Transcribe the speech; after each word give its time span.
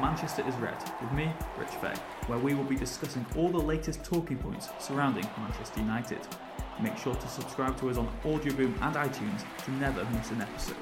Manchester 0.00 0.46
is 0.46 0.54
Red 0.56 0.76
with 1.00 1.10
me, 1.12 1.28
Rich 1.58 1.70
Fay, 1.80 1.92
where 2.28 2.38
we 2.38 2.54
will 2.54 2.62
be 2.64 2.76
discussing 2.76 3.26
all 3.36 3.48
the 3.48 3.58
latest 3.58 4.04
talking 4.04 4.36
points 4.38 4.68
surrounding 4.78 5.26
Manchester 5.36 5.80
United. 5.80 6.20
Make 6.80 6.96
sure 6.96 7.16
to 7.16 7.26
subscribe 7.26 7.76
to 7.80 7.90
us 7.90 7.96
on 7.96 8.08
Audioboom 8.24 8.80
and 8.80 8.94
iTunes 8.94 9.42
to 9.64 9.70
never 9.72 10.04
miss 10.12 10.30
an 10.30 10.42
episode. 10.42 10.76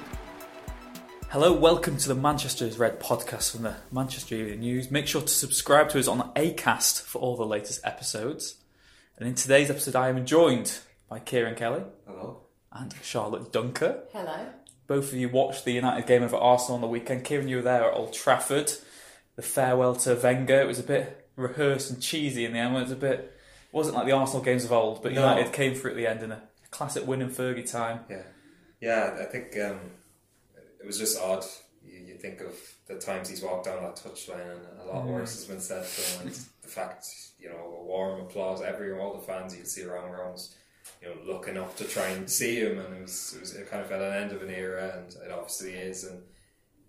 Hello, 1.31 1.51
welcome 1.55 1.97
to 1.97 2.09
the 2.09 2.15
Manchester 2.15 2.67
is 2.67 2.79
Red 2.79 3.01
podcast 3.01 3.53
from 3.53 3.63
the 3.63 3.77
Manchester 3.91 4.35
Evening 4.35 4.61
News. 4.61 4.91
Make 4.91 5.07
sure 5.07 5.23
to 5.23 5.29
subscribe 5.29 5.89
to 5.91 5.99
us 5.99 6.09
on 6.09 6.31
Acast 6.35 7.01
for 7.01 7.19
all 7.21 7.37
the 7.37 7.47
latest 7.47 7.81
episodes. 7.85 8.57
And 9.17 9.27
in 9.27 9.35
today's 9.35 9.71
episode, 9.71 9.97
I 9.97 10.11
am 10.11 10.27
joined 10.27 10.79
by 11.09 11.21
Ciaran 11.21 11.55
Kelly 11.55 11.85
Hello. 12.07 12.43
and 12.71 12.95
Charlotte 13.03 13.51
Duncker. 13.51 14.01
Hello. 14.13 14.47
Both 14.87 15.13
of 15.13 15.19
you 15.19 15.31
watched 15.31 15.65
the 15.65 15.73
United 15.73 16.07
game 16.07 16.23
over 16.23 16.37
Arsenal 16.37 16.75
on 16.75 16.81
the 16.83 16.87
weekend. 16.87 17.25
Ciaran, 17.25 17.49
you 17.49 17.57
were 17.57 17.63
there 17.63 17.91
at 17.91 17.97
Old 17.97 18.13
Trafford. 18.13 18.73
The 19.37 19.43
farewell 19.43 19.95
to 19.97 20.15
Wenger. 20.15 20.61
It 20.61 20.67
was 20.67 20.79
a 20.79 20.83
bit 20.83 21.29
rehearsed 21.37 21.91
and 21.91 22.03
cheesy 22.03 22.45
in 22.45 22.53
the 22.53 22.59
end. 22.59 22.77
It 22.77 22.81
was 22.81 22.91
a 22.93 22.97
bit. 22.97 23.21
It 23.21 23.73
wasn't 23.73 23.97
like 23.97 24.07
the 24.07 24.13
Arsenal 24.13 24.43
games 24.43 24.65
of 24.65 24.73
old, 24.73 25.03
but 25.03 25.13
No. 25.13 25.21
United 25.21 25.53
came 25.53 25.75
through 25.75 25.91
at 25.93 25.97
the 25.97 26.07
end 26.07 26.23
in 26.23 26.33
a 26.33 26.43
classic 26.71 27.07
win 27.07 27.21
in 27.23 27.29
Fergie 27.31 27.71
time. 27.71 28.01
Yeah. 28.09 28.23
Yeah, 28.81 29.17
I 29.21 29.25
think 29.25 29.57
um, 29.59 29.81
it 30.81 30.87
was 30.87 30.99
just 30.99 31.21
odd. 31.21 31.45
You, 31.85 31.99
you 31.99 32.15
think 32.17 32.41
of 32.41 32.55
the 32.87 32.97
times 32.97 33.29
he's 33.29 33.43
walked 33.43 33.65
down 33.67 33.83
that 33.83 33.97
touchline, 33.97 34.57
and 34.57 34.81
a 34.81 34.85
lot 34.93 35.07
worse 35.07 35.35
has 35.35 35.45
been 35.47 35.61
said 35.61 35.85
to 35.87 36.01
him. 36.01 36.27
And 36.29 36.37
the 36.63 36.69
fact, 36.69 37.07
you 37.39 37.49
know, 37.49 37.57
a 37.81 37.85
warm 37.85 38.21
applause, 38.21 38.61
every 38.63 38.93
all 38.99 39.15
the 39.15 39.23
fans 39.27 39.53
you 39.55 39.61
could 39.61 39.69
see 39.69 39.85
around 39.85 40.15
almost, 40.15 40.57
you 41.03 41.09
know, 41.09 41.15
looking 41.27 41.57
up 41.57 41.75
to 41.77 41.85
try 41.85 42.09
and 42.09 42.31
see 42.31 42.61
him, 42.61 42.79
and 42.79 42.95
it 42.97 43.03
was 43.03 43.35
it 43.37 43.41
was 43.41 43.55
it 43.55 43.71
kind 43.71 43.83
of 43.85 43.91
at 43.93 44.01
an 44.03 44.13
end 44.23 44.33
of 44.33 44.43
an 44.43 44.51
era, 44.51 44.99
and 44.99 45.15
it 45.25 45.31
obviously 45.33 45.73
is, 45.73 46.05
and 46.05 46.23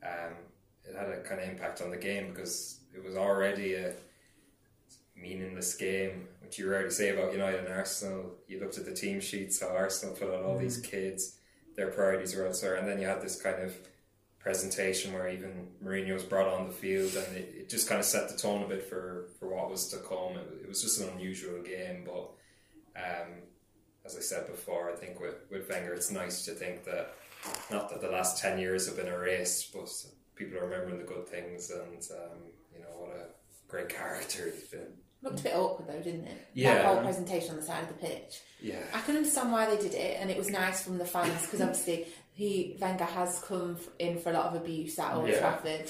um, 0.03 0.33
it 0.87 0.95
had 0.95 1.09
a 1.09 1.21
kind 1.21 1.41
of 1.41 1.49
impact 1.49 1.81
on 1.81 1.91
the 1.91 1.97
game 1.97 2.29
because 2.29 2.79
it 2.95 3.03
was 3.03 3.15
already 3.15 3.75
a 3.75 3.93
meaningless 5.15 5.75
game, 5.75 6.27
which 6.41 6.57
you 6.57 6.69
rarely 6.69 6.89
say 6.89 7.09
about 7.09 7.33
United 7.33 7.65
and 7.65 7.73
Arsenal. 7.73 8.35
You 8.47 8.59
looked 8.59 8.77
at 8.77 8.85
the 8.85 8.93
team 8.93 9.19
sheets, 9.19 9.59
how 9.61 9.69
Arsenal 9.69 10.15
put 10.15 10.29
out 10.29 10.43
all 10.43 10.57
these 10.57 10.79
kids, 10.79 11.37
their 11.75 11.87
priorities 11.87 12.35
were 12.35 12.45
elsewhere, 12.45 12.75
and 12.75 12.87
then 12.87 12.99
you 12.99 13.07
had 13.07 13.21
this 13.21 13.41
kind 13.41 13.61
of 13.61 13.75
presentation 14.39 15.13
where 15.13 15.27
even 15.27 15.67
Mourinho 15.83 16.13
was 16.13 16.23
brought 16.23 16.47
on 16.47 16.67
the 16.67 16.73
field, 16.73 17.13
and 17.15 17.37
it, 17.37 17.53
it 17.57 17.69
just 17.69 17.89
kind 17.89 17.99
of 17.99 18.05
set 18.05 18.29
the 18.29 18.37
tone 18.37 18.63
a 18.63 18.67
bit 18.67 18.87
for, 18.87 19.29
for 19.39 19.53
what 19.53 19.69
was 19.69 19.89
to 19.89 19.97
come. 19.97 20.37
It, 20.37 20.61
it 20.63 20.67
was 20.67 20.81
just 20.81 21.01
an 21.01 21.09
unusual 21.09 21.61
game, 21.61 22.05
but 22.05 22.31
um, 22.95 23.33
as 24.05 24.15
I 24.15 24.21
said 24.21 24.47
before, 24.47 24.91
I 24.91 24.95
think 24.95 25.19
with, 25.19 25.35
with 25.51 25.69
Wenger, 25.69 25.93
it's 25.93 26.11
nice 26.11 26.45
to 26.45 26.51
think 26.51 26.85
that 26.85 27.13
not 27.69 27.89
that 27.89 28.01
the 28.01 28.09
last 28.09 28.41
10 28.41 28.57
years 28.57 28.87
have 28.87 28.95
been 28.95 29.07
erased, 29.07 29.73
but 29.73 29.89
people 30.37 30.57
are 30.59 30.65
remembering 30.65 30.97
the 30.99 31.03
good 31.05 31.27
things, 31.27 31.71
and 31.71 32.01
um, 32.11 32.37
you 32.73 32.79
know, 32.79 32.87
what 32.97 33.11
a 33.15 33.25
great 33.67 33.89
character 33.89 34.51
he's 34.53 34.63
been. 34.69 34.87
Looked 35.23 35.39
a 35.39 35.43
bit 35.43 35.55
awkward 35.55 35.87
though, 35.87 36.01
didn't 36.01 36.25
it? 36.25 36.47
Yeah. 36.53 36.75
That 36.75 36.85
whole 36.85 37.01
presentation 37.01 37.51
on 37.51 37.55
the 37.57 37.63
side 37.63 37.83
of 37.83 37.89
the 37.89 37.95
pitch. 37.95 38.41
Yeah. 38.61 38.83
I 38.93 39.01
can 39.01 39.15
understand 39.17 39.51
why 39.51 39.65
they 39.73 39.81
did 39.81 39.93
it, 39.95 40.17
and 40.19 40.29
it 40.29 40.37
was 40.37 40.49
nice 40.49 40.83
from 40.83 40.97
the 40.99 41.05
fans 41.05 41.41
because 41.41 41.59
obviously 41.61 42.07
he 42.33 42.77
Wenger 42.79 43.03
has 43.05 43.39
come 43.39 43.77
in 43.97 44.19
for 44.19 44.29
a 44.29 44.33
lot 44.33 44.45
of 44.45 44.55
abuse 44.61 44.97
at 44.99 45.15
Old 45.15 45.27
Yeah. 45.27 45.39
Trafford 45.39 45.89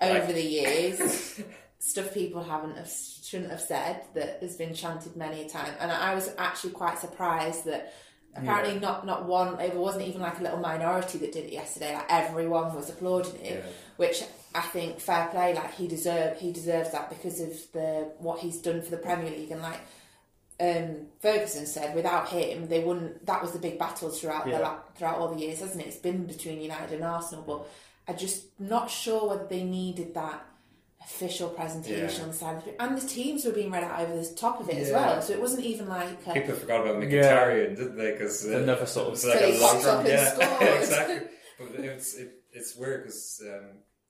over 0.00 0.32
the 0.32 0.42
years. 0.42 1.40
Stuff 1.78 2.14
people 2.14 2.42
haven't 2.42 2.76
have, 2.76 2.90
shouldn't 3.22 3.50
have 3.50 3.60
said 3.60 4.02
that 4.14 4.38
has 4.42 4.56
been 4.56 4.74
chanted 4.74 5.14
many 5.16 5.42
a 5.42 5.48
time, 5.48 5.72
and 5.80 5.90
I 5.92 6.14
was 6.14 6.32
actually 6.38 6.70
quite 6.70 6.98
surprised 6.98 7.64
that. 7.66 7.92
Apparently, 8.38 8.78
not 8.80 9.06
not 9.06 9.24
one. 9.26 9.58
It 9.60 9.74
wasn't 9.74 10.06
even 10.06 10.20
like 10.20 10.38
a 10.38 10.42
little 10.42 10.58
minority 10.58 11.18
that 11.18 11.32
did 11.32 11.44
it 11.46 11.52
yesterday. 11.52 11.94
Like 11.94 12.06
everyone 12.08 12.74
was 12.74 12.90
applauding 12.90 13.36
it, 13.40 13.64
Yeah. 13.64 13.70
which 13.96 14.22
I 14.54 14.60
think 14.62 15.00
fair 15.00 15.28
play. 15.28 15.54
Like 15.54 15.74
he 15.74 15.86
deserve 15.88 16.38
he 16.38 16.52
deserves 16.52 16.90
that 16.92 17.08
because 17.08 17.40
of 17.40 17.50
the 17.72 18.12
what 18.18 18.38
he's 18.40 18.58
done 18.58 18.82
for 18.82 18.90
the 18.90 18.96
Premier 18.98 19.30
League 19.30 19.50
and 19.50 19.62
like 19.62 19.80
um, 20.58 21.08
Ferguson 21.20 21.66
said, 21.66 21.94
without 21.94 22.28
him, 22.30 22.68
they 22.68 22.82
wouldn't. 22.82 23.26
That 23.26 23.42
was 23.42 23.52
the 23.52 23.58
big 23.58 23.78
battles 23.78 24.20
throughout 24.20 24.46
Yeah. 24.48 24.58
the 24.58 24.76
throughout 24.98 25.18
all 25.18 25.28
the 25.34 25.40
years, 25.40 25.60
hasn't 25.60 25.82
it? 25.82 25.88
It's 25.88 25.96
been 25.96 26.24
between 26.26 26.60
United 26.62 26.94
and 26.94 27.04
Arsenal, 27.04 27.44
but 27.46 27.66
I'm 28.08 28.16
just 28.18 28.44
not 28.58 28.90
sure 28.90 29.28
whether 29.28 29.46
they 29.46 29.62
needed 29.64 30.14
that 30.14 30.44
official 31.06 31.48
presentation 31.48 32.10
Yeah. 32.18 32.22
on 32.24 32.28
the 32.28 32.34
side 32.36 32.56
of 32.58 32.64
the 32.64 32.82
and 32.82 32.98
the 32.98 33.06
teams 33.06 33.44
were 33.44 33.52
being 33.52 33.70
read 33.70 33.84
out 33.84 34.00
over 34.00 34.16
the 34.20 34.34
top 34.34 34.60
of 34.60 34.68
it 34.68 34.76
as 34.76 34.90
well. 34.92 35.22
So 35.22 35.32
it 35.32 35.40
wasn't 35.40 35.64
even 35.64 35.88
like 35.88 36.08
a, 36.26 36.32
People 36.34 36.54
forgot 36.56 36.80
about 36.86 37.00
Yeah. 37.02 37.08
Mkhitaryan, 37.08 37.76
didn't 37.76 37.96
they? 37.96 38.10
Because 38.12 38.44
Another 38.44 38.86
sort 38.86 39.06
of- 39.08 39.12
it's 39.14 39.24
like 39.24 39.40
a 39.40 39.58
long 39.60 39.74
popped 39.76 39.86
up 39.86 39.98
and 40.00 40.08
yeah, 40.08 40.74
exactly. 40.80 41.20
But 41.58 41.68
it's 41.84 42.14
it, 42.16 42.30
it's 42.52 42.76
weird 42.76 43.04
because 43.04 43.40
um, 43.46 43.66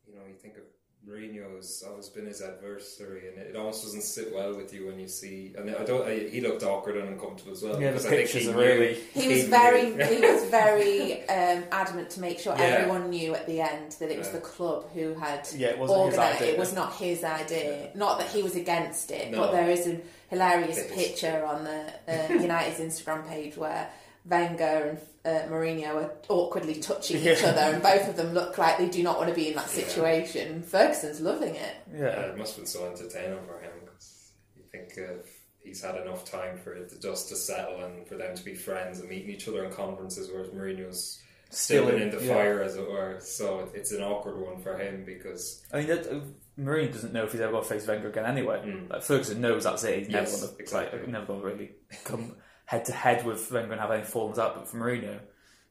you 0.07 0.15
know 0.15 0.23
you 0.27 0.35
think 0.41 0.55
of 0.57 0.63
Mourinho 1.09 1.55
has 1.57 1.85
always 1.89 2.09
been 2.09 2.27
his 2.27 2.43
adversary, 2.43 3.29
and 3.29 3.39
it 3.39 3.55
almost 3.55 3.85
doesn't 3.85 4.03
sit 4.03 4.35
well 4.35 4.57
with 4.57 4.75
you 4.75 4.87
when 4.89 4.99
you 4.99 5.07
see. 5.07 5.53
And 5.57 5.71
I 5.71 5.85
don't. 5.85 6.05
I, 6.07 6.19
he 6.31 6.41
looked 6.41 6.65
awkward 6.65 6.97
and 6.97 7.09
uncomfortable 7.11 7.53
as 7.53 7.63
well. 7.63 7.81
Yeah, 7.81 7.93
the 7.93 7.99
because 7.99 8.07
I 8.07 8.09
think 8.11 8.23
pictures 8.23 8.43
he 8.43 8.49
are 8.53 8.57
really- 8.57 8.95
He 9.15 9.29
was 9.29 9.45
very, 9.45 9.85
he 9.85 10.21
was 10.21 10.45
very 10.51 11.29
um, 11.29 11.63
adamant 11.71 12.11
to 12.11 12.21
make 12.21 12.41
sure 12.41 12.57
Yeah. 12.59 12.65
everyone 12.65 13.11
knew 13.11 13.35
at 13.37 13.47
the 13.47 13.61
end 13.61 13.93
that 14.01 14.11
it 14.11 14.19
was 14.19 14.27
Yeah. 14.29 14.33
the 14.35 14.41
club 14.41 14.91
who 14.95 15.15
had 15.15 15.49
Yeah, 15.57 15.69
it 15.69 15.79
wasn't 15.79 16.07
his 16.11 16.19
idea. 16.19 16.49
It 16.53 16.59
was 16.59 16.75
not 16.75 16.95
his 16.97 17.23
idea. 17.23 17.91
Not 17.95 18.19
that 18.19 18.29
he 18.29 18.43
was 18.43 18.57
against 18.57 19.13
it, 19.13 19.31
No. 19.31 19.39
but 19.43 19.53
there 19.53 19.71
is 19.71 19.87
a 19.87 20.01
hilarious 20.29 20.79
It 20.79 20.91
is. 20.91 20.93
picture 20.93 21.45
on 21.45 21.63
the 21.63 21.85
uh, 22.09 22.33
United's 22.43 22.81
Instagram 22.81 23.29
page 23.29 23.57
where 23.57 23.89
Wenger 24.29 24.99
and 25.25 25.47
uh, 25.49 25.49
Mourinho 25.53 25.95
are 25.97 26.13
awkwardly 26.29 26.75
touching 26.81 27.19
each 27.23 27.43
other, 27.45 27.61
and 27.61 27.83
both 27.83 28.09
of 28.09 28.17
them 28.17 28.33
look 28.33 28.59
like 28.59 28.79
they 28.79 28.89
do 28.89 29.03
not 29.03 29.19
want 29.19 29.29
to 29.29 29.35
be 29.35 29.49
in 29.49 29.57
that 29.57 29.69
Yeah. 29.75 29.85
situation. 29.85 30.63
Ferguson's 30.63 31.21
loving 31.21 31.55
it. 31.55 31.75
Yeah, 31.93 32.01
Yeah. 32.01 32.21
it 32.33 32.37
must 32.39 32.53
have 32.57 32.65
been 32.65 32.67
so 32.67 32.87
entertaining 32.87 33.39
for 33.47 33.59
him 33.61 33.73
because 33.85 34.33
you 34.57 34.63
think 34.71 34.97
of 34.99 35.27
he's 35.63 35.83
had 35.83 35.97
enough 36.01 36.25
time 36.25 36.57
for 36.59 36.75
it 36.75 36.89
to 36.91 37.01
just 37.01 37.29
to 37.29 37.37
settle 37.37 37.83
and 37.85 38.07
for 38.07 38.17
them 38.17 38.37
to 38.37 38.45
be 38.45 38.55
friends 38.55 39.01
and 39.01 39.09
meeting 39.09 39.31
each 39.31 39.49
other 39.49 39.65
in 39.65 39.73
conferences, 39.73 40.31
whereas 40.33 40.51
Mourinho's 40.51 41.21
still 41.51 41.85
Still 41.87 41.97
in- 41.97 42.03
in 42.03 42.11
the 42.17 42.23
yeah. 42.25 42.35
fire, 42.35 42.63
as 42.63 42.77
it 42.77 42.89
were. 42.89 43.19
So 43.21 43.69
it's 43.75 43.91
an 43.93 44.03
awkward 44.03 44.39
one 44.41 44.61
for 44.63 44.77
him 44.79 45.05
because 45.05 45.65
I 45.73 45.79
mean, 45.79 45.87
that, 45.89 46.07
uh, 46.07 46.21
Mourinho 46.59 46.93
doesn't 46.93 47.13
know 47.13 47.25
if 47.25 47.33
he's 47.33 47.41
ever 47.41 47.53
going 47.53 47.65
to 47.65 47.69
face 47.69 47.87
Wenger 47.87 48.09
again 48.09 48.25
anyway. 48.27 48.63
Mm. 48.65 48.91
Like 48.91 49.03
Ferguson 49.03 49.41
knows 49.41 49.65
that's 49.65 49.83
it. 49.85 49.99
He's 50.05 50.09
Yes, 50.09 50.33
never 50.33 50.47
going 50.47 50.57
to 50.57 50.63
exactly. 50.63 50.99
like, 51.01 51.09
never 51.09 51.27
going 51.27 51.41
to 51.41 51.47
really 51.47 51.71
come 52.05 52.37
head 52.67 52.85
to 52.85 52.93
head 52.93 53.25
with 53.25 53.51
Wenger 53.51 53.73
and 53.73 53.81
have 53.81 53.91
any 53.91 54.05
falls 54.05 54.39
out. 54.39 54.55
But 54.55 54.69
for 54.69 54.77
Mourinho, 54.77 55.19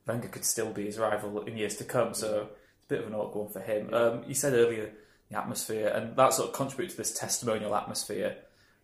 Wenger 0.07 0.28
could 0.28 0.44
still 0.45 0.72
be 0.72 0.85
his 0.85 0.97
rival 0.97 1.44
in 1.44 1.56
years 1.57 1.75
to 1.78 1.83
come. 1.83 2.13
So 2.13 2.50
it's 2.78 2.85
a 2.85 2.89
bit 2.89 3.01
of 3.01 3.07
an 3.07 3.13
awkward 3.16 3.44
one 3.44 3.51
for 3.53 3.59
him. 3.61 3.94
Um, 3.94 4.23
you 4.28 4.33
said 4.33 4.53
earlier 4.53 4.91
the 5.29 5.38
atmosphere, 5.38 5.88
and 5.88 6.16
that 6.17 6.34
sort 6.34 6.50
of 6.50 6.55
contributed 6.55 6.91
to 6.91 6.97
this 6.97 7.13
testimonial 7.17 7.75
atmosphere. 7.75 8.38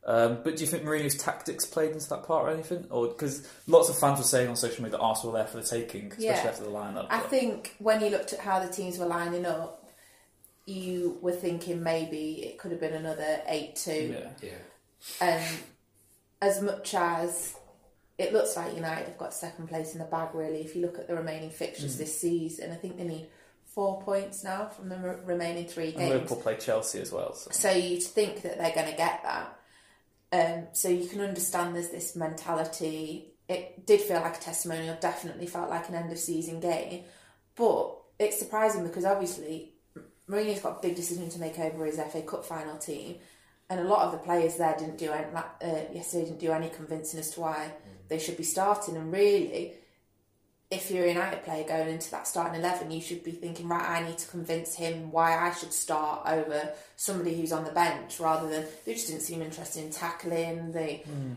Um, 0.03 0.39
but 0.43 0.55
do 0.55 0.63
you 0.63 0.67
think 0.67 0.81
Mourinho's 0.83 1.15
tactics 1.15 1.63
played 1.65 1.91
into 1.91 2.09
that 2.09 2.23
part 2.23 2.47
or 2.47 2.49
anything? 2.49 2.87
Or 2.89 3.07
because 3.09 3.47
lots 3.67 3.87
of 3.89 3.99
fans 3.99 4.17
were 4.17 4.23
saying 4.25 4.49
on 4.49 4.55
social 4.55 4.83
media 4.83 4.97
that 4.97 5.03
Arsenal 5.03 5.33
were 5.33 5.37
there 5.37 5.47
for 5.47 5.57
the 5.57 5.63
taking, 5.63 6.07
especially 6.07 6.25
Yeah. 6.25 6.33
after 6.47 6.63
the 6.63 6.71
lineup. 6.71 7.05
I 7.11 7.19
but- 7.19 7.29
think 7.29 7.75
when 7.77 8.01
you 8.01 8.09
looked 8.09 8.33
at 8.33 8.39
how 8.39 8.59
the 8.59 8.67
teams 8.73 8.97
were 8.97 9.05
lining 9.05 9.45
up, 9.45 9.77
you 10.65 11.19
were 11.21 11.31
thinking 11.31 11.83
maybe 11.83 12.43
it 12.45 12.57
could 12.57 12.71
have 12.71 12.79
been 12.79 12.93
another 12.93 13.41
eight 13.47 13.75
two. 13.75 14.15
yeah. 14.19 14.29
yeah, 14.41 14.57
And 15.21 15.59
as 16.41 16.61
much 16.61 16.95
as 16.95 17.55
it 18.17 18.33
looks 18.33 18.55
like 18.55 18.75
United 18.75 19.07
have 19.07 19.17
got 19.17 19.33
second 19.33 19.67
place 19.67 19.93
in 19.93 19.99
the 19.99 20.05
bag, 20.05 20.29
really, 20.33 20.61
if 20.61 20.75
you 20.75 20.81
look 20.81 20.99
at 20.99 21.07
the 21.07 21.15
remaining 21.15 21.49
Hmm. 21.49 21.55
fixtures 21.55 21.97
this 21.97 22.19
season, 22.19 22.71
I 22.71 22.75
think 22.75 22.97
they 22.97 23.03
need 23.03 23.27
four 23.65 24.01
points 24.01 24.43
now 24.43 24.67
from 24.67 24.89
the 24.89 24.97
re- 24.97 25.15
remaining 25.25 25.65
three 25.67 25.89
And 25.89 25.97
games. 25.97 26.13
Liverpool 26.13 26.37
play 26.37 26.57
Chelsea 26.57 26.99
as 26.99 27.11
well. 27.11 27.33
So. 27.33 27.51
So 27.51 27.71
you'd 27.71 28.03
think 28.03 28.41
that 28.41 28.57
they're 28.57 28.75
going 28.75 28.91
to 28.91 28.97
get 28.97 29.23
that. 29.23 29.57
Um, 30.33 30.67
so 30.73 30.89
you 30.89 31.07
can 31.07 31.21
understand 31.21 31.75
there's 31.75 31.89
this 31.89 32.15
mentality. 32.15 33.33
It 33.49 33.85
did 33.85 34.01
feel 34.01 34.21
like 34.21 34.37
a 34.37 34.39
testimonial, 34.39 34.95
definitely 34.99 35.47
felt 35.47 35.69
like 35.69 35.89
an 35.89 35.95
end 35.95 36.11
of 36.11 36.19
season 36.19 36.59
game. 36.59 37.03
But 37.55 37.97
it's 38.19 38.39
surprising 38.39 38.83
because 38.83 39.03
obviously 39.05 39.73
Mourinho's 40.29 40.61
got 40.61 40.77
a 40.79 40.81
big 40.81 40.95
decision 40.95 41.29
to 41.29 41.39
make 41.39 41.59
over 41.59 41.85
his 41.85 41.97
FA 41.97 42.21
Cup 42.21 42.45
final 42.45 42.77
team. 42.77 43.17
And 43.69 43.79
a 43.79 43.83
lot 43.83 44.01
of 44.05 44.11
the 44.11 44.17
players 44.19 44.57
there 44.57 44.75
didn't 44.77 44.97
do 44.97 45.11
any, 45.11 45.25
uh, 45.33 45.93
yesterday 45.93 46.25
didn't 46.25 46.39
do 46.39 46.51
any 46.51 46.69
convincing 46.69 47.19
as 47.21 47.31
to 47.31 47.41
why 47.41 47.71
they 48.11 48.19
should 48.19 48.37
be 48.37 48.43
starting. 48.43 48.95
And 48.97 49.11
really, 49.11 49.73
if 50.69 50.91
you're 50.91 51.05
a 51.05 51.09
United 51.09 51.43
player 51.43 51.65
going 51.67 51.89
into 51.89 52.11
that 52.11 52.27
starting 52.27 52.59
eleven, 52.59 52.91
you 52.91 53.01
should 53.01 53.23
be 53.23 53.31
thinking, 53.31 53.67
right, 53.67 53.89
I 53.89 54.07
need 54.07 54.19
to 54.19 54.27
convince 54.27 54.75
him 54.75 55.11
why 55.11 55.29
I 55.37 55.51
should 55.53 55.73
start 55.73 56.27
over 56.27 56.59
somebody 56.97 57.33
who's 57.35 57.51
on 57.51 57.65
the 57.65 57.71
bench, 57.71 58.19
rather 58.19 58.47
than 58.47 58.65
they 58.85 58.93
just 58.93 59.07
didn't 59.07 59.23
seem 59.23 59.41
interested 59.41 59.83
in 59.83 59.91
tackling. 59.91 60.71
They 60.71 61.03
hmm. 61.05 61.33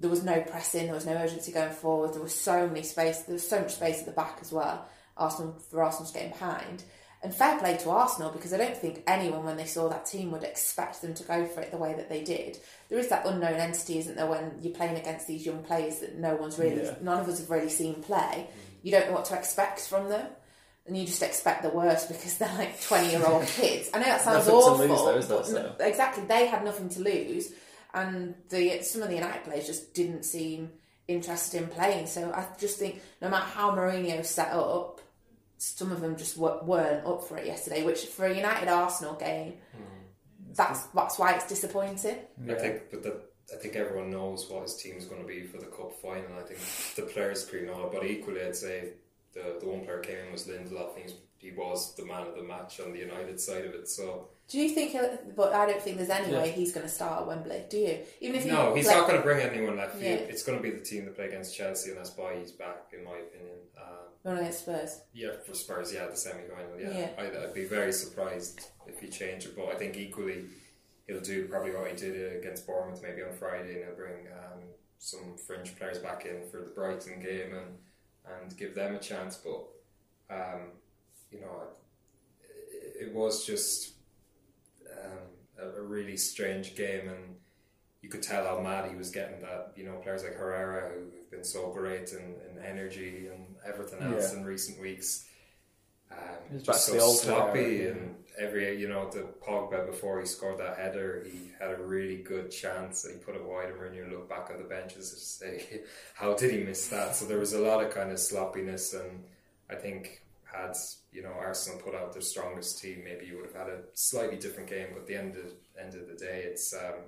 there 0.00 0.10
was 0.10 0.24
no 0.24 0.40
pressing, 0.40 0.86
there 0.86 0.94
was 0.94 1.06
no 1.06 1.16
urgency 1.24 1.52
going 1.52 1.72
forward. 1.72 2.14
There 2.14 2.22
was 2.22 2.34
so 2.34 2.66
many 2.66 2.82
space, 2.82 3.18
there 3.20 3.34
was 3.34 3.48
so 3.48 3.60
much 3.60 3.74
space 3.74 4.00
at 4.00 4.06
the 4.06 4.12
back 4.12 4.38
as 4.40 4.50
well. 4.52 4.86
Arsenal 5.16 5.52
for 5.70 5.82
Arsenal 5.82 6.10
to 6.10 6.18
get 6.18 6.32
behind. 6.32 6.82
And 7.24 7.34
fair 7.34 7.58
play 7.58 7.76
to 7.78 7.88
Arsenal 7.90 8.30
because 8.30 8.52
I 8.52 8.58
don't 8.58 8.76
think 8.76 9.02
anyone, 9.06 9.44
when 9.44 9.56
they 9.56 9.64
saw 9.64 9.88
that 9.88 10.04
team, 10.04 10.30
would 10.30 10.42
expect 10.44 11.00
them 11.00 11.14
to 11.14 11.22
go 11.24 11.46
for 11.46 11.62
it 11.62 11.70
the 11.70 11.78
way 11.78 11.94
that 11.94 12.10
they 12.10 12.22
did. 12.22 12.58
There 12.90 12.98
is 12.98 13.08
that 13.08 13.24
unknown 13.26 13.54
entity, 13.54 13.98
isn't 13.98 14.14
there, 14.16 14.26
when 14.26 14.58
you're 14.60 14.74
playing 14.74 14.96
against 14.96 15.26
these 15.26 15.46
young 15.46 15.62
players 15.64 16.00
that 16.00 16.18
no 16.18 16.36
one's 16.36 16.58
really, 16.58 16.82
Yeah. 16.84 16.94
none 17.00 17.18
of 17.18 17.26
us 17.28 17.38
have 17.38 17.48
really 17.50 17.70
seen 17.70 17.94
play. 18.02 18.46
You 18.82 18.92
don't 18.92 19.06
know 19.08 19.14
what 19.14 19.24
to 19.26 19.38
expect 19.38 19.80
from 19.80 20.10
them, 20.10 20.26
and 20.86 20.94
you 20.98 21.06
just 21.06 21.22
expect 21.22 21.62
the 21.62 21.70
worst 21.70 22.08
because 22.08 22.36
they're 22.36 22.54
like 22.58 22.78
twenty-year-old 22.82 23.46
kids. 23.58 23.88
I 23.94 24.00
know 24.00 24.04
that 24.04 24.20
sounds 24.20 24.46
Nothing 24.46 24.52
to 24.52 24.56
awful. 24.58 24.86
lose 24.86 25.00
though, 25.28 25.40
is 25.40 25.50
there, 25.52 25.62
but 25.62 25.78
so? 25.78 25.84
exactly, 25.86 26.24
they 26.26 26.44
had 26.46 26.62
nothing 26.62 26.90
to 26.90 27.00
lose, 27.00 27.50
and 27.94 28.34
the 28.50 28.82
some 28.82 29.00
of 29.00 29.08
the 29.08 29.14
United 29.14 29.44
players 29.44 29.66
just 29.66 29.94
didn't 29.94 30.24
seem 30.24 30.72
interested 31.08 31.62
in 31.62 31.68
playing. 31.68 32.06
So 32.06 32.30
I 32.32 32.46
just 32.58 32.78
think 32.78 33.00
no 33.22 33.30
matter 33.30 33.46
how 33.46 33.70
Mourinho 33.74 34.22
set 34.26 34.52
up, 34.52 34.93
some 35.58 35.92
of 35.92 36.00
them 36.00 36.16
just 36.16 36.36
weren't 36.36 37.06
up 37.06 37.24
for 37.26 37.36
it 37.38 37.46
yesterday. 37.46 37.84
Which 37.84 38.06
for 38.06 38.26
a 38.26 38.34
United 38.34 38.68
Arsenal 38.68 39.14
game, 39.14 39.54
hmm. 39.72 39.82
that's 40.52 40.84
that's 40.86 41.18
why 41.18 41.32
it's 41.34 41.48
disappointing. 41.48 42.18
I 42.48 42.54
think, 42.54 42.90
but 42.90 43.02
the, 43.02 43.20
I 43.52 43.56
think 43.56 43.76
everyone 43.76 44.10
knows 44.10 44.48
what 44.50 44.62
his 44.62 44.76
team's 44.76 45.06
going 45.06 45.22
to 45.22 45.26
be 45.26 45.42
for 45.42 45.58
the 45.58 45.66
cup 45.66 45.92
final. 46.00 46.38
I 46.38 46.42
think 46.42 46.58
the 46.96 47.12
players 47.12 47.44
pretty 47.44 47.66
know 47.66 47.86
it, 47.86 47.92
but 47.92 48.04
equally, 48.04 48.42
I'd 48.42 48.56
say 48.56 48.90
the 49.32 49.58
the 49.60 49.66
one 49.66 49.84
player 49.84 50.00
came 50.00 50.18
in 50.26 50.32
was 50.32 50.46
Lindelof. 50.46 50.94
and 50.94 51.02
He's, 51.02 51.14
he 51.44 51.50
was 51.52 51.94
the 51.94 52.04
man 52.06 52.26
of 52.26 52.34
the 52.34 52.42
match 52.42 52.80
on 52.80 52.92
the 52.92 52.98
United 52.98 53.38
side 53.38 53.64
of 53.66 53.74
it. 53.74 53.86
So 53.88 54.28
Do 54.48 54.58
you 54.58 54.70
think? 54.70 54.92
He'll, 54.92 55.18
but 55.36 55.52
I 55.52 55.66
don't 55.66 55.80
think 55.82 55.98
there's 55.98 56.10
any 56.10 56.32
Yeah. 56.32 56.40
way 56.42 56.50
he's 56.50 56.72
going 56.72 56.86
to 56.86 56.92
start 56.92 57.20
at 57.22 57.26
Wembley. 57.26 57.64
Do 57.68 57.78
you? 57.78 57.98
Even 58.20 58.36
if 58.36 58.44
he 58.44 58.50
no, 58.50 58.74
he's 58.74 58.86
not 58.86 59.06
going 59.06 59.18
to 59.20 59.22
bring 59.22 59.40
anyone 59.40 59.76
left 59.76 59.96
field. 59.96 60.20
Yeah. 60.20 60.26
It's 60.32 60.42
going 60.42 60.58
to 60.58 60.62
be 60.62 60.70
the 60.70 60.84
team 60.90 61.04
that 61.04 61.14
play 61.16 61.26
against 61.26 61.54
Chelsea, 61.56 61.90
and 61.90 61.98
that's 61.98 62.16
why 62.16 62.36
he's 62.40 62.52
back, 62.52 62.92
in 62.96 63.04
my 63.04 63.16
opinion. 63.26 63.56
Um, 63.82 64.36
against 64.38 64.60
Spurs. 64.60 65.00
Yeah, 65.12 65.32
for 65.46 65.54
Spurs, 65.54 65.92
yeah, 65.92 66.06
the 66.06 66.16
semi 66.16 66.42
final. 66.48 66.80
Yeah, 66.80 66.98
Yeah. 66.98 67.10
I'd, 67.22 67.36
I'd 67.36 67.54
be 67.54 67.64
very 67.64 67.92
surprised 67.92 68.60
if 68.86 68.98
he 69.00 69.08
changed 69.08 69.46
it, 69.48 69.56
but 69.56 69.66
I 69.68 69.74
think 69.74 69.96
equally 69.98 70.44
he'll 71.06 71.20
do 71.20 71.46
probably 71.48 71.72
what 71.74 71.90
he 71.90 71.94
did 71.96 72.36
against 72.38 72.66
Bournemouth 72.66 73.02
maybe 73.02 73.22
on 73.22 73.32
Friday, 73.34 73.74
and 73.76 73.84
he'll 73.84 73.94
bring 74.04 74.26
um, 74.42 74.60
some 74.98 75.36
fringe 75.46 75.76
players 75.76 75.98
back 75.98 76.24
in 76.24 76.48
for 76.50 76.58
the 76.60 76.70
Brighton 76.74 77.20
game 77.20 77.54
and 77.54 77.76
and 78.26 78.56
give 78.56 78.74
them 78.74 78.94
a 78.94 78.98
chance. 78.98 79.36
But 79.36 80.34
um, 80.34 80.60
you 81.34 81.40
know, 81.40 81.62
it, 82.72 83.06
it 83.08 83.14
was 83.14 83.44
just 83.44 83.92
um, 84.90 85.18
a, 85.60 85.80
a 85.80 85.82
really 85.82 86.16
strange 86.16 86.74
game, 86.76 87.08
and 87.08 87.36
you 88.02 88.08
could 88.08 88.22
tell 88.22 88.44
how 88.46 88.60
mad 88.60 88.90
he 88.90 88.96
was 88.96 89.10
getting 89.10 89.40
that 89.40 89.72
you 89.76 89.84
know 89.84 89.96
players 89.96 90.22
like 90.22 90.36
Herrera 90.36 90.90
who've 90.92 91.30
been 91.30 91.44
so 91.44 91.70
great 91.72 92.12
in, 92.12 92.34
in 92.50 92.64
energy 92.64 93.28
and 93.28 93.56
everything 93.66 94.00
else 94.02 94.32
Yeah. 94.32 94.38
in 94.40 94.44
recent 94.44 94.80
weeks. 94.80 95.26
Um, 96.12 96.60
just 96.62 96.86
so 96.86 96.92
the 96.92 97.00
old 97.00 97.16
sloppy 97.16 97.78
Herrera, 97.78 97.92
and 97.92 98.14
every 98.38 98.78
you 98.80 98.88
know 98.88 99.10
the 99.10 99.26
Pogba 99.44 99.86
before 99.86 100.20
he 100.20 100.26
scored 100.26 100.58
that 100.58 100.76
header 100.76 101.24
he 101.28 101.50
had 101.58 101.70
a 101.70 101.82
really 101.82 102.18
good 102.18 102.50
chance 102.50 103.04
and 103.04 103.14
he 103.14 103.20
put 103.20 103.34
it 103.34 103.42
wide 103.44 103.70
and 103.70 103.78
Mourinho 103.78 104.10
looked 104.10 104.28
back 104.28 104.50
on 104.52 104.58
the 104.58 104.68
benches 104.68 105.10
to 105.10 105.16
say 105.16 105.80
how 106.14 106.34
did 106.34 106.50
he 106.52 106.58
miss 106.62 106.88
that 106.88 107.16
so 107.16 107.24
there 107.24 107.38
was 107.38 107.52
a 107.54 107.58
lot 107.58 107.82
of 107.82 107.92
kind 107.92 108.10
of 108.12 108.18
sloppiness 108.20 108.92
and 108.92 109.24
I 109.70 109.76
think 109.76 110.22
had 110.44 110.74
you 111.14 111.22
know 111.22 111.32
Arsenal 111.38 111.78
put 111.78 111.94
out 111.94 112.12
their 112.12 112.22
strongest 112.22 112.82
team 112.82 113.02
maybe 113.04 113.26
you 113.26 113.36
would 113.36 113.46
have 113.46 113.54
had 113.54 113.68
a 113.68 113.80
slightly 113.94 114.36
different 114.36 114.68
game 114.68 114.88
but 114.92 115.00
at 115.00 115.06
the 115.06 115.16
end 115.16 115.36
of 115.36 115.52
end 115.80 115.94
of 115.94 116.08
the 116.08 116.14
day 116.14 116.44
it's 116.44 116.74
um, 116.74 117.00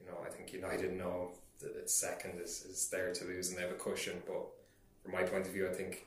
you 0.00 0.06
know 0.06 0.18
I 0.26 0.28
think 0.28 0.52
United 0.52 0.92
know 0.92 1.30
that 1.60 1.76
its 1.76 1.94
second 1.94 2.40
is, 2.40 2.64
is 2.68 2.88
there 2.90 3.14
to 3.14 3.24
lose 3.24 3.48
and 3.48 3.56
they 3.56 3.62
have 3.62 3.70
a 3.70 3.74
cushion 3.74 4.20
but 4.26 4.44
from 5.02 5.12
my 5.12 5.22
point 5.22 5.46
of 5.46 5.52
view 5.52 5.68
I 5.68 5.72
think 5.72 6.04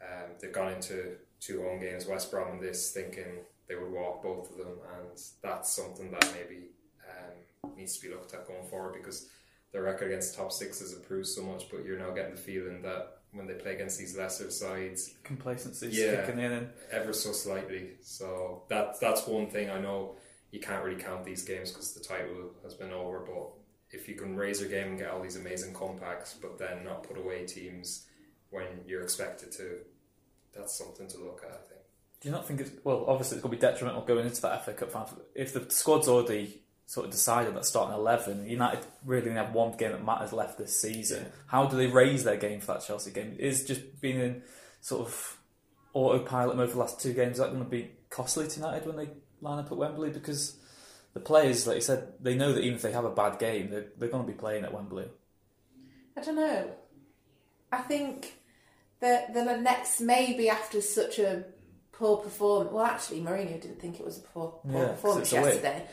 um, 0.00 0.30
they've 0.40 0.52
gone 0.52 0.72
into 0.72 1.16
two 1.40 1.62
home 1.62 1.80
games, 1.80 2.06
West 2.06 2.30
Brom 2.30 2.52
and 2.52 2.60
this, 2.60 2.92
thinking 2.92 3.44
they 3.68 3.74
would 3.74 3.90
walk 3.90 4.22
both 4.22 4.50
of 4.50 4.58
them, 4.58 4.78
and 4.98 5.20
that's 5.42 5.74
something 5.74 6.10
that 6.10 6.32
maybe 6.34 6.66
um, 7.08 7.70
needs 7.76 7.96
to 7.98 8.06
be 8.06 8.12
looked 8.12 8.34
at 8.34 8.46
going 8.46 8.66
forward 8.68 8.94
because 8.94 9.28
their 9.72 9.82
record 9.82 10.08
against 10.08 10.34
top 10.34 10.52
six 10.52 10.80
has 10.80 10.92
improved 10.92 11.26
so 11.26 11.42
much. 11.42 11.68
But 11.70 11.84
you're 11.84 11.98
now 11.98 12.10
getting 12.10 12.34
the 12.34 12.40
feeling 12.40 12.82
that 12.82 13.15
when 13.36 13.46
they 13.46 13.54
play 13.54 13.74
against 13.74 13.98
these 13.98 14.16
lesser 14.16 14.50
sides, 14.50 15.14
Complacency 15.24 15.88
Yeah. 15.88 16.24
kicking 16.26 16.40
in, 16.40 16.70
ever 16.90 17.12
so 17.12 17.32
slightly. 17.32 17.90
So 18.02 18.64
that 18.68 18.98
that's 19.00 19.26
one 19.26 19.48
thing 19.50 19.70
I 19.70 19.80
know 19.80 20.16
you 20.50 20.60
can't 20.60 20.84
really 20.84 21.00
count 21.00 21.24
these 21.24 21.44
games 21.44 21.72
because 21.72 21.92
the 21.94 22.00
title 22.00 22.54
has 22.62 22.74
been 22.74 22.92
over. 22.92 23.20
But 23.20 23.50
if 23.90 24.08
you 24.08 24.14
can 24.14 24.36
raise 24.36 24.60
your 24.60 24.70
game 24.70 24.88
and 24.88 24.98
get 24.98 25.10
all 25.10 25.22
these 25.22 25.36
amazing 25.36 25.74
compacts, 25.74 26.34
but 26.34 26.58
then 26.58 26.84
not 26.84 27.02
put 27.02 27.18
away 27.18 27.46
teams 27.46 28.06
when 28.50 28.66
you're 28.86 29.02
expected 29.02 29.52
to, 29.52 29.78
that's 30.54 30.76
something 30.76 31.08
to 31.08 31.18
look 31.18 31.42
at. 31.44 31.50
I 31.50 31.68
think. 31.68 31.80
do 32.20 32.28
you 32.28 32.32
not 32.34 32.46
think 32.46 32.60
it's 32.60 32.70
well? 32.84 33.04
Obviously, 33.06 33.36
it's 33.36 33.42
going 33.42 33.56
to 33.58 33.66
be 33.66 33.72
detrimental 33.72 34.02
going 34.02 34.26
into 34.26 34.40
that 34.42 34.64
FA 34.64 34.72
Cup 34.72 34.90
final. 34.90 35.10
If 35.34 35.52
the 35.52 35.68
squad's 35.70 36.08
already 36.08 36.62
sort 36.86 37.06
of 37.06 37.12
decided 37.12 37.54
that 37.56 37.64
starting 37.66 37.94
eleven, 37.94 38.46
United 38.46 38.80
really 39.04 39.28
only 39.30 39.40
have 39.42 39.52
one 39.54 39.76
game 39.76 39.92
that 39.92 40.04
matters 40.04 40.32
left 40.32 40.56
this 40.58 40.80
season. 40.80 41.26
How 41.46 41.66
do 41.66 41.76
they 41.76 41.88
raise 41.88 42.24
their 42.24 42.36
game 42.36 42.60
for 42.60 42.66
that 42.74 42.84
Chelsea 42.86 43.10
game? 43.10 43.36
Is 43.38 43.64
just 43.64 44.00
being 44.00 44.20
in 44.20 44.42
sort 44.80 45.06
of 45.06 45.38
autopilot 45.94 46.56
mode 46.56 46.68
for 46.68 46.74
the 46.74 46.80
last 46.80 47.00
two 47.00 47.12
games 47.12 47.32
is 47.32 47.38
that 47.38 47.50
going 47.50 47.64
to 47.64 47.68
be 47.70 47.90
costly 48.10 48.46
to 48.46 48.56
United 48.60 48.86
when 48.86 48.96
they 48.96 49.08
line 49.40 49.58
up 49.58 49.70
at 49.72 49.76
Wembley? 49.76 50.10
Because 50.10 50.58
the 51.14 51.20
players, 51.20 51.66
like 51.66 51.76
you 51.76 51.80
said, 51.82 52.12
they 52.20 52.34
know 52.36 52.52
that 52.52 52.60
even 52.60 52.74
if 52.74 52.82
they 52.82 52.92
have 52.92 53.04
a 53.04 53.10
bad 53.10 53.38
game, 53.38 53.70
they're, 53.70 53.86
they're 53.98 54.08
going 54.08 54.24
to 54.26 54.32
be 54.32 54.38
playing 54.38 54.64
at 54.64 54.72
Wembley. 54.72 55.08
I 56.16 56.20
don't 56.22 56.36
know. 56.36 56.70
I 57.72 57.78
think 57.78 58.34
that 59.00 59.34
the 59.34 59.44
next 59.56 60.00
maybe 60.00 60.48
after 60.48 60.80
such 60.80 61.18
a 61.18 61.44
poor 61.92 62.18
performance. 62.18 62.72
Well, 62.72 62.84
actually, 62.84 63.20
Mourinho 63.20 63.60
didn't 63.60 63.80
think 63.80 63.98
it 63.98 64.04
was 64.04 64.18
a 64.18 64.22
poor, 64.22 64.60
poor 64.62 64.72
Yeah, 64.72 64.86
'cause 64.88 64.94
performance 64.96 65.28
it's 65.28 65.32
a 65.32 65.36
win. 65.36 65.44
yesterday, 65.46 65.86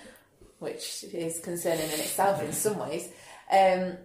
which 0.64 1.04
is 1.14 1.40
concerning 1.42 1.84
in 1.86 2.00
itself 2.00 2.42
in 2.42 2.52
some 2.54 2.80
ways. 2.80 3.10
Um, 3.52 3.98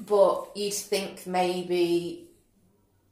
but 0.00 0.50
you'd 0.54 0.74
think 0.74 1.26
maybe 1.26 2.28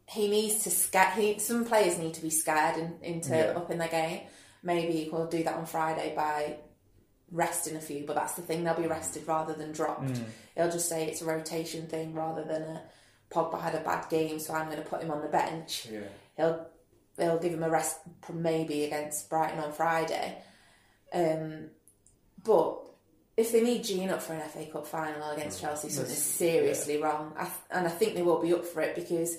he 0.08 0.28
needs 0.28 0.62
to 0.64 0.70
scare. 0.70 1.10
He, 1.12 1.38
some 1.38 1.64
players 1.64 1.98
need 1.98 2.14
to 2.14 2.22
be 2.22 2.30
scared 2.30 2.76
in, 2.76 2.98
into 3.02 3.30
Yeah. 3.36 3.54
up 3.56 3.70
in 3.70 3.78
their 3.78 3.88
game. 3.88 4.20
Maybe 4.62 5.04
he'll 5.04 5.26
do 5.26 5.42
that 5.44 5.54
on 5.54 5.66
Friday 5.66 6.12
by 6.14 6.56
resting 7.32 7.76
a 7.76 7.80
few, 7.80 8.04
but 8.06 8.14
that's 8.14 8.34
the 8.34 8.42
thing, 8.42 8.62
they'll 8.62 8.74
be 8.80 8.86
rested 8.86 9.26
rather 9.26 9.52
than 9.52 9.72
dropped. 9.72 10.04
Mm. 10.12 10.24
He'll 10.56 10.70
just 10.70 10.88
say 10.88 11.06
it's 11.06 11.22
a 11.22 11.24
rotation 11.24 11.86
thing 11.88 12.14
rather 12.14 12.44
than 12.44 12.62
a 12.62 12.82
Pogba 13.32 13.60
had 13.60 13.74
a 13.74 13.80
bad 13.80 14.08
game, 14.08 14.38
so 14.38 14.54
I'm 14.54 14.66
going 14.70 14.80
to 14.82 14.88
put 14.88 15.02
him 15.02 15.10
on 15.10 15.20
the 15.22 15.26
bench. 15.28 15.88
Yeah. 15.90 16.00
He'll 16.36 16.66
they'll 17.16 17.38
give 17.40 17.52
him 17.52 17.64
a 17.64 17.70
rest 17.70 17.98
maybe 18.32 18.84
against 18.84 19.28
Brighton 19.28 19.58
on 19.58 19.72
Friday. 19.72 20.38
Um, 21.12 21.70
but 22.46 22.82
if 23.36 23.52
they 23.52 23.62
need 23.62 23.84
Gene 23.84 24.10
up 24.10 24.22
for 24.22 24.32
an 24.32 24.48
FA 24.48 24.64
Cup 24.66 24.86
final 24.86 25.30
against 25.30 25.58
mm. 25.58 25.62
Chelsea, 25.62 25.88
something's 25.88 26.18
That's- 26.18 26.22
seriously 26.22 27.02
wrong. 27.02 27.34
I, 27.36 27.50
and 27.70 27.86
I 27.86 27.90
think 27.90 28.14
they 28.14 28.22
will 28.22 28.40
be 28.40 28.54
up 28.54 28.64
for 28.64 28.80
it 28.80 28.94
because 28.94 29.36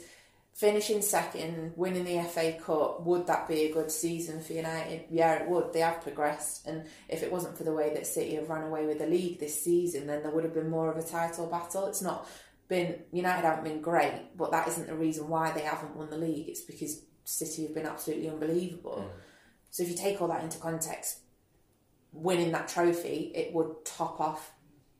finishing 0.53 1.01
second, 1.01 1.73
winning 1.75 2.03
the 2.03 2.23
FA 2.23 2.53
Cup, 2.53 3.01
would 3.05 3.27
that 3.27 3.47
be 3.47 3.63
a 3.63 3.73
good 3.73 3.91
season 3.91 4.41
for 4.41 4.53
United? 4.53 5.05
Yeah, 5.09 5.35
it 5.35 5.49
would. 5.49 5.73
They 5.73 5.79
have 5.79 6.01
progressed, 6.01 6.67
and 6.67 6.85
if 7.09 7.23
it 7.23 7.31
wasn't 7.31 7.57
for 7.57 7.63
the 7.63 7.73
way 7.73 7.93
that 7.93 8.07
City 8.07 8.35
have 8.35 8.49
run 8.49 8.63
away 8.63 8.85
with 8.85 8.99
the 8.99 9.07
league 9.07 9.39
this 9.39 9.63
season, 9.63 10.07
then 10.07 10.21
there 10.21 10.31
would 10.31 10.43
have 10.43 10.53
been 10.53 10.69
more 10.69 10.91
of 10.91 10.97
a 10.97 11.07
title 11.07 11.47
battle. 11.47 11.85
It's 11.85 12.01
not 12.01 12.27
been 12.67 13.03
United 13.11 13.45
haven't 13.45 13.63
been 13.63 13.81
great, 13.81 14.35
but 14.35 14.51
that 14.51 14.67
isn't 14.67 14.87
the 14.87 14.95
reason 14.95 15.29
why 15.29 15.51
they 15.51 15.61
haven't 15.61 15.95
won 15.95 16.09
the 16.09 16.17
league. 16.17 16.49
It's 16.49 16.61
because 16.61 17.01
City 17.23 17.63
have 17.63 17.75
been 17.75 17.85
absolutely 17.85 18.29
unbelievable. 18.29 19.05
Mm. 19.07 19.21
So 19.69 19.83
if 19.83 19.89
you 19.89 19.95
take 19.95 20.21
all 20.21 20.27
that 20.29 20.43
into 20.43 20.57
context, 20.57 21.19
winning 22.13 22.51
that 22.51 22.67
trophy, 22.67 23.31
it 23.35 23.53
would 23.53 23.85
top 23.85 24.19
off 24.19 24.51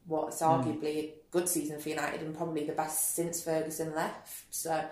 what's 0.05 0.41
arguably 0.41 0.97
a 0.97 1.13
good 1.31 1.49
season 1.49 1.79
for 1.79 1.89
United 1.89 2.21
and 2.21 2.35
probably 2.35 2.65
the 2.65 2.73
best 2.73 3.15
since 3.15 3.43
Ferguson 3.43 3.93
left. 3.93 4.45
So 4.49 4.85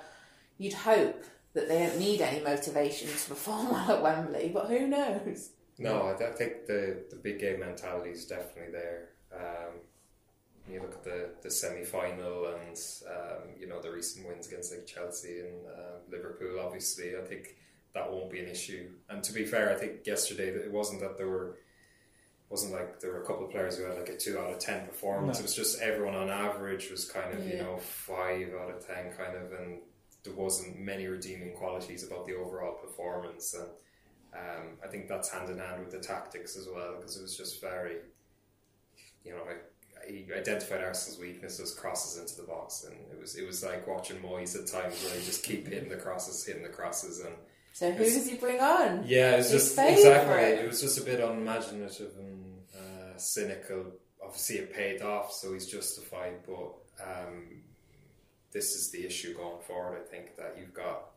you'd 0.57 0.73
hope 0.73 1.23
that 1.53 1.69
they 1.69 1.79
don't 1.79 1.97
need 1.99 2.21
any 2.21 2.43
motivation 2.43 3.07
to 3.07 3.29
perform 3.29 3.69
well 3.71 3.91
at 3.91 4.03
Wembley, 4.03 4.51
but 4.53 4.67
who 4.67 4.87
knows? 4.87 5.51
No, 5.77 6.01
I, 6.03 6.13
I 6.13 6.31
think 6.31 6.67
the, 6.67 7.03
the 7.09 7.15
big 7.15 7.39
game 7.39 7.59
mentality 7.59 8.11
is 8.11 8.25
definitely 8.25 8.71
there. 8.71 9.09
Um, 9.33 9.79
you 10.71 10.81
look 10.81 10.93
at 10.93 11.03
the, 11.03 11.29
the 11.41 11.51
semi 11.51 11.83
final 11.83 12.47
and 12.47 12.77
um, 13.07 13.49
you 13.59 13.67
know 13.67 13.81
the 13.81 13.91
recent 13.91 14.27
wins 14.27 14.47
against 14.47 14.73
like 14.73 14.85
Chelsea 14.85 15.41
and 15.41 15.65
uh, 15.67 15.97
Liverpool. 16.09 16.59
Obviously, 16.59 17.15
I 17.17 17.21
think 17.21 17.55
that 17.93 18.11
won't 18.11 18.31
be 18.31 18.39
an 18.39 18.47
issue. 18.47 18.89
And 19.09 19.23
to 19.23 19.33
be 19.33 19.45
fair, 19.45 19.71
I 19.71 19.75
think 19.75 20.05
yesterday 20.05 20.47
it 20.47 20.71
wasn't 20.71 21.01
that 21.01 21.17
there 21.17 21.27
were 21.27 21.57
wasn't 22.49 22.73
like 22.73 22.99
there 22.99 23.11
were 23.11 23.23
a 23.23 23.25
couple 23.25 23.45
of 23.45 23.51
players 23.51 23.77
who 23.77 23.83
had 23.85 23.97
like 23.97 24.09
a 24.09 24.17
two 24.17 24.37
out 24.39 24.51
of 24.51 24.59
ten 24.59 24.85
performance. 24.85 25.37
No. 25.37 25.41
It 25.41 25.43
was 25.43 25.55
just 25.55 25.81
everyone 25.81 26.15
on 26.15 26.29
average 26.29 26.91
was 26.91 27.09
kind 27.09 27.33
of 27.33 27.47
you 27.47 27.57
know 27.57 27.77
five 27.77 28.49
out 28.61 28.69
of 28.69 28.85
ten 28.85 29.11
kind 29.17 29.35
of 29.35 29.51
and. 29.59 29.79
there 30.25 30.33
wasn't 30.33 30.79
many 30.79 31.05
redeeming 31.07 31.53
qualities 31.55 32.03
about 32.03 32.25
the 32.25 32.33
overall 32.33 32.73
performance, 32.73 33.53
and 33.53 33.69
um, 34.33 34.65
I 34.83 34.87
think 34.87 35.07
that's 35.07 35.29
hand 35.29 35.49
in 35.49 35.59
hand 35.59 35.79
with 35.81 35.91
the 35.91 35.99
tactics 35.99 36.57
as 36.57 36.67
well 36.67 36.95
because 36.97 37.15
it 37.17 37.21
was 37.21 37.37
just 37.37 37.61
very, 37.61 37.97
you 39.23 39.31
know, 39.31 39.43
he 40.07 40.25
identified 40.35 40.83
Arsenal's 40.83 41.19
weakness 41.19 41.59
as 41.59 41.73
crosses 41.73 42.19
into 42.19 42.35
the 42.41 42.47
box, 42.47 42.85
and 42.85 42.95
it 43.11 43.19
was 43.21 43.35
it 43.35 43.45
was 43.45 43.63
like 43.63 43.87
watching 43.87 44.17
Moyes 44.17 44.55
at 44.59 44.67
times 44.67 45.03
where 45.03 45.13
he 45.17 45.23
just 45.25 45.43
keep 45.43 45.67
hitting 45.67 45.89
the 45.89 45.95
crosses, 45.95 46.43
hitting 46.45 46.63
the 46.63 46.69
crosses, 46.69 47.19
and 47.19 47.35
so 47.75 47.91
who 47.91 48.05
does 48.05 48.25
he 48.29 48.37
bring 48.37 48.61
on? 48.61 49.03
Yeah, 49.05 49.33
it 49.33 49.37
was 49.39 49.51
just 49.51 49.75
favourite? 49.75 49.97
exactly. 49.97 50.63
It 50.63 50.67
was 50.69 50.79
just 50.79 50.97
a 50.97 51.03
bit 51.03 51.19
unimaginative 51.19 52.13
and 52.17 52.55
uh, 52.73 53.17
cynical. 53.17 53.87
Obviously, 54.23 54.59
it 54.59 54.73
paid 54.73 55.01
off, 55.01 55.33
so 55.33 55.51
he's 55.51 55.67
justified. 55.67 56.35
But 56.47 56.71
um, 57.05 57.63
this 58.53 58.75
is 58.75 58.91
the 58.91 59.05
issue 59.05 59.35
going 59.35 59.59
forward. 59.67 60.01
I 60.01 60.09
think 60.09 60.37
that 60.37 60.55
you've 60.57 60.73
got 60.73 61.07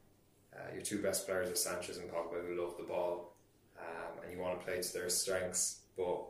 uh, 0.52 0.72
your 0.72 0.82
two 0.82 1.00
best 1.00 1.28
players 1.28 1.48
are 1.48 1.54
Sanchez 1.54 1.98
and 1.98 2.10
Pogba, 2.10 2.44
who 2.44 2.60
love 2.60 2.74
the 2.76 2.82
ball, 2.82 3.36
um, 3.78 4.24
and 4.24 4.32
you 4.32 4.42
want 4.42 4.58
to 4.58 4.66
play 4.66 4.82
to 4.82 4.92
their 4.92 5.08
strengths, 5.10 5.82
but 5.96 6.24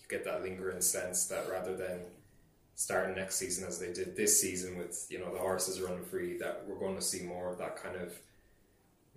you 0.00 0.08
get 0.08 0.24
that 0.24 0.40
lingering 0.40 0.80
sense 0.80 1.26
that 1.26 1.46
rather 1.50 1.76
than 1.76 2.00
starting 2.74 3.14
next 3.14 3.34
season 3.36 3.68
as 3.68 3.78
they 3.78 3.92
did 3.92 4.16
this 4.16 4.40
season 4.40 4.78
with 4.78 5.06
you 5.10 5.18
know 5.18 5.30
the 5.30 5.38
horses 5.38 5.78
running 5.78 6.06
free, 6.06 6.38
that 6.38 6.64
we're 6.66 6.78
going 6.78 6.96
to 6.96 7.02
see 7.02 7.22
more 7.22 7.52
of 7.52 7.58
that 7.58 7.76
kind 7.76 7.96
of 7.96 8.18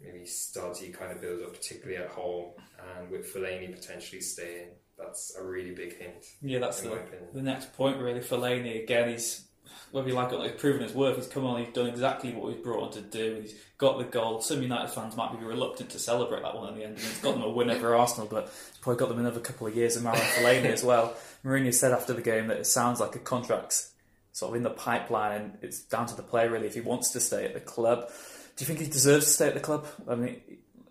maybe 0.04 0.26
stodgy 0.26 0.90
kind 0.90 1.12
of 1.12 1.22
build 1.22 1.42
up, 1.44 1.54
particularly 1.54 1.98
at 2.04 2.10
home, 2.10 2.52
and 2.98 3.10
with 3.10 3.34
Fellaini 3.34 3.74
potentially 3.74 4.22
staying. 4.22 4.70
That's 4.98 5.36
a 5.38 5.44
really 5.44 5.72
big 5.72 5.98
hint. 5.98 6.26
Yeah, 6.42 6.60
that's 6.60 6.82
the, 6.82 6.90
my 6.90 6.96
opinion. 6.96 7.30
the 7.34 7.42
next 7.42 7.74
point 7.74 8.00
really. 8.00 8.22
Fellaini 8.22 8.84
again, 8.84 9.10
he's 9.10 9.46
whether 9.92 10.08
you 10.08 10.14
like 10.14 10.32
it 10.32 10.36
or 10.36 10.40
not, 10.40 10.52
he's 10.52 10.60
proven 10.60 10.82
his 10.82 10.94
worth. 10.94 11.16
He's 11.16 11.28
come 11.28 11.46
on, 11.46 11.64
he's 11.64 11.74
done 11.74 11.88
exactly 11.88 12.34
what 12.34 12.54
he's 12.54 12.62
brought 12.62 12.84
on 12.84 12.92
to 12.92 13.02
do. 13.02 13.40
He's 13.42 13.56
got 13.78 13.98
the 13.98 14.04
goal. 14.04 14.42
Some 14.42 14.62
United 14.62 14.90
fans 14.90 15.16
might 15.16 15.38
be 15.38 15.46
reluctant 15.46 15.90
to 15.92 16.00
celebrate 16.00 16.44
that 16.44 16.56
one 16.56 16.70
at 16.70 16.76
the 16.76 16.84
end. 16.84 16.98
He's 16.98 17.20
got 17.22 17.34
them 17.34 17.44
a 17.44 17.50
win 17.50 17.70
over 17.70 17.96
Arsenal, 17.96 18.28
but 18.28 18.46
it's 18.46 18.78
probably 18.82 19.00
got 19.00 19.10
them 19.10 19.20
another 19.20 19.40
couple 19.40 19.68
of 19.68 19.76
years 19.76 19.96
of 19.96 20.04
Marouane 20.04 20.16
Fellaini 20.16 20.66
as 20.66 20.84
well. 20.84 21.14
Mourinho 21.44 21.74
said 21.74 21.92
after 21.92 22.14
the 22.14 22.22
game 22.22 22.48
that 22.48 22.58
it 22.58 22.68
sounds 22.68 23.00
like 23.00 23.16
a 23.16 23.20
contract's 23.20 23.92
sort 24.32 24.52
of 24.52 24.58
in 24.58 24.64
the 24.64 24.70
pipeline, 24.70 25.42
and 25.42 25.58
it's 25.62 25.80
down 25.80 26.08
to 26.08 26.16
the 26.16 26.24
player 26.24 26.50
really 26.50 26.68
if 26.68 26.74
he 26.74 26.82
wants 26.82 27.12
to 27.12 27.20
stay 27.20 27.46
at 27.46 27.54
the 27.54 27.62
club. 27.62 28.10
Do 28.56 28.64
you 28.64 28.68
think 28.68 28.80
he 28.80 28.88
deserves 28.88 29.26
to 29.26 29.32
stay 29.32 29.48
at 29.48 29.54
the 29.54 29.60
club? 29.60 29.88
I 30.08 30.16
mean, 30.16 30.42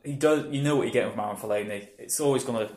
he 0.04 0.12
does. 0.12 0.52
You 0.52 0.62
know 0.62 0.76
what 0.76 0.87
you 0.87 0.92
get 0.92 1.06
with 1.06 1.16
Marouane 1.16 1.38
Fellaini. 1.38 1.88
It's 1.99 2.21
always 2.21 2.44
going 2.44 2.66
to 2.66 2.75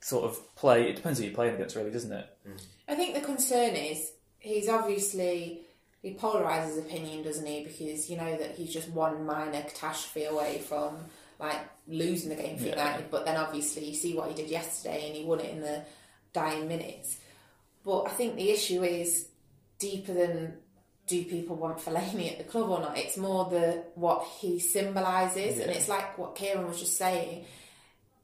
sort 0.00 0.24
of 0.24 0.54
play. 0.56 0.90
It 0.90 0.96
depends 0.96 1.18
who 1.18 1.24
you're 1.24 1.34
playing 1.34 1.54
against, 1.54 1.74
really, 1.76 1.90
doesn't 1.90 2.12
it? 2.12 2.26
Mm. 2.46 2.62
I 2.88 2.94
think 2.94 3.14
the 3.14 3.22
concern 3.22 3.74
is 3.74 4.12
he's 4.38 4.68
obviously 4.68 5.62
he 6.02 6.14
polarises 6.14 6.78
opinion, 6.78 7.22
doesn't 7.22 7.46
he? 7.46 7.64
Because 7.64 8.10
you 8.10 8.16
know 8.16 8.36
that 8.36 8.54
he's 8.56 8.72
just 8.72 8.88
one 8.90 9.24
minor 9.24 9.62
catastrophe 9.62 10.24
away 10.26 10.58
from 10.58 10.96
like 11.38 11.58
losing 11.88 12.28
the 12.28 12.36
game 12.36 12.56
for 12.58 12.64
Yeah. 12.64 12.70
United, 12.70 13.10
but 13.10 13.24
then 13.24 13.36
obviously 13.36 13.84
you 13.86 13.94
see 13.94 14.14
what 14.14 14.28
he 14.28 14.34
did 14.34 14.48
yesterday 14.50 15.06
and 15.06 15.16
he 15.16 15.24
won 15.24 15.40
it 15.40 15.50
in 15.50 15.60
the 15.60 15.84
dying 16.32 16.68
minutes. 16.68 17.18
But 17.84 18.02
I 18.04 18.10
think 18.10 18.36
the 18.36 18.50
issue 18.50 18.82
is 18.82 19.28
deeper 19.78 20.14
than 20.14 20.58
do 21.06 21.24
people 21.24 21.56
want 21.56 21.78
Fellaini 21.78 22.32
at 22.32 22.38
the 22.38 22.44
club 22.44 22.68
or 22.68 22.80
not. 22.80 22.98
It's 22.98 23.16
more 23.16 23.48
the 23.48 23.84
what 23.94 24.26
he 24.40 24.58
symbolises, 24.58 25.58
and 25.58 25.70
it's 25.70 25.88
like 25.88 26.18
what 26.18 26.36
Ciaran 26.36 26.66
was 26.66 26.80
just 26.80 26.96
saying. 26.96 27.44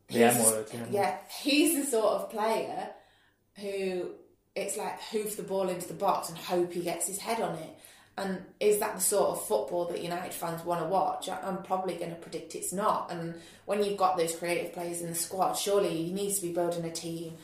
He's- 0.09 0.45
word, 0.45 0.67
yeah. 0.73 0.87
yeah, 0.91 1.17
he's 1.41 1.85
the 1.85 1.91
sort 1.91 2.13
of 2.15 2.31
player 2.31 2.91
who 3.57 4.11
it's 4.55 4.77
like 4.77 5.01
hoof 5.05 5.37
the 5.37 5.43
ball 5.43 5.69
into 5.69 5.89
the 5.89 5.95
box 5.95 6.29
and 6.29 6.37
hope 6.37 6.73
he 6.73 6.83
gets 6.83 7.07
his 7.07 7.19
head 7.19 7.41
on 7.41 7.55
it. 7.55 7.79
And 8.19 8.45
is 8.61 8.79
that 8.81 8.97
the 8.97 9.01
sort 9.01 9.31
of 9.31 9.47
football 9.47 9.87
that 9.87 10.03
United 10.03 10.35
fans 10.35 10.63
want 10.65 10.83
to 10.83 10.87
watch? 10.87 11.31
I'm 11.31 11.63
probably 11.63 11.95
going 11.95 12.11
to 12.11 12.17
predict 12.17 12.55
it's 12.55 12.73
not. 12.73 13.11
And 13.11 13.37
when 13.65 13.83
you've 13.83 13.97
got 13.97 14.19
those 14.19 14.37
creative 14.37 14.75
players 14.75 15.01
in 15.01 15.09
the 15.09 15.15
squad, 15.15 15.55
surely 15.55 16.05
he 16.05 16.13
needs 16.13 16.37
to 16.41 16.47
be 16.47 16.53
building 16.53 16.85
a 16.85 16.91
team 16.93 17.35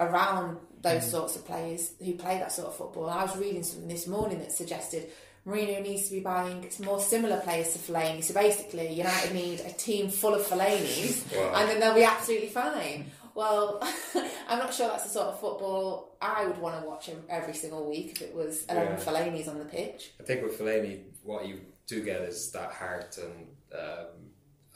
around 0.00 0.58
those 0.82 1.02
Mm. 1.04 1.10
sorts 1.10 1.36
of 1.36 1.44
players 1.46 1.92
who 2.04 2.14
play 2.14 2.38
that 2.38 2.52
sort 2.52 2.68
of 2.68 2.76
football. 2.76 3.08
I 3.08 3.24
was 3.24 3.36
reading 3.36 3.62
something 3.62 3.88
this 3.88 4.06
morning 4.06 4.38
that 4.40 4.52
suggested 4.52 5.10
Mourinho 5.46 5.82
needs 5.82 6.04
to 6.08 6.14
be 6.14 6.20
buying 6.20 6.70
more 6.84 7.00
similar 7.00 7.40
players 7.40 7.72
to 7.72 7.78
Fellaini. 7.78 8.22
So 8.22 8.34
basically, 8.34 8.92
United 8.92 9.32
need 9.32 9.60
a 9.60 9.72
team 9.72 10.10
full 10.10 10.34
of 10.34 10.42
Fellaini's, 10.42 11.24
Wow. 11.36 11.54
and 11.56 11.68
then 11.70 11.80
they'll 11.80 11.94
be 11.94 12.04
absolutely 12.04 12.48
fine. 12.48 13.10
Well, 13.34 13.80
I'm 14.48 14.58
not 14.58 14.74
sure 14.74 14.88
that's 14.88 15.04
the 15.04 15.10
sort 15.10 15.28
of 15.28 15.40
football 15.40 16.16
I 16.20 16.46
would 16.46 16.58
want 16.58 16.80
to 16.82 16.86
watch 16.88 17.08
ev- 17.08 17.22
every 17.30 17.54
single 17.54 17.88
week 17.88 18.10
if 18.12 18.22
it 18.22 18.34
was 18.34 18.64
11 18.66 18.92
Yeah. 18.98 19.04
Fellaini's 19.04 19.48
on 19.48 19.58
the 19.58 19.64
pitch. 19.64 20.12
I 20.20 20.24
think 20.24 20.42
with 20.42 20.58
Fellaini, 20.58 21.02
what 21.22 21.46
you 21.46 21.60
do 21.86 22.02
get 22.04 22.20
is 22.22 22.50
that 22.52 22.72
heart, 22.72 23.16
and 23.18 23.46
um, 23.72 24.06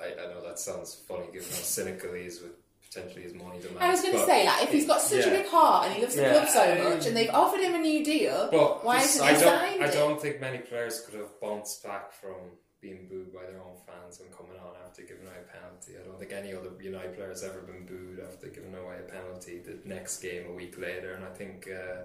I, 0.00 0.06
I 0.22 0.26
know 0.32 0.40
that 0.46 0.58
sounds 0.58 0.94
funny 0.94 1.26
given 1.32 1.48
how 1.50 1.56
cynical 1.56 2.12
he 2.14 2.22
is 2.22 2.40
with 2.40 2.52
potentially 2.92 3.22
his 3.22 3.34
money 3.34 3.58
demands. 3.60 3.80
I 3.80 3.90
was 3.90 4.00
going 4.00 4.12
to 4.14 4.18
but- 4.20 4.26
say, 4.26 4.44
like, 4.46 4.62
if 4.64 4.70
he's 4.72 4.86
got 4.86 5.00
such 5.00 5.26
a 5.26 5.30
big 5.30 5.46
heart 5.46 5.86
and 5.86 5.94
he 5.94 6.02
loves 6.02 6.14
the 6.14 6.22
Yeah. 6.22 6.32
club 6.32 6.48
so 6.48 6.90
much, 6.90 7.06
and 7.06 7.16
they've 7.16 7.30
offered 7.30 7.60
him 7.60 7.74
a 7.74 7.78
new 7.78 8.04
deal, 8.04 8.48
But 8.50 8.84
why 8.84 9.00
just- 9.00 9.20
hasn't 9.20 9.24
I 9.30 9.34
he 9.34 9.40
don't, 9.44 9.58
signed 9.60 9.84
I 9.84 9.90
don't 9.90 10.20
think 10.20 10.40
many 10.40 10.58
players 10.58 11.00
could 11.00 11.14
have 11.14 11.40
bounced 11.40 11.82
back 11.82 12.12
from 12.12 12.58
being 12.80 13.06
booed 13.08 13.32
by 13.32 13.42
their 13.46 13.60
own 13.62 13.76
fans 13.86 14.20
and 14.20 14.30
coming 14.36 14.58
on 14.58 14.74
after 14.84 15.02
giving 15.02 15.24
away 15.26 15.36
a 15.40 15.52
penalty. 15.56 15.92
I 15.98 16.04
don't 16.04 16.18
think 16.18 16.32
any 16.32 16.52
other 16.52 16.70
United 16.80 17.14
player 17.14 17.28
has 17.28 17.44
ever 17.44 17.60
been 17.60 17.86
booed 17.86 18.18
after 18.20 18.48
giving 18.48 18.74
away 18.74 18.96
a 18.98 19.10
penalty 19.10 19.58
the 19.60 19.78
next 19.88 20.20
game 20.20 20.46
a 20.48 20.52
week 20.52 20.76
later, 20.78 21.14
and 21.14 21.24
I 21.24 21.30
think. 21.30 21.68
Uh, 21.70 22.02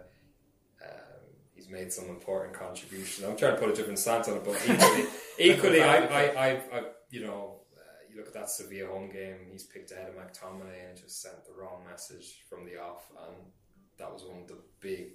um, 0.83 0.91
He's 1.55 1.69
made 1.69 1.91
some 1.91 2.07
important 2.09 2.53
contribution. 2.53 3.25
I'm 3.25 3.35
trying 3.35 3.55
to 3.55 3.59
put 3.59 3.69
a 3.71 3.73
different 3.73 3.97
slant 3.97 4.27
on 4.27 4.37
it, 4.37 4.43
but 4.45 4.55
equally, 4.61 5.07
equally, 5.39 5.81
I, 5.81 6.05
I, 6.05 6.21
I, 6.21 6.49
I, 6.71 6.83
you 7.09 7.21
know, 7.25 7.55
you 7.55 7.56
look 8.17 8.27
at 8.27 8.33
that 8.33 8.49
Sevilla 8.49 8.89
home 8.89 9.09
game. 9.09 9.37
He's 9.51 9.63
picked 9.63 9.91
ahead 9.91 10.09
of 10.09 10.15
McTominay 10.15 10.89
and 10.89 10.97
just 10.97 11.21
sent 11.21 11.45
the 11.45 11.53
wrong 11.53 11.83
message 11.89 12.43
from 12.49 12.65
the 12.65 12.77
off, 12.77 13.09
and 13.27 13.35
that 13.97 14.11
was 14.11 14.23
one 14.23 14.41
of 14.41 14.47
the 14.47 14.57
big 14.79 15.11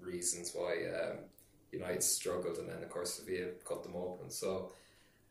reasons 0.00 0.52
why 0.54 0.72
um, 0.88 1.18
United 1.70 2.02
struggled, 2.02 2.58
and 2.58 2.68
then 2.68 2.82
of 2.82 2.90
course 2.90 3.14
Sevilla 3.14 3.52
cut 3.64 3.82
them 3.82 3.94
open. 3.94 4.30
So 4.30 4.72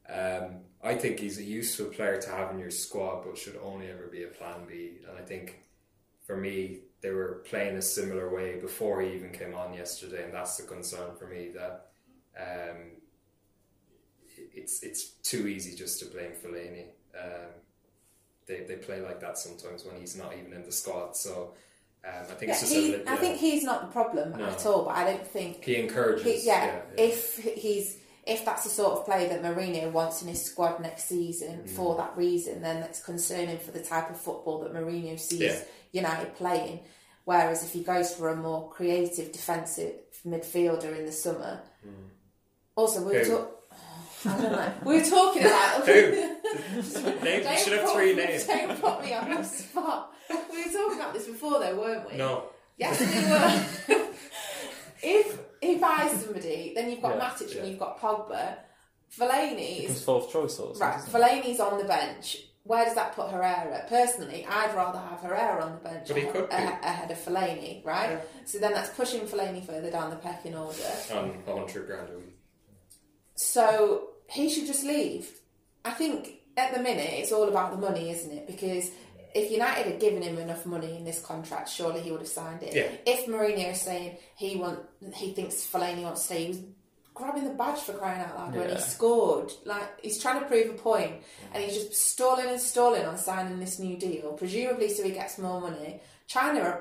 um, 0.10 0.62
I 0.84 0.96
think 0.96 1.20
he's 1.20 1.38
a 1.38 1.44
useful 1.44 1.88
player 1.88 2.20
to 2.22 2.30
have 2.30 2.52
in 2.52 2.60
your 2.60 2.72
squad, 2.72 3.24
but 3.26 3.38
should 3.38 3.60
only 3.62 3.90
ever 3.90 4.08
be 4.08 4.24
a 4.24 4.28
plan 4.28 4.66
B. 4.68 5.00
And 5.08 5.18
I 5.18 5.22
think 5.22 5.64
for 6.26 6.38
me, 6.38 6.80
they 7.02 7.12
were 7.12 7.44
playing 7.46 7.78
a 7.78 7.82
similar 7.82 8.34
way 8.34 8.60
before 8.60 9.02
he 9.02 9.14
even 9.14 9.32
came 9.32 9.54
on 9.54 9.74
yesterday, 9.74 10.24
and 10.24 10.34
that's 10.34 10.58
the 10.58 10.64
concern 10.64 11.16
for 11.18 11.28
me 11.28 11.52
that. 11.56 11.88
Um, 12.40 13.02
it's 14.54 14.84
it's 14.84 15.12
too 15.24 15.48
easy 15.48 15.76
just 15.76 16.00
to 16.00 16.06
blame 16.06 16.32
Fellaini. 16.32 16.86
Um, 17.20 17.50
they 18.48 18.62
they 18.62 18.76
play 18.76 19.02
like 19.02 19.20
that 19.22 19.38
sometimes 19.38 19.86
when 19.86 19.96
he's 20.00 20.16
not 20.18 20.34
even 20.38 20.54
in 20.54 20.64
the 20.66 20.72
squad. 20.72 21.16
So 21.16 21.54
um, 22.06 22.12
I 22.14 22.34
think 22.34 22.42
Yeah, 22.44 22.52
it's 22.52 22.62
just 22.62 22.74
he, 22.74 22.96
I 23.08 23.16
think 23.16 23.38
he's 23.38 23.64
not 23.64 23.82
the 23.82 23.88
problem 23.88 24.32
No. 24.38 24.46
at 24.46 24.66
all, 24.66 24.86
but 24.86 24.96
I 24.98 25.04
don't 25.04 25.28
think 25.28 25.64
he 25.64 25.76
encourages. 25.78 26.24
He- 26.24 26.48
yeah, 26.48 26.66
yeah, 26.98 27.04
if 27.04 27.38
he's 27.38 27.98
if 28.26 28.46
that's 28.46 28.64
the 28.66 28.70
sort 28.70 28.94
of 29.00 29.06
player 29.06 29.28
that 29.30 29.42
Mourinho 29.44 29.92
wants 29.92 30.22
in 30.22 30.28
his 30.28 30.44
squad 30.44 30.80
next 30.80 31.06
season 31.06 31.64
Mm. 31.64 31.70
for 31.70 31.96
that 31.98 32.16
reason, 32.16 32.62
then 32.62 32.80
that's 32.82 33.04
concerning 33.04 33.58
for 33.58 33.72
the 33.72 33.82
type 33.84 34.10
of 34.12 34.18
football 34.20 34.60
that 34.60 34.74
Mourinho 34.74 35.20
sees 35.20 35.40
Yeah. 35.42 35.60
United 35.92 36.36
playing. 36.36 36.82
Whereas 37.26 37.64
if 37.64 37.72
he 37.72 37.84
goes 37.84 38.14
for 38.16 38.30
a 38.30 38.36
more 38.36 38.70
creative 38.70 39.32
defensive 39.32 39.94
midfielder 40.26 40.98
in 40.98 41.06
the 41.06 41.12
summer, 41.12 41.62
also 42.76 43.02
we 43.04 43.14
were 43.18 43.24
Mm. 43.24 43.28
Talking. 43.28 43.48
I 44.26 44.42
don't 44.42 44.52
know. 44.52 44.74
We 44.86 45.00
were 45.00 45.06
talking 45.06 45.42
about 45.44 45.86
Who? 45.88 46.31
Name, 46.44 47.44
you 47.52 47.58
should 47.58 47.74
have 47.74 47.86
put- 47.86 47.94
three 47.96 48.16
names. 48.16 48.46
Don't 48.46 48.82
put 48.82 49.04
me 49.04 49.14
on 49.14 49.30
the 49.30 49.44
spot. 49.44 50.14
We 50.30 50.66
were 50.66 50.72
talking 50.72 50.98
about 51.00 51.14
this 51.14 51.28
before, 51.28 51.60
though, 51.60 51.76
weren't 51.80 52.10
we? 52.12 52.18
No, 52.18 52.46
Yes, 52.78 53.00
we 53.90 53.96
were. 53.98 54.08
if 55.04 55.40
he 55.62 55.76
buys 55.78 56.12
somebody, 56.24 56.74
then 56.76 56.90
you've 56.90 57.02
got 57.02 57.16
Yeah, 57.18 57.30
Matic 57.30 57.54
yeah. 57.54 57.62
and 57.62 57.70
you've 57.70 57.80
got 57.80 58.00
Pogba. 58.00 58.56
Fellaini 59.16 59.84
is 59.90 60.04
fourth 60.04 60.32
choice, 60.32 60.56
sort 60.56 60.76
of. 60.76 60.82
right. 60.82 61.00
Fellaini's 61.00 61.60
on 61.60 61.78
the 61.78 61.84
bench. 61.84 62.38
Where 62.64 62.86
does 62.86 62.94
that 62.96 63.14
put 63.16 63.30
Herrera? 63.30 63.86
Personally, 63.90 64.46
I'd 64.48 64.74
rather 64.76 65.00
have 65.00 65.20
Herrera 65.20 65.64
on 65.66 65.72
the 65.74 65.78
bench 65.80 66.08
But 66.08 66.18
he 66.18 66.24
ahe- 66.24 66.32
could 66.32 66.50
be. 66.50 66.56
ahead 66.56 67.10
of 67.12 67.18
Fellaini, 67.18 67.84
right? 67.86 68.22
So 68.46 68.60
then 68.60 68.72
that's 68.74 68.92
pushing 68.92 69.22
Fellaini 69.22 69.66
further 69.66 69.90
down 69.92 70.12
the 70.12 70.16
pecking 70.16 70.56
order. 70.56 70.78
on 71.14 71.44
a 71.46 71.52
hundred 71.52 71.88
grand 71.88 72.10
a 72.14 72.18
week. 72.20 72.38
So 73.36 74.10
he 74.30 74.50
should 74.50 74.68
just 74.68 74.84
leave. 74.84 75.41
I 75.84 75.92
think 75.92 76.42
at 76.58 76.74
the 76.74 76.82
minute 76.82 77.10
it's 77.14 77.32
all 77.32 77.48
about 77.48 77.72
the 77.72 77.78
money, 77.78 78.10
isn't 78.12 78.32
it? 78.32 78.48
Because 78.48 78.90
if 79.34 79.52
United 79.52 79.86
had 79.86 80.00
given 80.00 80.22
him 80.22 80.38
enough 80.38 80.66
money 80.66 80.98
in 80.98 81.06
this 81.06 81.22
contract, 81.22 81.70
surely 81.70 82.02
he 82.02 82.12
would 82.12 82.22
have 82.22 82.30
signed 82.30 82.64
it. 82.64 82.76
Yeah. 82.76 82.90
If 83.06 83.28
Mourinho 83.28 83.72
is 83.72 83.82
saying 83.82 84.18
he 84.36 84.58
want, 84.58 84.80
he 85.16 85.34
thinks 85.34 85.56
Fellaini 85.56 86.04
wants 86.04 86.22
to 86.22 86.26
stay, 86.26 86.44
he 86.44 86.50
was 86.50 86.60
grabbing 87.14 87.46
the 87.46 87.54
badge 87.54 87.80
for 87.80 87.94
crying 87.94 88.22
out 88.22 88.38
loud 88.38 88.56
when 88.56 88.70
he 88.70 88.78
scored. 88.78 89.52
Like 89.66 90.02
he's 90.02 90.22
trying 90.22 90.40
to 90.40 90.46
prove 90.46 90.70
a 90.70 90.74
point, 90.74 91.14
and 91.54 91.64
he's 91.64 91.76
just 91.76 91.94
stalling 91.94 92.48
and 92.48 92.60
stalling 92.60 93.06
on 93.06 93.18
signing 93.18 93.60
this 93.60 93.80
new 93.80 93.98
deal, 93.98 94.34
presumably 94.34 94.90
so 94.90 95.04
he 95.04 95.12
gets 95.12 95.38
more 95.38 95.62
money. 95.62 96.02
China, 96.28 96.80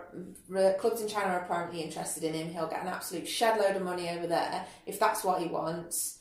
are, 0.54 0.74
clubs 0.74 1.02
in 1.02 1.08
China 1.08 1.26
are 1.26 1.40
apparently 1.40 1.82
interested 1.82 2.22
in 2.22 2.34
him. 2.34 2.52
He'll 2.52 2.68
get 2.68 2.82
an 2.82 2.88
absolute 2.88 3.26
shed 3.26 3.58
load 3.58 3.74
of 3.74 3.82
money 3.82 4.08
over 4.08 4.28
there 4.28 4.64
if 4.86 5.00
that's 5.00 5.24
what 5.24 5.40
he 5.40 5.48
wants. 5.48 6.18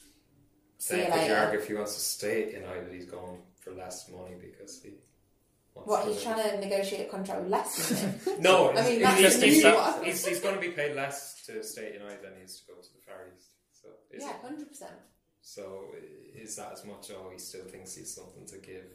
See 0.79 0.95
you 0.97 1.01
Then 1.03 1.11
could 1.11 1.15
you 1.17 1.21
later. 1.29 1.37
argue 1.37 1.59
if 1.59 1.67
he 1.67 1.73
wants 1.75 1.93
to 1.93 1.99
stay 2.01 2.43
at 2.45 2.53
United, 2.53 2.91
he's 2.91 3.05
going 3.05 3.37
for 3.59 3.71
less 3.73 4.09
money 4.09 4.35
because 4.41 4.81
he. 4.81 4.93
Wants 5.75 5.87
What 5.89 6.03
to 6.05 6.11
he's 6.11 6.23
trying 6.23 6.49
to 6.49 6.59
negotiate 6.59 7.07
a 7.07 7.09
contract 7.11 7.41
with 7.41 7.51
less 7.51 7.89
than. 7.89 8.19
No, 8.41 8.71
I 8.71 8.81
mean, 8.81 8.93
he's, 8.93 9.01
that's 9.03 9.19
he's, 9.21 9.39
the 9.39 9.45
he's, 9.45 9.63
new 9.63 10.03
he's, 10.03 10.25
he's 10.25 10.39
going 10.39 10.55
to 10.55 10.61
be 10.61 10.69
paid 10.69 10.95
less 10.95 11.41
to 11.45 11.63
stay 11.63 11.85
at 11.89 11.93
United 11.93 12.23
than 12.23 12.31
he 12.37 12.43
is 12.43 12.59
to 12.61 12.67
go 12.67 12.73
to 12.81 12.87
the 12.93 12.99
Far 13.05 13.27
East. 13.33 13.49
So 13.71 13.89
is 14.11 14.23
yeah, 14.23 14.31
it? 14.31 14.35
hundred 14.41 14.67
percent. 14.67 14.91
So 15.41 15.85
is 16.35 16.55
that 16.57 16.73
as 16.73 16.83
much? 16.85 17.11
Oh, 17.11 17.29
he 17.31 17.37
still 17.39 17.63
thinks 17.65 17.95
he's 17.95 18.13
something 18.13 18.45
to 18.47 18.57
give. 18.57 18.85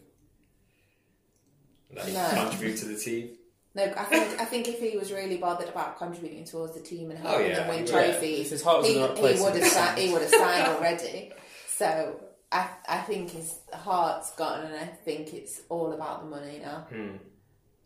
That 1.95 2.07
he 2.07 2.13
No. 2.13 2.29
contribute 2.49 2.77
to 2.79 2.85
the 2.87 2.97
team. 2.97 3.31
No, 3.77 3.85
I 3.97 4.05
think 4.05 4.41
I 4.41 4.45
think 4.45 4.69
if 4.69 4.79
he 4.81 4.97
was 4.97 5.13
really 5.13 5.37
bothered 5.37 5.69
about 5.69 5.99
contributing 5.99 6.45
towards 6.45 6.75
the 6.75 6.81
team 6.81 7.11
and 7.11 7.19
Oh, 7.25 7.29
helping 7.31 7.49
yeah, 7.49 7.55
them 7.57 7.69
win 7.69 7.77
he 7.79 7.83
would. 7.85 7.91
trophies, 7.93 8.51
His 8.51 8.63
heart 8.63 8.79
was 8.83 8.89
he, 8.89 8.95
in 8.97 9.03
the 9.03 9.09
right 9.23 9.35
he 9.37 9.43
would 9.43 9.57
have 9.57 9.97
si- 9.97 10.07
he 10.07 10.13
would 10.13 10.23
have 10.23 10.31
signed 10.31 10.69
already. 10.77 11.33
So 11.77 12.21
I 12.53 12.69
I 12.89 12.99
think 12.99 13.31
his 13.31 13.59
heart's 13.73 14.35
gone, 14.37 14.65
and 14.67 14.75
I 14.77 14.87
think 14.87 15.35
it's 15.35 15.63
all 15.69 15.93
about 15.93 16.23
the 16.25 16.31
money 16.31 16.61
now. 16.63 16.87
Hmm. 16.91 17.17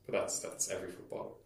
But 0.07 0.13
that's 0.21 0.41
that's 0.41 0.69
every 0.71 0.91
football. 0.91 1.39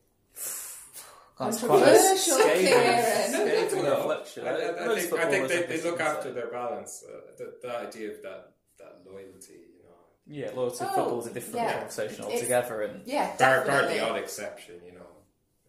That's 1.38 1.60
quite 1.60 1.82
a 1.82 1.84
Controversial 1.86 2.38
scathing- 2.38 2.66
clearance. 2.66 3.32
scathing 3.34 3.82
No, 3.84 3.96
reflection. 3.98 4.46
I, 4.46 4.50
I, 4.50 4.54
I 4.82 4.86
Most 4.86 5.00
think, 5.08 5.20
I 5.20 5.30
think 5.30 5.48
footballers, 5.48 5.48
they, 5.48 5.64
I 5.64 5.66
they 5.78 5.90
look 5.90 6.00
after 6.00 6.32
their 6.32 6.46
balance. 6.50 7.04
Uh, 7.08 7.20
the, 7.38 7.54
the 7.62 7.78
idea 7.78 8.10
of 8.12 8.22
that 8.22 8.52
that 8.78 9.00
loyalty, 9.10 9.60
you 9.76 9.82
know. 9.84 9.98
Yeah, 10.26 10.50
loyalty 10.54 10.78
to 10.78 10.90
Oh, 10.90 10.94
football 10.94 11.20
is 11.20 11.26
a 11.28 11.32
different 11.34 11.56
yeah. 11.56 11.72
conversation 11.78 12.24
It's- 12.24 12.34
altogether. 12.34 12.82
And 12.82 13.06
Yeah, 13.06 13.26
Bar, 13.38 13.56
bar 13.56 13.64
definitely. 13.66 13.98
the 13.98 14.08
odd 14.10 14.18
exception, 14.18 14.74
you 14.86 14.92
know, 14.92 15.10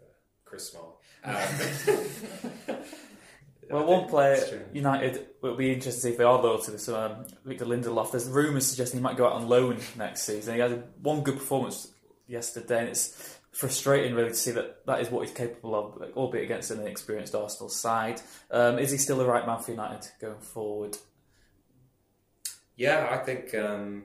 uh, 0.02 0.06
Chris 0.46 0.70
Small. 0.72 1.00
Um, 1.24 1.34
well, 3.74 3.86
one 3.86 4.08
player. 4.10 4.68
United 4.74 5.28
will 5.42 5.56
be 5.56 5.72
interested 5.74 6.02
to 6.02 6.08
see 6.08 6.10
if 6.12 6.18
they 6.18 6.24
are 6.24 6.42
loyal 6.42 6.60
to 6.60 6.72
this. 6.72 6.88
Um, 6.90 7.26
Victor 7.46 7.66
Lindelof. 7.66 8.12
There's 8.12 8.30
rumours 8.30 8.68
suggesting 8.68 9.00
he 9.00 9.04
might 9.04 9.18
go 9.18 9.26
out 9.26 9.34
on 9.34 9.48
loan 9.50 9.80
next 9.98 10.24
season. 10.24 10.54
He 10.56 10.60
had 10.60 10.84
one 11.02 11.22
good 11.22 11.38
performance 11.38 11.92
yesterday, 12.28 12.80
and 12.80 12.90
it's 12.90 13.40
frustrating 13.52 14.16
really 14.16 14.30
to 14.30 14.36
see 14.36 14.52
that 14.52 14.86
that 14.88 15.00
is 15.02 15.10
what 15.12 15.28
he's 15.28 15.36
capable 15.36 15.76
of, 15.76 16.02
albeit 16.16 16.46
against 16.46 16.72
an 16.72 16.80
inexperienced 16.82 17.36
Arsenal 17.36 17.70
side. 17.70 18.22
Um, 18.50 18.80
is 18.80 18.92
he 18.92 18.98
still 18.98 19.18
the 19.18 19.26
right 19.26 19.46
man 19.46 19.60
for 19.62 19.72
United 19.72 20.10
going 20.20 20.40
forward? 20.42 20.98
Yeah, 22.76 23.08
I 23.12 23.18
think 23.24 23.54
um, 23.54 24.04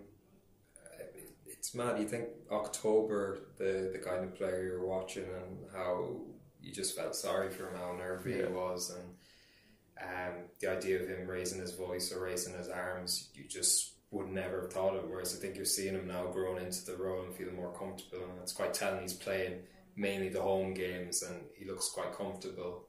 it's 1.46 1.74
mad. 1.74 1.98
You 1.98 2.06
think 2.08 2.28
October, 2.50 3.38
the 3.56 3.90
the 3.92 3.98
kind 3.98 4.24
of 4.24 4.34
player 4.34 4.62
you're 4.64 4.86
watching, 4.86 5.24
and 5.24 5.58
how 5.74 6.16
you 6.60 6.72
just 6.72 6.96
felt 6.96 7.14
sorry 7.14 7.50
for 7.50 7.68
him, 7.70 7.76
how 7.78 7.94
nervy 7.96 8.32
Yeah. 8.32 8.46
he 8.48 8.52
was, 8.52 8.90
and 8.90 9.14
um, 10.02 10.34
the 10.60 10.70
idea 10.70 11.02
of 11.02 11.08
him 11.08 11.26
raising 11.26 11.60
his 11.60 11.74
voice 11.74 12.12
or 12.12 12.24
raising 12.24 12.54
his 12.54 12.68
arms, 12.68 13.30
you 13.34 13.44
just 13.48 13.94
would 14.10 14.28
never 14.28 14.62
have 14.62 14.72
thought 14.72 14.96
of. 14.96 15.08
Whereas 15.08 15.36
I 15.36 15.40
think 15.40 15.56
you're 15.56 15.64
seeing 15.64 15.94
him 15.94 16.06
now 16.06 16.26
growing 16.26 16.64
into 16.64 16.84
the 16.84 16.96
role 16.96 17.24
and 17.24 17.34
feeling 17.34 17.56
more 17.56 17.72
comfortable, 17.72 18.24
and 18.24 18.40
it's 18.42 18.52
quite 18.52 18.74
telling. 18.74 19.02
He's 19.02 19.12
playing 19.12 19.60
mainly 19.96 20.28
the 20.28 20.42
home 20.42 20.74
games, 20.74 21.22
and 21.22 21.40
he 21.54 21.64
looks 21.64 21.90
quite 21.90 22.16
comfortable 22.16 22.86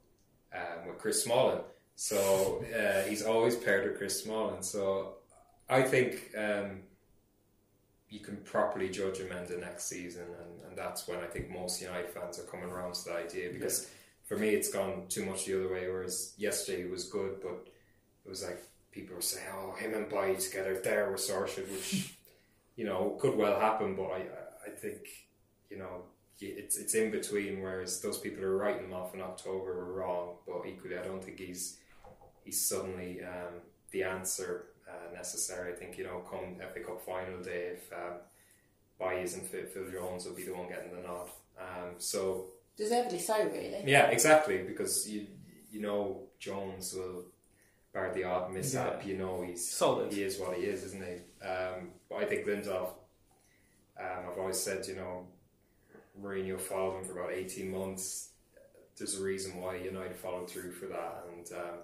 um, 0.54 0.86
with 0.86 0.98
Chris 0.98 1.24
Smalling. 1.24 1.60
So 1.96 2.64
uh, 2.74 3.08
he's 3.08 3.22
always 3.22 3.56
paired 3.56 3.86
with 3.88 3.98
Chris 3.98 4.22
Smalling. 4.22 4.62
So 4.62 5.16
I 5.68 5.82
think 5.82 6.30
um, 6.36 6.80
you 8.08 8.20
can 8.20 8.36
properly 8.38 8.88
judge 8.88 9.18
him 9.18 9.30
in 9.32 9.46
the 9.46 9.58
next 9.58 9.84
season, 9.84 10.22
and, 10.22 10.68
and 10.68 10.78
that's 10.78 11.06
when 11.06 11.18
I 11.18 11.26
think 11.26 11.50
most 11.50 11.80
United 11.80 12.10
fans 12.10 12.38
are 12.38 12.44
coming 12.44 12.70
around 12.70 12.94
to 12.94 13.04
the 13.04 13.14
idea 13.14 13.50
because 13.52 13.90
for 14.30 14.36
me 14.36 14.50
it's 14.50 14.70
gone 14.70 15.06
too 15.08 15.24
much 15.24 15.44
the 15.44 15.58
other 15.58 15.74
way. 15.74 15.88
Whereas 15.88 16.34
yesterday 16.38 16.88
was 16.88 17.04
good, 17.06 17.40
but 17.42 17.66
it 18.24 18.28
was 18.28 18.44
like 18.44 18.62
people 18.92 19.16
were 19.16 19.22
saying, 19.22 19.46
"Oh, 19.52 19.72
him 19.72 19.92
and 19.92 20.08
Bay 20.08 20.36
together 20.36 20.80
there 20.82 21.10
with 21.10 21.20
Sorshid," 21.20 21.68
which 21.68 22.14
you 22.76 22.84
know 22.84 23.18
could 23.20 23.36
well 23.36 23.58
happen, 23.58 23.96
but 23.96 24.10
I 24.12 24.22
I 24.68 24.70
think 24.70 25.00
you 25.68 25.78
know 25.78 26.04
it's 26.40 26.78
it's 26.78 26.94
in 26.94 27.10
between. 27.10 27.60
Whereas 27.60 28.00
those 28.00 28.18
people 28.18 28.42
who 28.42 28.46
are 28.46 28.56
writing 28.56 28.84
him 28.84 28.94
off 28.94 29.14
in 29.14 29.20
October 29.20 29.74
were 29.74 29.94
wrong, 29.94 30.36
but 30.46 30.62
equally 30.64 30.96
I 30.96 31.02
don't 31.02 31.24
think 31.24 31.40
he's 31.40 31.78
he's 32.44 32.64
suddenly 32.64 33.22
um, 33.24 33.54
the 33.90 34.04
answer 34.04 34.66
uh, 34.88 35.12
necessary. 35.12 35.72
I 35.72 35.76
think 35.76 35.98
you 35.98 36.04
know, 36.04 36.22
come 36.30 36.54
FA 36.72 36.80
Cup 36.86 37.02
final 37.04 37.42
day, 37.42 37.78
if 37.78 37.92
um, 37.92 38.18
Bailly 38.96 39.22
isn't 39.22 39.48
fit, 39.48 39.74
Phil 39.74 39.90
Jones 39.90 40.24
will 40.24 40.36
be 40.36 40.44
the 40.44 40.54
one 40.54 40.68
getting 40.68 40.94
the 40.94 41.02
nod. 41.02 41.30
Um, 41.58 41.94
so 41.98 42.50
Deservedly 42.80 43.18
so, 43.18 43.36
really. 43.44 43.82
yeah, 43.84 44.06
exactly, 44.06 44.58
because 44.66 45.06
you 45.06 45.26
you 45.70 45.82
know 45.82 46.22
Jones 46.38 46.94
will 46.94 47.26
bar 47.92 48.10
the 48.14 48.24
odd 48.24 48.50
mishap. 48.50 49.04
You 49.04 49.18
know 49.18 49.42
he's 49.46 49.70
Solid. 49.70 50.10
He 50.10 50.22
is 50.22 50.38
what 50.40 50.56
he 50.56 50.62
is, 50.62 50.82
isn't 50.84 51.04
he? 51.04 51.46
Um, 51.46 51.90
but 52.08 52.16
I 52.16 52.24
think 52.24 52.46
Lindelof. 52.46 52.92
Um, 54.00 54.30
I've 54.30 54.38
always 54.38 54.58
said, 54.58 54.86
you 54.86 54.96
know, 54.96 55.26
Mourinho 56.18 56.58
followed 56.58 57.00
him 57.00 57.04
for 57.04 57.20
about 57.20 57.34
eighteen 57.34 57.70
months. 57.70 58.30
There's 58.96 59.20
a 59.20 59.22
reason 59.22 59.60
why 59.60 59.76
United 59.76 60.16
followed 60.16 60.48
through 60.48 60.72
for 60.72 60.86
that, 60.86 61.26
and 61.30 61.46
um, 61.52 61.78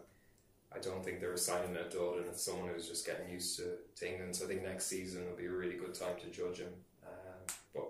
I 0.74 0.78
don't 0.78 1.04
think 1.04 1.20
they're 1.20 1.36
signing 1.36 1.76
a 1.76 1.84
dud, 1.90 2.18
and 2.18 2.26
it's 2.28 2.42
someone 2.42 2.70
who's 2.72 2.88
just 2.88 3.06
getting 3.06 3.30
used 3.30 3.58
to, 3.58 3.64
to 3.96 4.10
England. 4.10 4.34
So 4.34 4.46
I 4.46 4.48
think 4.48 4.62
next 4.62 4.86
season 4.86 5.26
will 5.26 5.36
be 5.36 5.44
a 5.46 5.50
really 5.50 5.76
good 5.76 5.94
time 5.94 6.16
to 6.22 6.30
judge 6.30 6.58
him. 6.58 6.72
Um, 7.06 7.54
but 7.74 7.88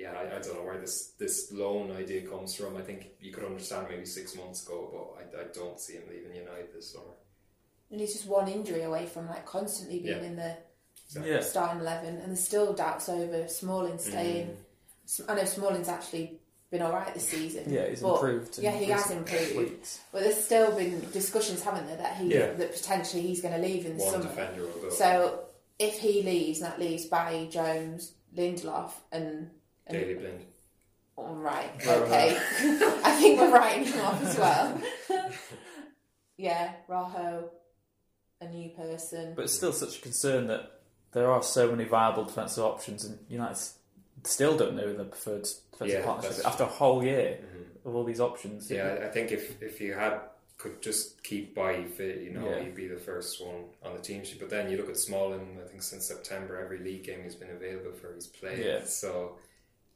yeah, 0.00 0.12
I, 0.12 0.36
I 0.36 0.40
don't 0.40 0.54
know 0.56 0.64
where 0.64 0.78
this 0.80 1.12
this 1.18 1.52
loan 1.52 1.90
idea 1.92 2.22
comes 2.22 2.54
from. 2.54 2.76
I 2.76 2.80
think 2.82 3.08
you 3.20 3.32
could 3.32 3.44
understand 3.44 3.86
maybe 3.90 4.06
six 4.06 4.34
months 4.36 4.64
ago, 4.66 4.78
but 4.92 5.38
I, 5.38 5.42
I 5.42 5.44
don't 5.52 5.78
see 5.78 5.94
him 5.94 6.04
leaving 6.10 6.34
United 6.34 6.72
this 6.74 6.92
summer. 6.92 7.14
And 7.90 8.00
he's 8.00 8.12
just 8.14 8.26
one 8.26 8.48
injury 8.48 8.82
away 8.82 9.06
from 9.06 9.28
like 9.28 9.44
constantly 9.46 9.98
being 10.00 10.18
Yeah. 10.22 10.28
in 10.30 10.36
the 10.36 10.56
Exactly. 11.06 11.32
Yeah. 11.32 11.40
starting 11.40 11.80
eleven, 11.80 12.16
and 12.18 12.28
there's 12.28 12.44
still 12.44 12.72
doubts 12.72 13.08
over 13.08 13.48
Smalling 13.48 13.98
staying. 13.98 14.46
Mm. 14.46 14.56
S- 15.06 15.20
I 15.28 15.34
know 15.34 15.44
Smalling's 15.44 15.88
actually 15.88 16.38
been 16.70 16.82
all 16.82 16.92
right 16.92 17.12
this 17.12 17.28
season. 17.28 17.64
Yeah, 17.72 17.88
he's 17.88 18.00
but- 18.00 18.14
improved. 18.14 18.58
Yeah, 18.60 18.70
he 18.70 18.84
has 18.86 19.10
improved. 19.10 19.56
weeks. 19.56 19.98
But 20.12 20.22
there's 20.22 20.36
still 20.44 20.70
been 20.76 21.00
discussions, 21.10 21.62
haven't 21.62 21.88
there, 21.88 21.96
that 21.96 22.16
he 22.16 22.32
Yeah. 22.32 22.52
that 22.52 22.72
potentially 22.72 23.22
he's 23.22 23.40
going 23.42 23.54
to 23.54 23.66
leave 23.68 23.86
in 23.86 23.96
the 23.98 24.04
One 24.04 24.12
summer. 24.12 24.24
defender. 24.28 24.66
So 24.92 25.46
if 25.80 25.98
he 25.98 26.22
leaves, 26.22 26.60
that 26.60 26.78
leaves 26.78 27.06
Barry 27.06 27.48
Jones, 27.50 28.12
Lindelof, 28.36 28.92
and, 29.10 29.24
and 29.34 29.50
Daley 29.90 30.14
Blind. 30.14 30.44
All 31.16 31.34
right, 31.34 31.70
Right, 31.86 31.98
okay. 32.02 32.36
I 33.04 33.12
think 33.20 33.38
we're 33.40 33.50
writing 33.52 33.84
him 33.84 34.00
off 34.00 34.22
as 34.24 34.38
well. 34.38 34.80
yeah, 36.38 36.72
Rojo, 36.88 37.50
a 38.40 38.48
new 38.48 38.70
person. 38.70 39.34
But 39.34 39.44
it's 39.44 39.52
still 39.54 39.72
such 39.72 39.98
a 39.98 40.00
concern 40.00 40.46
that 40.46 40.80
there 41.12 41.30
are 41.30 41.42
so 41.42 41.70
many 41.70 41.84
viable 41.84 42.24
defensive 42.24 42.64
options, 42.64 43.04
and 43.04 43.18
United 43.28 43.58
still 44.24 44.56
don't 44.56 44.76
know 44.76 44.92
the 44.94 45.04
preferred 45.04 45.46
defensive 45.72 45.98
Yeah, 46.00 46.04
partnership 46.04 46.36
that's- 46.36 46.46
after 46.52 46.64
a 46.64 46.68
whole 46.68 47.04
year 47.04 47.38
Mhm. 47.42 47.86
of 47.88 47.94
all 47.94 48.04
these 48.04 48.20
options. 48.20 48.70
Yeah, 48.70 48.98
I- 49.02 49.06
I 49.06 49.10
think 49.10 49.32
if 49.32 49.60
if 49.62 49.80
you 49.80 49.92
had 49.94 50.20
could 50.58 50.82
just 50.82 51.22
keep 51.22 51.54
by 51.54 51.84
fit, 51.84 52.18
you 52.18 52.30
know, 52.32 52.46
Yeah. 52.46 52.60
you'd 52.60 52.74
be 52.74 52.86
the 52.86 52.98
first 53.00 53.42
one 53.42 53.64
on 53.82 53.94
the 53.96 54.02
team 54.02 54.22
sheet. 54.24 54.38
But 54.40 54.50
then 54.50 54.70
you 54.70 54.76
look 54.76 54.90
at 54.90 54.98
Smalling. 54.98 55.58
I 55.62 55.66
think 55.66 55.82
since 55.82 56.04
September, 56.04 56.58
every 56.60 56.78
league 56.78 57.02
game 57.04 57.22
he's 57.24 57.34
been 57.34 57.48
available 57.48 57.92
for, 57.92 58.12
he's 58.14 58.26
played. 58.26 58.58
Yeah. 58.58 58.84
So 58.84 59.38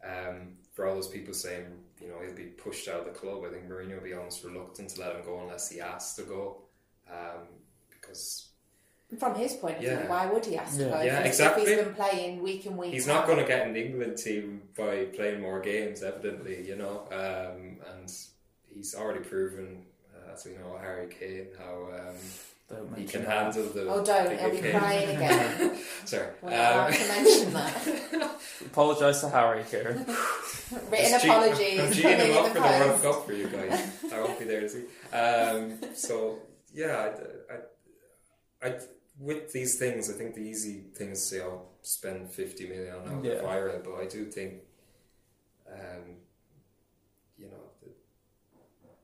um, 0.05 0.55
for 0.73 0.87
all 0.87 0.95
those 0.95 1.09
people 1.09 1.35
saying, 1.35 1.67
you 2.01 2.09
know, 2.09 2.17
he'll 2.25 2.35
be 2.35 2.45
pushed 2.45 2.89
out 2.89 3.01
of 3.01 3.05
the 3.07 3.13
club, 3.13 3.43
I 3.47 3.51
think 3.53 3.69
Mourinho 3.69 3.95
will 3.97 4.03
be 4.05 4.15
almost 4.15 4.45
reluctant 4.45 4.91
to 4.91 5.01
let 5.01 5.15
him 5.15 5.25
go 5.25 5.41
unless 5.41 5.71
he 5.71 5.81
asks 5.81 6.15
to 6.17 6.23
go, 6.23 6.59
um, 7.11 7.47
because 7.91 8.49
From 9.19 9.35
his 9.37 9.53
point 9.55 9.77
of 9.77 9.81
view, 9.81 9.91
Yeah. 9.91 10.09
why 10.09 10.27
would 10.27 10.45
he 10.45 10.57
ask 10.57 10.77
to 10.79 10.85
go? 10.85 11.01
Yeah, 11.03 11.21
if, 11.21 11.27
exactly. 11.27 11.63
If 11.63 11.69
he's 11.69 11.79
been 11.85 11.95
playing 11.95 12.43
week 12.43 12.67
in 12.67 12.77
week 12.77 12.93
he's 12.93 13.09
out. 13.09 13.15
not 13.15 13.27
going 13.29 13.39
to 13.39 13.45
get 13.47 13.67
in 13.67 13.73
the 13.73 13.85
England 13.87 14.19
team 14.19 14.63
by 14.77 15.05
playing 15.07 15.41
more 15.41 15.61
games, 15.61 16.03
evidently, 16.03 16.67
you 16.67 16.77
know. 16.77 17.07
Um, 17.13 17.79
and 17.95 18.13
he's 18.75 18.95
already 18.95 19.21
proven, 19.21 19.85
uh, 20.15 20.33
as 20.33 20.45
we 20.45 20.53
know, 20.53 20.77
Harry 20.81 21.07
Kane, 21.09 21.49
how 21.59 21.89
um, 21.95 22.17
Don't 22.69 22.89
he 22.97 23.03
mention 23.03 23.09
can 23.21 23.23
that. 23.29 23.45
handle 23.55 23.65
the. 23.75 23.89
Oh, 23.89 24.05
don't. 24.05 24.25
the 24.31 24.37
He'll 24.37 24.51
be 24.51 24.61
good 24.61 24.75
crying 24.75 25.17
again. 25.17 25.79
Sorry. 26.07 26.29
We're 26.43 26.51
not 26.51 26.59
allowed 26.59 26.87
Um, 26.87 26.93
to 26.95 27.09
mention 27.09 27.53
that. 27.53 28.41
Apologise 28.67 29.21
to 29.21 29.29
Harry, 29.29 29.63
here. 29.65 29.85
Written 30.91 31.11
just 31.11 31.21
cheat- 31.23 31.31
apologies. 31.31 31.61
I'm 31.61 31.77
coming 31.79 31.93
cheating 31.93 32.11
him 32.19 32.31
in 32.31 32.37
up 32.39 32.45
the 32.45 32.49
for 32.49 32.55
the 32.55 32.61
World 32.61 32.91
post. 32.91 33.03
Cup 33.05 33.27
for 33.27 33.33
you 33.35 33.47
guys. 33.49 34.13
I 34.13 34.21
won't 34.21 34.39
be 34.39 34.45
there 34.47 34.61
to 34.63 34.69
see. 34.69 34.85
Um, 35.15 35.95
so 35.95 36.39
yeah, 36.73 37.11
I, 37.53 37.55
I, 37.55 38.69
I, 38.71 38.79
with 39.19 39.53
these 39.53 39.79
things, 39.79 40.09
I 40.09 40.15
think 40.15 40.35
the 40.35 40.41
easy 40.41 40.85
thing 40.95 41.11
is 41.11 41.21
to 41.21 41.27
say, 41.37 41.41
"I'll 41.43 41.69
spend 41.83 42.31
fifty 42.31 42.67
million 42.67 42.95
on 43.07 43.23
Yeah. 43.23 43.35
viral," 43.43 43.85
but 43.85 43.95
I 44.03 44.07
do 44.07 44.25
think, 44.25 44.55
um, 45.71 46.17
you 47.37 47.47
know, 47.47 47.53
th- 47.74 47.74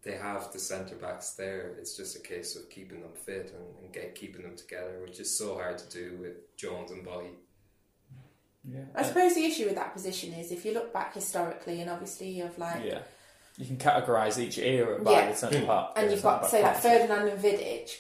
they 0.03 0.13
have 0.17 0.53
the 0.53 0.59
centre 0.59 0.95
backs 0.97 1.33
there. 1.33 1.75
It's 1.79 1.97
just 1.97 2.17
a 2.17 2.21
case 2.21 2.57
of 2.57 2.71
keeping 2.71 3.01
them 3.03 3.13
fit 3.15 3.53
and, 3.55 3.85
and 3.85 3.93
get 3.93 4.15
keeping 4.15 4.43
them 4.43 4.57
together, 4.57 5.01
which 5.03 5.21
is 5.21 5.37
so 5.37 5.55
hard 5.57 5.79
to 5.79 5.89
do 5.91 6.17
with 6.21 6.57
Jones 6.57 6.91
and 6.91 7.05
Bobby. 7.05 7.31
Yeah. 8.65 8.81
I 8.95 9.03
suppose 9.03 9.35
the 9.35 9.45
issue 9.45 9.65
with 9.67 9.75
that 9.77 9.93
position 9.95 10.33
is 10.35 10.53
if 10.53 10.65
you 10.65 10.73
look 10.75 10.93
back 10.93 11.15
historically, 11.15 11.81
and 11.81 11.89
obviously 11.91 12.29
you've 12.31 12.59
like, 12.59 12.85
yeah. 12.85 13.01
You 13.57 13.67
can 13.67 13.77
categorise 13.77 14.39
each 14.39 14.57
era 14.59 15.03
by 15.03 15.11
Yeah. 15.13 15.31
the 15.31 15.37
centre 15.37 15.67
part. 15.67 15.93
and 15.97 16.11
you've 16.11 16.23
got 16.23 16.47
centre-back 16.49 16.81
say 16.81 16.93
like. 16.93 16.99
Ferdinand 17.01 17.29
and 17.29 17.43
Vidic. 17.43 17.91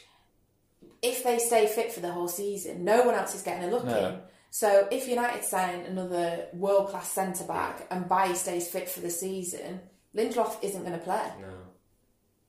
if 1.03 1.23
they 1.25 1.39
stay 1.39 1.67
fit 1.67 1.93
for 1.93 2.01
the 2.01 2.13
whole 2.13 2.29
season, 2.29 2.83
no 2.85 3.03
one 3.03 3.15
else 3.15 3.35
is 3.35 3.43
getting 3.43 3.69
a 3.69 3.71
look 3.71 3.85
No. 3.85 4.09
in. 4.09 4.19
So 4.51 4.89
if 4.91 5.07
United 5.07 5.45
sign 5.45 5.81
another 5.81 6.47
world 6.55 6.89
class 6.89 7.11
centre 7.13 7.45
back 7.45 7.87
and 7.91 8.09
Bailly 8.09 8.35
stays 8.37 8.69
fit 8.69 8.89
for 8.89 9.01
the 9.01 9.11
season, 9.11 9.81
Lindelof 10.15 10.57
isn't 10.63 10.81
going 10.83 10.99
to 10.99 11.05
play. 11.05 11.31
No. 11.41 11.49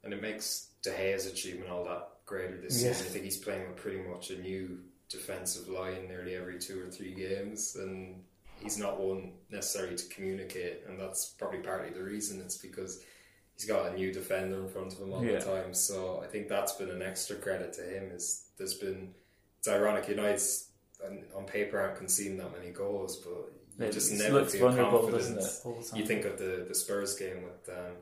And 0.04 0.14
it 0.14 0.22
makes 0.22 0.68
De 0.82 0.92
Gea's 0.92 1.26
achievement 1.28 1.70
all 1.70 1.84
that 1.86 2.08
greater 2.26 2.58
this 2.58 2.82
Yeah. 2.82 2.94
season. 2.94 3.08
I 3.08 3.10
think 3.12 3.26
he's 3.26 3.38
playing 3.38 3.68
with 3.68 3.78
pretty 3.78 4.00
much 4.02 4.32
a 4.32 4.38
new 4.40 4.80
defensive 5.10 5.68
line 5.68 6.08
nearly 6.08 6.36
every 6.36 6.58
two 6.60 6.82
or 6.82 6.90
three 6.90 7.14
games, 7.14 7.76
and 7.76 8.24
he's 8.60 8.78
not 8.78 9.00
one 9.00 9.34
necessarily 9.50 9.96
to 9.96 10.06
communicate, 10.08 10.84
and 10.88 11.00
that's 11.00 11.28
probably 11.38 11.60
partly 11.60 11.92
the 11.94 12.02
reason. 12.04 12.40
It's 12.42 12.58
because 12.58 13.04
he's 13.54 13.66
got 13.66 13.92
a 13.92 13.96
new 13.96 14.12
defender 14.14 14.62
in 14.62 14.70
front 14.70 14.94
of 14.94 15.00
him 15.00 15.12
all 15.14 15.24
Yeah. 15.24 15.40
the 15.40 15.46
time. 15.46 15.74
So 15.74 16.22
I 16.22 16.28
think 16.28 16.48
that's 16.48 16.74
been 16.74 16.90
an 16.90 17.02
extra 17.02 17.36
credit 17.36 17.74
to 17.74 17.82
him. 17.84 18.12
Is 18.12 18.46
there's 18.58 18.76
been 18.76 19.14
it's 19.60 19.68
ironic 19.68 20.08
United's 20.08 20.70
on, 21.06 21.24
on 21.36 21.46
paper 21.46 21.80
aren't 21.80 21.98
conceding 21.98 22.38
that 22.38 22.52
many 22.52 22.72
goals, 22.72 23.18
but 23.18 23.52
you 23.78 23.86
It 23.86 23.92
just 23.92 24.12
never 24.14 24.46
feel 24.46 24.62
vulnerable, 24.70 25.00
confident. 25.10 25.36
doesn't 25.38 25.38
it, 25.40 25.66
all 25.66 25.82
the 25.82 25.88
time? 25.88 26.00
You 26.00 26.06
think 26.06 26.26
of 26.26 26.38
the, 26.40 26.66
the 26.68 26.74
Spurs 26.76 27.16
game 27.16 27.44
with 27.44 27.70
um, 27.70 27.96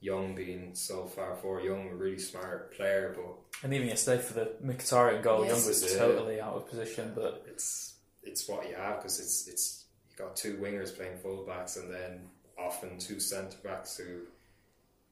Young 0.00 0.34
being 0.34 0.74
so 0.74 1.04
far 1.06 1.36
forward. 1.36 1.64
Young, 1.64 1.88
a 1.90 1.94
really 1.94 2.18
smart 2.18 2.74
player, 2.74 3.14
but 3.14 3.36
And 3.62 3.74
even 3.74 3.88
yesterday 3.88 4.22
for 4.22 4.32
the 4.34 4.52
Mkhitaryan 4.64 5.22
goal, 5.22 5.44
Yes. 5.44 5.58
Young 5.58 5.66
was 5.68 5.96
totally 5.96 6.40
out 6.40 6.54
of 6.54 6.68
position. 6.68 7.12
But 7.14 7.44
it's 7.48 7.94
it's 8.22 8.48
what 8.48 8.68
you 8.68 8.74
have 8.76 8.96
because 8.96 9.20
it's 9.20 9.46
it's 9.48 9.84
you 10.10 10.16
got 10.16 10.36
two 10.36 10.54
wingers 10.56 10.96
playing 10.96 11.18
fullbacks 11.18 11.76
and 11.80 11.92
then 11.92 12.28
often 12.58 12.98
two 12.98 13.20
centre 13.20 13.58
backs 13.62 13.96
who 13.98 14.22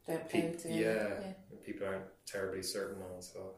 Don't 0.07 0.29
play 0.29 0.41
peop 0.43 0.59
to 0.63 0.73
yeah, 0.73 1.11
people 1.65 1.87
aren't 1.87 2.05
terribly 2.27 2.63
certain 2.63 3.03
on. 3.15 3.21
So 3.23 3.53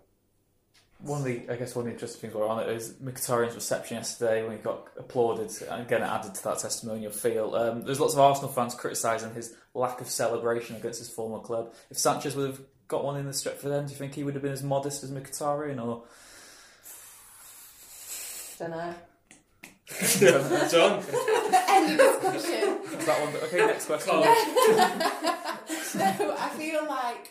one 1.03 1.21
of 1.21 1.25
the, 1.25 1.43
I 1.51 1.57
guess, 1.57 1.75
one 1.75 1.83
of 1.83 1.87
the 1.87 1.93
interesting 1.93 2.21
things 2.21 2.35
we're 2.35 2.47
on 2.47 2.61
it 2.63 2.69
is 2.69 2.95
Mkhitaryan's 2.95 3.55
reception 3.55 3.97
yesterday 3.97 4.43
when 4.43 4.53
he 4.57 4.63
got 4.63 4.89
applauded, 4.99 5.51
and 5.71 5.83
again 5.83 6.03
it 6.03 6.07
added 6.07 6.35
to 6.35 6.45
that 6.45 6.59
testimonial 6.59 7.13
feel. 7.13 7.55
Um, 7.55 7.83
there's 7.83 8.01
lots 8.01 8.15
of 8.15 8.21
Arsenal 8.21 8.51
fans 8.51 8.75
criticising 8.75 9.35
his 9.35 9.55
lack 9.75 10.01
of 10.01 10.09
celebration 10.09 10.77
against 10.77 10.99
his 10.99 11.09
former 11.09 11.39
club. 11.39 11.73
If 11.91 11.99
Sanchez 11.99 12.35
would 12.37 12.47
have 12.49 12.61
got 12.89 13.05
one 13.05 13.17
in 13.17 13.27
the 13.27 13.33
Stretford 13.33 13.73
end, 13.73 13.89
do 13.89 13.93
you 13.93 13.99
think 13.99 14.15
he 14.15 14.25
would 14.25 14.35
have 14.35 14.43
been 14.43 14.53
as 14.53 14.63
modest 14.63 15.03
as 15.05 15.11
Mkhitaryan, 15.11 15.83
or 15.83 16.03
Don't 18.59 18.71
know. 18.71 18.95
John, 20.71 21.03
End 21.69 22.01
of 22.01 22.23
discussion. 22.23 22.79
is 22.99 23.07
that 23.07 23.21
one? 23.21 23.35
Okay, 23.45 23.57
next 23.57 23.87
question. 23.87 24.15
No, 24.15 24.23
I 26.39 26.49
feel 26.57 26.87
like 26.87 27.31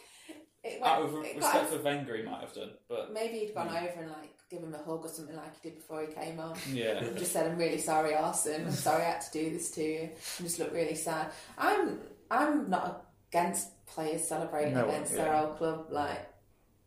it 0.63 0.82
went, 0.82 0.93
Out 0.93 1.02
of 1.04 1.13
it 1.15 1.36
respect 1.38 1.41
got, 1.41 1.67
for 1.69 1.82
Wenger, 1.82 2.17
he 2.17 2.24
might 2.24 2.41
have 2.41 2.54
done, 2.54 2.72
but 2.88 3.13
maybe 3.13 3.39
he'd 3.39 3.54
gone 3.56 3.69
over 3.69 4.02
and 4.02 4.10
like 4.10 4.34
give 4.50 4.62
him 4.62 4.74
a 4.74 4.78
hug 4.78 5.06
or 5.06 5.08
something 5.08 5.36
like 5.36 5.54
he 5.62 5.69
did 5.69 5.78
before 5.78 6.02
he 6.02 6.08
came 6.13 6.39
on. 6.39 6.56
yeah. 6.72 6.98
and 6.98 7.17
just 7.17 7.32
said, 7.32 7.50
"I'm 7.50 7.58
really 7.58 7.78
sorry, 7.78 8.12
Arsène. 8.13 8.65
I'm 8.65 8.72
sorry 8.72 9.04
I 9.04 9.12
had 9.12 9.22
to 9.22 9.32
do 9.32 9.50
this 9.52 9.72
to 9.72 9.84
you." 9.84 10.00
And 10.38 10.48
just 10.48 10.60
looked 10.60 10.74
really 10.74 10.95
sad. 10.95 11.32
I'm 11.58 12.00
I'm 12.32 12.69
not 12.69 13.06
against 13.32 13.86
players 13.86 14.24
celebrating 14.28 14.74
No, 14.74 14.88
against 14.88 15.13
their 15.13 15.28
yeah. 15.28 15.41
old 15.43 15.58
club. 15.58 15.88
Like 15.91 16.26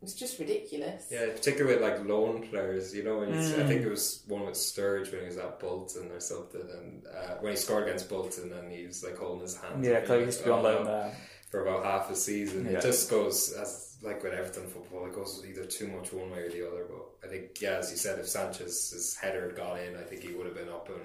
it's 0.01 0.13
just 0.13 0.37
ridiculous. 0.37 1.07
yeah, 1.09 1.27
particularly 1.27 1.75
with 1.77 1.81
like 1.81 2.05
loan 2.05 2.45
players. 2.49 2.93
You 2.93 3.03
know, 3.05 3.19
when 3.19 3.33
he's, 3.33 3.53
I 3.53 3.59
Mm. 3.63 3.67
think 3.69 3.81
it 3.83 3.89
was 3.89 4.23
one 4.27 4.45
with 4.45 4.55
Sturridge 4.55 5.09
when 5.11 5.21
he 5.21 5.27
was 5.27 5.37
at 5.37 5.59
Bolton 5.61 6.11
or 6.11 6.19
something, 6.19 6.61
and 6.61 7.03
uh, 7.07 7.35
when 7.39 7.53
he 7.53 7.57
scored 7.57 7.83
against 7.83 8.09
Bolton 8.09 8.51
and 8.51 8.69
he 8.71 8.85
was 8.85 9.03
like 9.03 9.17
holding 9.17 9.41
his 9.41 9.55
hand. 9.55 9.83
Yeah, 9.83 9.93
up, 9.99 10.05
Chloe 10.05 10.19
he 10.19 10.25
used 10.25 10.39
to 10.39 10.45
be 10.45 10.51
on 10.51 10.59
"Oh, 10.59 10.63
loan 10.63 10.85
there. 10.85 11.15
For 11.53 11.61
about 11.61 11.85
half 11.85 12.09
a 12.09 12.15
season. 12.15 12.65
Yeah. 12.65 12.79
It 12.79 12.81
just 12.81 13.11
goes 13.11 13.53
as 13.53 13.95
like 14.01 14.23
with 14.23 14.33
Everton 14.33 14.65
football, 14.67 15.05
it 15.05 15.13
goes 15.13 15.43
either 15.47 15.65
too 15.65 15.87
much 15.87 16.11
one 16.11 16.31
way 16.31 16.39
or 16.39 16.49
the 16.49 16.67
other. 16.67 16.85
But 16.89 17.27
I 17.27 17.31
think, 17.31 17.61
yeah, 17.61 17.77
as 17.77 17.91
you 17.91 17.97
said, 17.97 18.17
if 18.17 18.27
Sanchez's 18.27 19.15
header 19.21 19.45
had 19.45 19.55
gone 19.55 19.77
in, 19.79 19.95
I 19.95 20.01
think 20.01 20.23
he 20.23 20.33
would 20.33 20.47
have 20.47 20.55
been 20.55 20.67
up 20.69 20.89
and 20.89 20.99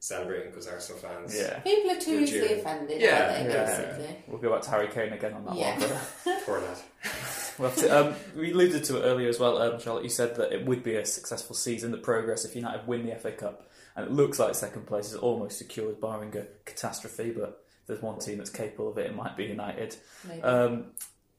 celebrating 0.00 0.50
because 0.50 0.66
Arsenal 0.68 1.00
fans. 1.00 1.34
Yeah. 1.34 1.58
People 1.60 1.90
are 1.92 1.98
too 2.00 2.20
easily 2.20 2.50
you- 2.50 2.56
offended, 2.56 3.00
Yeah, 3.00 3.34
aren't 3.38 3.48
they? 3.48 3.54
yeah. 3.54 3.64
Basically. 3.66 4.16
We'll 4.28 4.38
go 4.42 4.52
back 4.52 4.60
to 4.62 4.70
Harry 4.70 4.88
Kane 4.88 5.14
again 5.14 5.32
on 5.32 5.46
that 5.46 5.56
Yeah. 5.56 5.78
one. 5.80 5.88
But 6.26 6.42
Poor 6.46 6.60
lad. 6.60 6.76
We'll 7.58 7.70
to, 7.70 7.88
um, 8.08 8.14
we 8.36 8.50
alluded 8.52 8.82
to 8.84 8.98
it 8.98 9.02
earlier 9.06 9.28
as 9.28 9.38
well, 9.38 9.58
um, 9.58 9.78
Charlotte. 9.80 10.02
You 10.02 10.10
said 10.10 10.34
that 10.36 10.52
it 10.52 10.66
would 10.66 10.82
be 10.82 10.96
a 10.96 11.06
successful 11.06 11.54
season, 11.54 11.92
the 11.92 11.98
progress 11.98 12.44
if 12.44 12.56
United 12.56 12.84
win 12.88 13.06
the 13.06 13.14
FA 13.14 13.30
Cup. 13.30 13.70
And 13.96 14.06
it 14.06 14.12
looks 14.12 14.40
like 14.40 14.56
second 14.56 14.86
place 14.88 15.06
is 15.12 15.14
almost 15.14 15.58
secured, 15.58 16.00
barring 16.00 16.36
a 16.36 16.46
catastrophe. 16.64 17.30
But 17.30 17.63
if 17.63 17.63
there's 17.86 18.02
one 18.02 18.18
team 18.18 18.38
that's 18.38 18.50
capable 18.50 18.90
of 18.90 18.98
it, 18.98 19.06
it 19.06 19.16
might 19.16 19.36
be 19.36 19.44
United. 19.44 19.96
Um, 20.42 20.86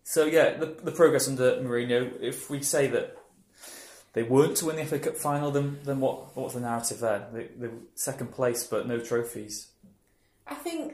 so, 0.04 0.26
yeah, 0.26 0.58
the, 0.58 0.68
the 0.68 0.92
progress 0.92 1.28
under 1.28 1.54
Mourinho, 1.58 2.22
if 2.22 2.50
we 2.50 2.62
say 2.62 2.88
that 2.88 3.18
they 4.14 4.24
weren't 4.24 4.56
to 4.58 4.66
win 4.66 4.76
the 4.76 4.86
FA 4.86 5.00
Cup 5.00 5.18
final, 5.18 5.52
then, 5.52 5.80
then 5.84 6.00
what, 6.00 6.36
what's 6.38 6.54
the 6.54 6.60
narrative 6.60 7.00
there? 7.00 7.28
The, 7.58 7.72
second 7.96 8.32
place, 8.32 8.64
but 8.64 8.88
no 8.88 9.00
trophies. 9.00 9.68
I 10.48 10.56
think 10.56 10.94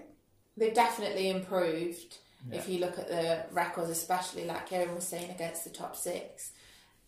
they've 0.57 0.73
definitely 0.73 1.29
improved. 1.29 2.17
If 2.51 2.67
you 2.67 2.79
look 2.79 2.97
at 2.97 3.07
the 3.07 3.45
records, 3.51 3.91
especially 3.91 4.45
like 4.45 4.67
Ciaran 4.67 4.95
was 4.95 5.07
saying 5.07 5.29
against 5.29 5.63
the 5.63 5.69
top 5.69 5.95
six, 5.95 6.51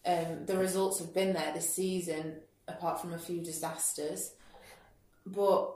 um, 0.06 0.46
the 0.46 0.58
results 0.58 1.00
have 1.00 1.14
been 1.14 1.34
there 1.34 1.52
this 1.54 1.74
season, 1.74 2.36
apart 2.68 3.02
from 3.02 3.14
a 3.14 3.18
few 3.18 3.42
disasters. 3.42 4.34
But 5.26 5.74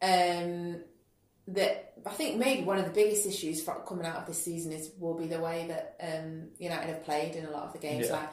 um, 0.00 0.76
that 1.48 1.92
I 2.06 2.10
think 2.10 2.38
maybe 2.38 2.64
one 2.64 2.78
of 2.78 2.84
the 2.84 2.90
biggest 2.90 3.26
issues 3.26 3.62
for 3.62 3.74
coming 3.86 4.06
out 4.06 4.16
of 4.16 4.26
this 4.26 4.42
season 4.42 4.72
is 4.72 4.90
will 4.98 5.14
be 5.18 5.26
the 5.26 5.40
way 5.40 5.66
that 5.68 5.96
um, 6.00 6.48
United 6.58 6.88
have 6.88 7.04
played 7.04 7.36
in 7.36 7.44
a 7.44 7.50
lot 7.50 7.64
of 7.64 7.72
the 7.72 7.78
games. 7.78 8.06
Yeah. 8.06 8.14
Like 8.14 8.28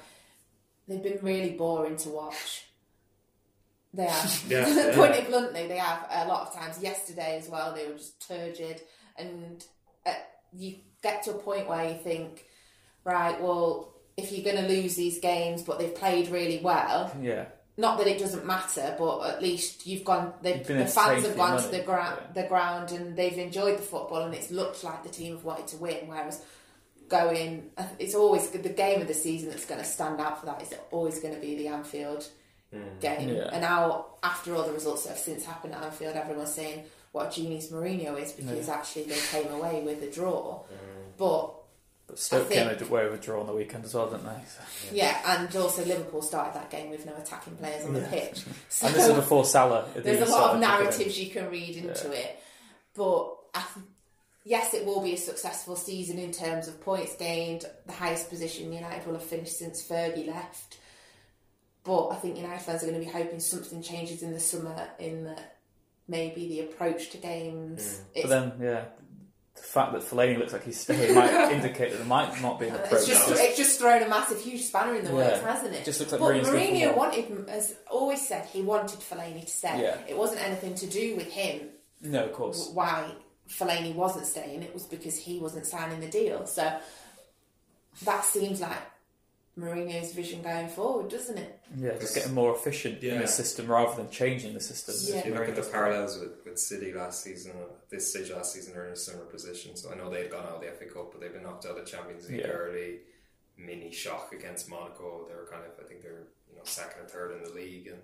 they've 0.88 1.04
been 1.04 1.20
really 1.22 1.52
boring 1.52 1.98
to 1.98 2.10
watch. 2.10 2.66
They 3.94 4.06
have. 4.06 4.44
Yeah, 4.50 4.68
yeah. 4.68 5.04
It 5.14 5.28
bluntly, 5.28 5.68
they 5.68 5.78
have 5.78 6.08
a 6.10 6.28
lot 6.28 6.48
of 6.48 6.54
times. 6.56 6.82
Yesterday 6.82 7.38
as 7.38 7.50
well, 7.50 7.74
they 7.74 7.88
were 7.88 7.94
just 7.98 8.26
turgid, 8.28 8.82
and 9.18 9.64
uh, 10.06 10.14
you 10.54 10.78
get 11.04 11.24
to 11.24 11.32
a 11.32 11.38
point 11.38 11.68
where 11.68 11.90
you 11.90 11.98
think, 11.98 12.46
right, 13.04 13.42
well, 13.42 13.94
if 14.18 14.32
you're 14.32 14.44
going 14.44 14.64
to 14.64 14.70
lose 14.74 14.96
these 14.96 15.20
games, 15.20 15.64
but 15.64 15.80
they've 15.80 15.96
played 15.96 16.30
really 16.30 16.60
well, 16.64 17.16
Yeah. 17.22 17.46
Not 17.78 17.98
that 17.98 18.08
it 18.08 18.20
doesn't 18.20 18.46
matter, 18.46 18.96
but 18.98 19.22
at 19.22 19.42
least 19.42 19.88
you've 19.88 20.04
gone. 20.04 20.34
They've, 20.42 20.58
You've 20.58 20.68
the 20.68 20.86
fans 20.86 20.98
entertained 20.98 21.26
have 21.26 21.38
gone 21.38 21.54
your 21.54 21.62
to 21.62 21.78
the 21.78 21.84
ground, 21.84 22.20
yeah. 22.22 22.42
the 22.42 22.48
ground, 22.48 22.92
and 22.92 23.16
they've 23.16 23.38
enjoyed 23.38 23.78
the 23.78 23.84
football, 23.84 24.24
and 24.24 24.34
it's 24.34 24.52
looked 24.52 24.84
like 24.84 25.04
the 25.04 25.10
team 25.10 25.36
have 25.36 25.44
wanted 25.44 25.68
to 25.68 25.78
win. 25.78 26.08
Whereas 26.08 26.44
going, 27.08 27.70
it's 28.00 28.16
always 28.16 28.50
the 28.50 28.70
game 28.70 29.02
of 29.02 29.08
the 29.08 29.14
season 29.14 29.50
that's 29.50 29.66
going 29.66 29.80
to 29.80 29.86
stand 29.86 30.20
out 30.20 30.40
for 30.40 30.46
that 30.48 30.62
is 30.62 30.74
always 30.92 31.20
going 31.20 31.34
to 31.34 31.40
be 31.40 31.56
the 31.56 31.68
Anfield 31.68 32.28
mm. 32.74 33.00
game. 33.00 33.30
Yeah. 33.30 33.50
And 33.52 33.62
now, 33.62 34.06
after 34.24 34.56
all 34.56 34.64
the 34.64 34.74
results 34.74 35.04
that 35.04 35.10
have 35.10 35.20
since 35.20 35.46
happened 35.46 35.74
at 35.74 35.84
Anfield, 35.84 36.16
everyone's 36.16 36.54
saying 36.54 36.86
what 37.12 37.28
a 37.28 37.32
genius 37.32 37.72
Mourinho 37.72 38.22
is 38.22 38.32
because 38.32 38.70
actually 38.70 39.04
they 39.04 39.20
came 39.30 39.52
away 39.52 39.82
with 39.84 40.02
a 40.02 40.12
draw. 40.12 40.60
Mm. 40.60 41.18
But 41.18 41.54
But 42.12 42.20
Stoke 42.20 42.48
think- 42.48 42.78
came 42.80 42.88
away 42.90 43.06
with 43.06 43.14
a 43.14 43.24
draw 43.24 43.40
on 43.40 43.48
the 43.48 43.54
weekend 43.54 43.86
as 43.86 43.94
well, 43.94 44.10
didn't 44.10 44.26
they? 44.26 44.42
So- 44.48 44.94
yeah, 44.96 45.38
and 45.40 45.56
also 45.56 45.86
Liverpool 45.86 46.22
started 46.22 46.54
that 46.56 46.70
game 46.70 46.90
with 46.90 47.06
no 47.06 47.16
attacking 47.16 47.56
players 47.56 47.86
on 47.86 47.94
the 47.94 48.02
pitch. 48.02 48.44
So 48.70 48.86
And 48.88 48.96
this 48.96 49.08
is 49.08 49.14
before 49.14 49.46
Salah. 49.46 49.88
there's 49.96 50.28
a 50.28 50.32
lot 50.32 50.56
of 50.56 50.62
to 50.62 50.66
come 50.68 50.74
in. 50.76 50.82
narratives 50.82 51.20
you 51.20 51.30
can 51.32 51.50
read 51.50 51.78
into 51.78 52.12
it. 52.12 52.38
But 52.96 53.34
I 53.54 53.64
th- 53.74 53.86
yes, 54.44 54.74
it 54.74 54.86
will 54.86 55.02
be 55.02 55.14
a 55.14 55.18
successful 55.18 55.78
season 55.78 56.20
in 56.20 56.34
terms 56.34 56.68
of 56.68 56.82
points 56.82 57.16
gained, 57.16 57.64
the 57.86 57.94
highest 57.94 58.30
position 58.30 58.74
United 58.74 59.06
will 59.08 59.14
have 59.14 59.24
finished 59.24 59.58
since 59.58 59.82
Fergie 59.88 60.28
left. 60.28 60.80
But 61.86 62.10
I 62.10 62.16
think 62.16 62.36
United 62.36 62.62
fans 62.62 62.84
are 62.84 62.88
going 62.88 63.00
to 63.00 63.06
be 63.06 63.12
hoping 63.12 63.40
something 63.40 63.82
changes 63.82 64.22
in 64.22 64.34
the 64.34 64.40
summer 64.40 64.90
in 65.00 65.24
that 65.24 65.56
maybe 66.08 66.48
the 66.50 66.60
approach 66.60 67.10
to 67.12 67.18
games. 67.18 67.82
Mm. 67.82 68.04
But 68.14 68.20
It's, 68.20 68.30
then, 68.30 68.52
yeah, 68.62 68.84
the 69.56 69.62
fact 69.62 69.92
that 69.94 70.02
Fellaini 70.02 70.38
looks 70.40 70.54
like 70.54 70.64
he's 70.64 70.80
staying 70.80 71.14
might 71.14 71.52
indicate 71.52 71.92
that 71.92 71.98
there 71.98 72.06
might 72.06 72.42
not 72.42 72.60
be 72.60 72.68
an 72.68 72.76
approach. 72.76 72.94
it's 72.94 73.08
just, 73.08 73.32
it's 73.32 73.58
just 73.58 73.80
thrown 73.80 74.02
a 74.02 74.08
massive, 74.08 74.40
huge 74.42 74.62
spanner 74.64 74.96
in 74.96 75.04
the 75.06 75.12
works, 75.14 75.40
Yeah. 75.42 75.54
hasn't 75.54 75.76
it? 75.76 75.84
Just 75.86 76.00
looks 76.00 76.12
like 76.14 76.22
but 76.22 76.34
Mourinho's 76.36 76.48
Mourinho 76.48 76.96
wanted, 76.98 77.50
has 77.50 77.76
always 77.90 78.26
said 78.28 78.46
he 78.46 78.62
wanted 78.62 79.00
Fellaini 79.00 79.42
to 79.46 79.52
stay. 79.52 79.82
Yeah. 79.82 79.98
It 80.08 80.18
wasn't 80.18 80.42
anything 80.46 80.76
to 80.76 80.88
do 80.88 81.16
with 81.16 81.32
him 81.32 81.70
no, 82.02 82.24
of 82.26 82.34
course. 82.34 82.70
why 82.74 83.12
Fellaini 83.50 83.94
wasn't 83.94 84.26
staying. 84.26 84.64
It 84.64 84.74
was 84.74 84.86
because 84.86 85.18
he 85.18 85.38
wasn't 85.40 85.66
signing 85.68 86.00
the 86.00 86.10
deal. 86.10 86.46
So 86.48 86.74
that 88.04 88.24
seems 88.24 88.62
like 88.62 88.78
Mourinho's 89.60 90.14
vision 90.14 90.42
going 90.42 90.70
forward, 90.70 91.10
doesn't 91.10 91.38
it? 91.38 91.60
Yeah, 91.78 91.98
just 92.00 92.16
getting 92.16 92.34
more 92.34 92.56
efficient 92.56 93.04
in 93.04 93.20
the 93.20 93.28
system 93.28 93.68
rather 93.68 93.96
than 93.96 94.10
changing 94.10 94.54
the 94.54 94.62
system. 94.62 94.96
Yeah. 95.14 95.20
If 95.20 95.26
you 95.26 95.34
look 95.34 95.50
at 95.50 95.56
the 95.56 95.62
parallels 95.64 96.18
with, 96.20 96.32
with 96.46 96.58
City 96.58 96.94
last 96.94 97.22
season, 97.22 97.52
this 97.90 98.10
stage 98.12 98.32
last 98.32 98.54
season, 98.54 98.74
they're 98.74 98.88
in 98.88 98.94
a 98.94 98.96
similar 98.96 99.26
position. 99.26 99.76
So 99.76 99.92
I 99.92 99.96
know 99.96 100.10
they'd 100.10 100.32
gone 100.32 100.46
out 100.46 100.56
of 100.56 100.62
the 100.62 100.68
FA 100.72 100.86
Cup, 100.86 101.12
but 101.12 101.20
they've 101.22 101.34
been 101.34 101.44
knocked 101.44 101.66
out 101.66 101.78
of 101.78 101.86
the 101.86 101.92
Champions 101.92 102.30
League 102.30 102.40
Yeah. 102.40 102.48
early. 102.48 103.00
Mini 103.58 103.92
shock 103.92 104.34
against 104.34 104.70
Monaco. 104.70 105.26
They 105.28 105.36
were 105.36 105.48
kind 105.52 105.64
of, 105.66 105.72
I 105.84 105.88
think 105.88 106.02
they're 106.02 106.24
you 106.50 106.56
know 106.56 106.64
second 106.64 107.04
or 107.04 107.08
third 107.08 107.38
in 107.38 107.44
the 107.44 107.50
league. 107.52 107.88
And 107.88 108.00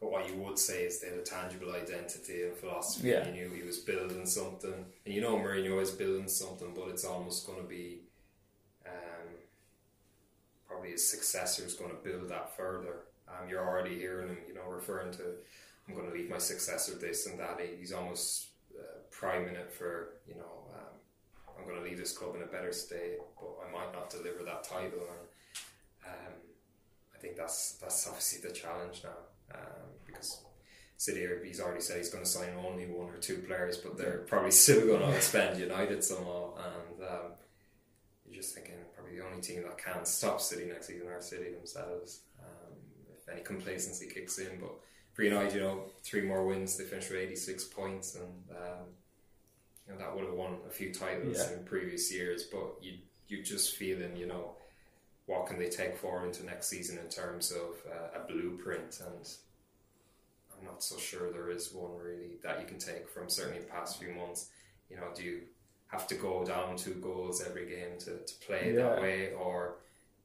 but 0.00 0.10
what 0.10 0.28
you 0.28 0.36
would 0.36 0.58
say 0.58 0.84
is 0.84 1.00
they 1.00 1.08
had 1.08 1.18
a 1.18 1.22
tangible 1.22 1.72
identity 1.74 2.44
and 2.44 2.56
philosophy. 2.56 3.08
Yeah. 3.08 3.26
You 3.26 3.32
knew 3.32 3.50
he 3.50 3.62
was 3.62 3.78
building 3.78 4.24
something, 4.24 4.72
and 5.04 5.14
you 5.14 5.20
know 5.20 5.36
Mourinho 5.36 5.80
is 5.82 5.90
building 5.90 6.28
something, 6.28 6.72
but 6.74 6.88
it's 6.88 7.04
almost 7.04 7.46
going 7.46 7.58
to 7.60 7.68
be. 7.68 8.02
Probably 10.86 10.92
his 10.92 11.10
successor 11.10 11.64
is 11.64 11.74
going 11.74 11.90
to 11.90 11.96
build 11.96 12.28
that 12.28 12.56
further. 12.56 13.06
Um, 13.28 13.48
you're 13.48 13.66
already 13.66 13.98
hearing 13.98 14.28
him, 14.28 14.38
you 14.46 14.54
know, 14.54 14.68
referring 14.68 15.12
to 15.12 15.22
I'm 15.88 15.94
going 15.94 16.08
to 16.08 16.14
leave 16.14 16.30
my 16.30 16.38
successor 16.38 16.94
this 16.94 17.26
and 17.26 17.38
that. 17.40 17.60
He's 17.78 17.92
almost 17.92 18.48
uh, 18.78 18.98
priming 19.10 19.54
it 19.54 19.72
for 19.72 20.14
you 20.28 20.34
know 20.34 20.68
um, 20.74 20.94
I'm 21.58 21.64
going 21.64 21.76
to 21.76 21.88
leave 21.88 21.98
this 21.98 22.16
club 22.16 22.36
in 22.36 22.42
a 22.42 22.46
better 22.46 22.72
state, 22.72 23.18
but 23.40 23.50
I 23.66 23.72
might 23.72 23.92
not 23.92 24.10
deliver 24.10 24.44
that 24.44 24.62
title. 24.62 25.06
And 25.10 26.06
um, 26.06 26.34
I 27.14 27.18
think 27.18 27.36
that's 27.36 27.78
that's 27.80 28.06
obviously 28.06 28.48
the 28.48 28.54
challenge 28.54 29.02
now 29.02 29.58
um, 29.58 29.90
because 30.06 30.40
City, 30.98 31.26
he's 31.44 31.60
already 31.60 31.80
said 31.80 31.98
he's 31.98 32.10
going 32.10 32.24
to 32.24 32.30
sign 32.30 32.50
only 32.64 32.86
one 32.86 33.10
or 33.10 33.18
two 33.18 33.38
players, 33.38 33.76
but 33.78 33.98
they're 33.98 34.24
probably 34.28 34.50
still 34.62 34.86
going 34.86 35.00
to 35.00 35.20
spend 35.20 35.58
United 35.58 36.04
somehow. 36.04 36.54
And 36.56 37.08
um, 37.08 37.32
you're 38.26 38.42
just 38.42 38.54
thinking 38.54 38.74
probably 38.94 39.16
the 39.18 39.24
only 39.24 39.40
team 39.40 39.62
that 39.62 39.78
can 39.78 40.04
stop 40.04 40.40
City 40.40 40.66
next 40.66 40.86
season 40.88 41.08
are 41.08 41.20
City 41.20 41.50
themselves. 41.52 42.20
Um, 42.40 42.74
if 43.16 43.28
any 43.28 43.42
complacency 43.42 44.06
kicks 44.06 44.38
in, 44.38 44.58
but 44.60 44.72
for 45.12 45.22
United, 45.22 45.54
you 45.54 45.60
know, 45.60 45.84
three 46.02 46.22
more 46.22 46.44
wins, 46.46 46.76
they 46.76 46.84
finished 46.84 47.10
with 47.10 47.20
86 47.20 47.64
points, 47.64 48.14
and 48.16 48.56
um, 48.56 48.86
you 49.86 49.92
know 49.92 49.98
that 49.98 50.14
would 50.14 50.24
have 50.24 50.34
won 50.34 50.56
a 50.66 50.70
few 50.70 50.92
titles 50.92 51.38
Yeah. 51.38 51.56
in 51.56 51.64
previous 51.64 52.12
years. 52.12 52.44
But 52.44 52.76
you 52.82 52.98
you 53.28 53.42
just 53.42 53.76
feeling, 53.76 54.16
you 54.16 54.26
know, 54.26 54.52
what 55.26 55.46
can 55.46 55.58
they 55.58 55.68
take 55.68 55.96
forward 55.96 56.26
into 56.26 56.44
next 56.44 56.68
season 56.68 56.98
in 56.98 57.08
terms 57.08 57.50
of 57.50 57.82
uh, 57.90 58.20
a 58.22 58.26
blueprint 58.26 59.00
and. 59.06 59.28
I'm 60.58 60.64
not 60.64 60.82
so 60.82 60.96
sure 60.96 61.30
there 61.30 61.50
is 61.50 61.74
one 61.74 61.90
really 62.02 62.38
that 62.42 62.60
you 62.60 62.66
can 62.66 62.78
take 62.78 63.10
from 63.10 63.28
certainly 63.28 63.58
the 63.58 63.66
past 63.66 63.98
few 63.98 64.08
months. 64.12 64.48
You 64.88 64.96
know, 64.96 65.08
do 65.14 65.22
you 65.22 65.40
have 65.88 66.06
to 66.08 66.14
go 66.14 66.44
down 66.44 66.76
two 66.76 66.94
goals 66.94 67.42
every 67.42 67.66
game 67.66 67.98
to, 68.00 68.18
to 68.18 68.34
play 68.46 68.72
Yeah. 68.74 68.82
that 68.90 69.02
way, 69.02 69.32
or 69.32 69.76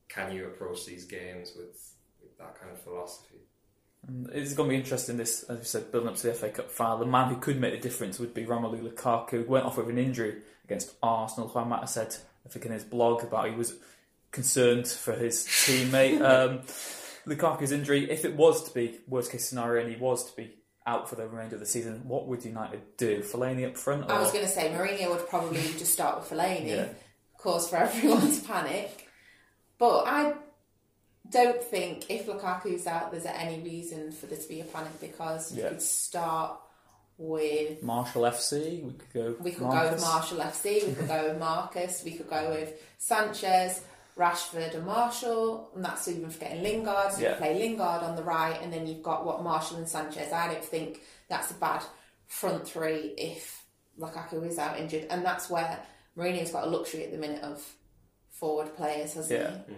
can 0.10 0.32
you 0.36 0.46
approach 0.48 0.86
these 0.86 1.06
games 1.06 1.54
with, 1.56 1.94
with 2.22 2.38
that 2.40 2.60
kind 2.60 2.72
of 2.72 2.82
philosophy? 2.82 3.38
And 4.08 4.28
It's 4.34 4.54
going 4.54 4.70
to 4.70 4.74
be 4.74 4.80
interesting. 4.80 5.18
This, 5.18 5.44
as 5.44 5.58
we 5.60 5.64
said, 5.64 5.92
building 5.92 6.10
up 6.10 6.16
to 6.18 6.28
the 6.28 6.34
FA 6.34 6.50
Cup 6.50 6.72
final. 6.72 6.98
The 6.98 7.06
man 7.06 7.30
who 7.30 7.40
could 7.40 7.60
make 7.62 7.74
the 7.74 7.80
difference 7.80 8.20
would 8.20 8.34
be 8.34 8.44
Romelu 8.46 8.82
Lukaku. 8.92 9.30
who 9.32 9.44
Went 9.44 9.66
off 9.66 9.78
with 9.78 9.90
an 9.90 9.98
injury 10.00 10.42
against 10.66 10.96
Arsenal. 11.04 11.50
Juan 11.50 11.70
Mata 11.70 11.88
said, 11.88 12.16
I 12.46 12.50
think 12.50 12.66
in 12.66 12.72
his 12.72 12.84
blog, 12.84 13.24
about 13.24 13.48
he 13.50 13.56
was 13.56 13.76
concerned 14.32 14.88
for 14.88 15.14
his 15.14 15.46
teammate. 15.46 16.20
um, 16.22 16.60
Lukaku's 17.28 17.72
injury, 17.72 18.10
if 18.10 18.26
it 18.26 18.36
was 18.36 18.68
to 18.68 18.74
be 18.74 19.00
worst 19.08 19.32
case 19.32 19.48
scenario, 19.48 19.84
and 19.86 19.94
he 19.94 20.02
was 20.02 20.28
to 20.32 20.36
be 20.36 20.56
out 20.92 21.10
for 21.10 21.16
the 21.16 21.28
remainder 21.28 21.56
of 21.56 21.60
the 21.62 21.66
season, 21.66 22.02
what 22.08 22.28
would 22.28 22.44
United 22.46 22.82
do? 22.98 23.20
Fellaini 23.22 23.68
up 23.68 23.78
front? 23.78 24.06
Or? 24.06 24.12
I 24.12 24.20
was 24.20 24.32
going 24.32 24.46
to 24.46 24.52
say 24.52 24.70
Mourinho 24.70 25.10
would 25.12 25.28
probably 25.30 25.62
just 25.82 25.94
start 25.94 26.20
with 26.20 26.30
Fellaini, 26.30 26.70
Yeah. 26.70 26.88
cause 27.38 27.70
for 27.70 27.76
everyone 27.86 28.32
to 28.32 28.42
panic. 28.42 29.08
But 29.78 30.04
I 30.08 30.34
don't 31.30 31.64
think 31.64 32.10
if 32.10 32.28
Lukaku's 32.28 32.86
out, 32.88 33.12
there's 33.12 33.26
any 33.26 33.60
reason 33.62 34.12
for 34.12 34.26
there 34.28 34.38
to 34.38 34.48
be 34.50 34.60
a 34.62 34.66
panic 34.66 35.00
because 35.00 35.52
you 35.56 35.64
Yeah. 35.64 35.70
could 35.70 35.82
start 35.82 36.60
with. 37.18 37.82
Martial 37.84 38.24
FC. 38.24 38.84
We 38.84 38.94
could 38.94 39.14
go. 39.14 39.36
We 39.42 39.52
could 39.52 39.70
go 39.70 39.92
with 39.92 40.02
Martial 40.02 40.38
FC. 40.40 40.88
We 40.88 40.94
could 40.94 41.08
go 41.08 41.30
with 41.30 41.40
Marcus. 41.40 42.04
We 42.04 42.12
could 42.12 42.30
go 42.30 42.50
with 42.50 42.74
Sanchez, 42.98 43.82
Rashford, 44.22 44.76
and 44.76 44.86
Martial. 44.86 45.72
And 45.76 45.84
that's 45.84 46.08
even 46.08 46.30
forgetting 46.30 46.62
Lingard. 46.64 47.14
So 47.14 47.22
you 47.22 47.36
play 47.36 47.58
Lingard 47.58 48.04
on 48.04 48.16
the 48.16 48.24
right, 48.24 48.60
and 48.62 48.72
then 48.72 48.86
you've 48.88 49.02
got 49.04 49.26
what 49.26 49.44
Martial 49.44 49.78
and 49.78 49.90
Sanchez. 49.90 50.32
I 50.32 50.48
don't 50.54 50.64
think 50.64 51.02
that's 51.28 51.50
a 51.52 51.56
bad 51.56 51.82
front 52.28 52.68
three 52.68 53.14
if 53.18 53.64
Lukaku 54.00 54.46
is 54.48 54.58
out 54.60 54.80
injured, 54.80 55.08
and 55.10 55.26
that's 55.26 55.50
where 55.50 55.80
Mourinho's 56.18 56.52
got 56.52 56.66
a 56.66 56.70
luxury 56.70 57.04
at 57.04 57.12
the 57.12 57.18
minute 57.18 57.42
of 57.44 57.62
forward 58.30 58.76
players, 58.76 59.14
hasn't 59.14 59.40
Yeah. 59.42 59.58
he? 59.68 59.76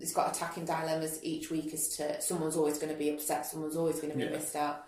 He's 0.00 0.14
got 0.14 0.34
attacking 0.34 0.64
dilemmas 0.64 1.20
each 1.22 1.50
week 1.50 1.72
as 1.72 1.88
to 1.96 2.20
someone's 2.20 2.56
always 2.56 2.78
going 2.78 2.92
to 2.92 2.98
be 2.98 3.10
upset, 3.10 3.46
someone's 3.46 3.76
always 3.76 3.96
going 4.00 4.10
to 4.12 4.16
be 4.18 4.24
Yeah. 4.24 4.30
missed 4.30 4.56
out. 4.56 4.84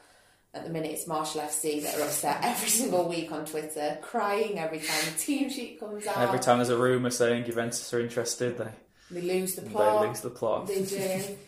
At 0.56 0.64
the 0.64 0.70
minute, 0.70 0.90
it's 0.92 1.06
Martial 1.06 1.42
FC 1.42 1.82
that 1.82 1.98
are 1.98 2.02
upset 2.02 2.38
every 2.42 2.68
single 2.80 3.06
week 3.08 3.30
on 3.30 3.44
Twitter, 3.44 3.98
crying 4.00 4.58
every 4.58 4.78
time 4.78 5.04
the 5.12 5.18
team 5.18 5.50
sheet 5.50 5.78
comes 5.78 6.06
out. 6.06 6.16
Every 6.16 6.38
time 6.38 6.58
there's 6.58 6.70
a 6.70 6.78
rumour 6.78 7.10
saying 7.10 7.44
Juventus 7.44 7.92
are 7.92 8.00
interested, 8.00 8.56
they, 8.56 8.70
they 9.10 9.20
lose 9.20 9.54
the 9.54 9.62
plot. 9.62 10.00
they 10.02 10.08
lose 10.08 10.20
the 10.20 10.30
plot. 10.30 10.66
They 10.66 10.82
do. 10.84 11.36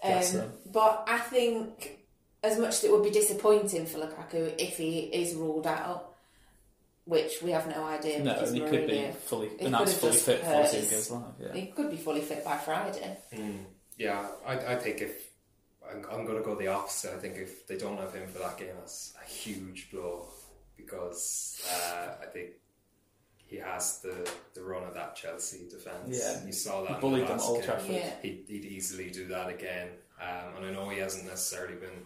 Um, 0.00 0.22
them. 0.32 0.52
but 0.72 1.06
I 1.08 1.18
think, 1.18 1.98
as 2.44 2.56
much 2.56 2.68
as 2.68 2.84
it 2.84 2.92
would 2.92 3.02
be 3.02 3.10
disappointing 3.10 3.84
for 3.84 3.98
Lukaku 3.98 4.54
if 4.56 4.76
he 4.76 5.00
is 5.00 5.34
ruled 5.34 5.66
out, 5.66 6.14
which 7.04 7.42
we 7.42 7.50
have 7.50 7.66
no 7.66 7.82
idea. 7.82 8.22
No, 8.22 8.32
and 8.32 8.54
he 8.54 8.60
could 8.60 8.86
be 8.86 9.08
fully 9.24 9.48
he 9.58 9.66
announced 9.66 9.98
fully 9.98 10.12
fit 10.12 10.40
just 10.40 10.44
before 10.44 10.62
the 10.62 10.76
his- 10.76 10.90
goes 10.90 11.10
live. 11.10 11.22
Yeah. 11.40 11.52
He 11.52 11.66
could 11.66 11.90
be 11.90 11.96
fully 11.96 12.20
fit 12.20 12.44
by 12.44 12.58
Friday. 12.58 13.16
Yeah, 13.96 14.28
I, 14.46 14.52
I 14.74 14.76
think 14.76 15.00
if 15.00 15.28
I'm, 15.90 16.04
I'm 16.10 16.24
going 16.26 16.38
to 16.38 16.44
go 16.44 16.54
the 16.54 16.68
opposite, 16.68 17.14
I 17.14 17.18
think 17.18 17.36
if 17.36 17.66
they 17.66 17.76
don't 17.76 17.98
have 17.98 18.14
him 18.14 18.28
for 18.28 18.38
that 18.40 18.58
game, 18.58 18.74
that's 18.78 19.14
a 19.22 19.28
huge 19.28 19.90
blow 19.90 20.28
because 20.76 21.62
uh, 21.70 22.14
I 22.22 22.26
think 22.26 22.50
he 23.36 23.56
has 23.56 24.00
the, 24.00 24.28
the 24.54 24.62
run 24.62 24.84
of 24.84 24.94
that 24.94 25.16
Chelsea 25.16 25.68
defence. 25.68 26.18
Yeah. 26.22 26.44
you 26.46 26.52
saw 26.52 26.82
that. 26.82 26.88
He 26.88 26.94
in 26.94 27.00
bullied 27.00 27.22
the 27.22 27.26
them 27.26 27.34
at 27.36 27.40
last 27.40 27.48
Old 27.48 27.58
game. 27.60 27.66
Trafford. 27.70 27.90
Yeah. 27.94 28.10
He'd, 28.22 28.44
he'd 28.48 28.64
easily 28.64 29.10
do 29.10 29.26
that 29.28 29.48
again, 29.48 29.88
um, 30.20 30.56
and 30.56 30.66
I 30.66 30.70
know 30.72 30.88
he 30.88 30.98
hasn't 30.98 31.26
necessarily 31.26 31.76
been 31.76 32.04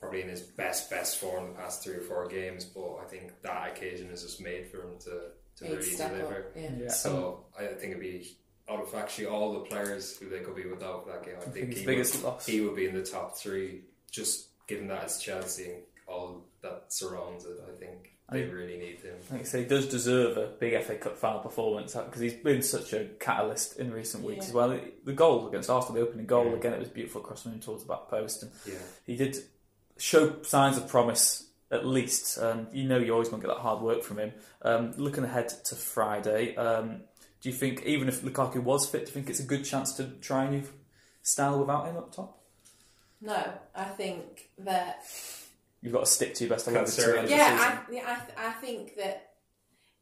probably 0.00 0.22
in 0.22 0.28
his 0.28 0.42
best 0.42 0.90
best 0.90 1.18
form 1.18 1.48
the 1.48 1.54
past 1.54 1.82
three 1.82 1.94
or 1.94 2.00
four 2.02 2.26
games, 2.26 2.64
but 2.64 2.96
I 3.02 3.04
think 3.08 3.32
that 3.42 3.68
occasion 3.70 4.10
is 4.10 4.22
just 4.22 4.40
made 4.40 4.66
for 4.68 4.78
him 4.82 4.98
to 5.04 5.20
to 5.56 5.64
He'd 5.66 5.76
really 5.76 5.96
deliver. 5.96 6.36
up. 6.38 6.44
Yeah. 6.56 6.70
Yeah. 6.82 6.88
So 6.90 7.46
I 7.58 7.66
think 7.66 7.92
it'd 7.92 8.00
be 8.00 8.36
out 8.68 8.80
of 8.80 8.94
actually 8.94 9.26
all 9.26 9.52
the 9.54 9.60
players 9.60 10.16
who 10.18 10.28
they 10.28 10.40
could 10.40 10.56
be 10.56 10.66
without 10.66 11.06
that 11.06 11.24
game. 11.24 11.34
I, 11.38 11.44
think, 11.44 11.54
think 11.54 11.74
he, 11.78 11.86
biggest 11.86 12.16
would, 12.16 12.24
loss. 12.24 12.46
he 12.46 12.60
would 12.60 12.76
be 12.76 12.86
in 12.86 12.94
the 12.94 13.02
top 13.04 13.36
three, 13.36 13.82
just 14.10 14.48
given 14.66 14.88
that 14.88 15.04
it's 15.04 15.20
Chelsea 15.20 15.64
and 15.70 15.82
all 16.08 16.44
that 16.62 16.84
surrounds 16.88 17.44
it. 17.44 17.58
I 17.72 17.76
think 17.78 18.12
they 18.30 18.44
I- 18.44 18.48
really 18.48 18.76
need 18.76 18.98
him. 19.00 19.14
Like 19.30 19.42
I 19.42 19.44
say, 19.44 19.62
he 19.62 19.68
does 19.68 19.86
deserve 19.86 20.36
a 20.36 20.46
big 20.58 20.82
FA 20.82 20.96
Cup 20.96 21.16
final 21.16 21.38
performance 21.40 21.94
because 21.94 22.20
he's 22.20 22.34
been 22.34 22.62
such 22.62 22.92
a 22.92 23.04
catalyst 23.20 23.78
in 23.78 23.92
recent 23.92 24.24
weeks 24.24 24.46
Yeah. 24.46 24.48
as 24.48 24.54
well. 24.54 24.80
The 25.04 25.12
goal 25.12 25.46
against 25.48 25.70
Arsenal, 25.70 26.00
the 26.02 26.08
opening 26.08 26.26
goal, 26.26 26.46
Yeah. 26.46 26.56
again, 26.56 26.72
it 26.72 26.80
was 26.80 26.88
beautiful 26.88 27.20
cross 27.20 27.44
from 27.44 27.52
him 27.52 27.60
towards 27.60 27.84
the 27.84 27.88
back 27.88 28.08
post, 28.08 28.42
and 28.42 28.50
Yeah, 28.66 28.74
he 29.04 29.14
did 29.16 29.36
show 29.96 30.42
signs 30.42 30.76
of 30.76 30.88
promise 30.88 31.44
at 31.70 31.86
least. 31.86 32.36
And 32.38 32.66
you 32.72 32.84
know, 32.88 32.98
you're 32.98 33.14
always 33.14 33.28
going 33.28 33.42
to 33.42 33.46
get 33.48 33.54
that 33.54 33.60
hard 33.62 33.80
work 33.82 34.02
from 34.02 34.18
him. 34.18 34.32
Um, 34.62 34.92
looking 34.96 35.22
ahead 35.24 35.48
to 35.66 35.74
Friday, 35.76 36.54
um, 36.56 37.02
do 37.42 37.48
you 37.50 37.54
think 37.54 37.84
even 37.84 38.08
if 38.08 38.22
Lukaku 38.22 38.62
was 38.62 38.88
fit, 38.88 39.02
do 39.02 39.06
you 39.10 39.12
think 39.14 39.30
it's 39.30 39.40
a 39.40 39.44
good 39.44 39.64
chance 39.64 39.92
to 39.94 40.04
try 40.20 40.44
a 40.44 40.50
new 40.50 40.62
style 41.22 41.58
without 41.60 41.86
him 41.86 41.96
up 41.96 42.12
top? 42.14 42.38
No, 43.20 43.52
I 43.74 43.84
think 43.84 44.48
that 44.58 45.04
You've 45.82 45.92
got 45.92 46.00
to 46.00 46.10
stick 46.10 46.34
to 46.34 46.44
your 46.44 46.50
best 46.54 46.66
eleven. 46.68 46.90
to 46.90 47.00
the 47.00 47.06
end 47.08 47.18
of 47.18 47.24
the 47.30 47.30
yeah. 47.36 47.78
I, 47.88 47.92
yeah, 47.92 48.02
I, 48.06 48.24
th- 48.26 48.38
I 48.38 48.50
think 48.60 48.96
that 48.96 49.30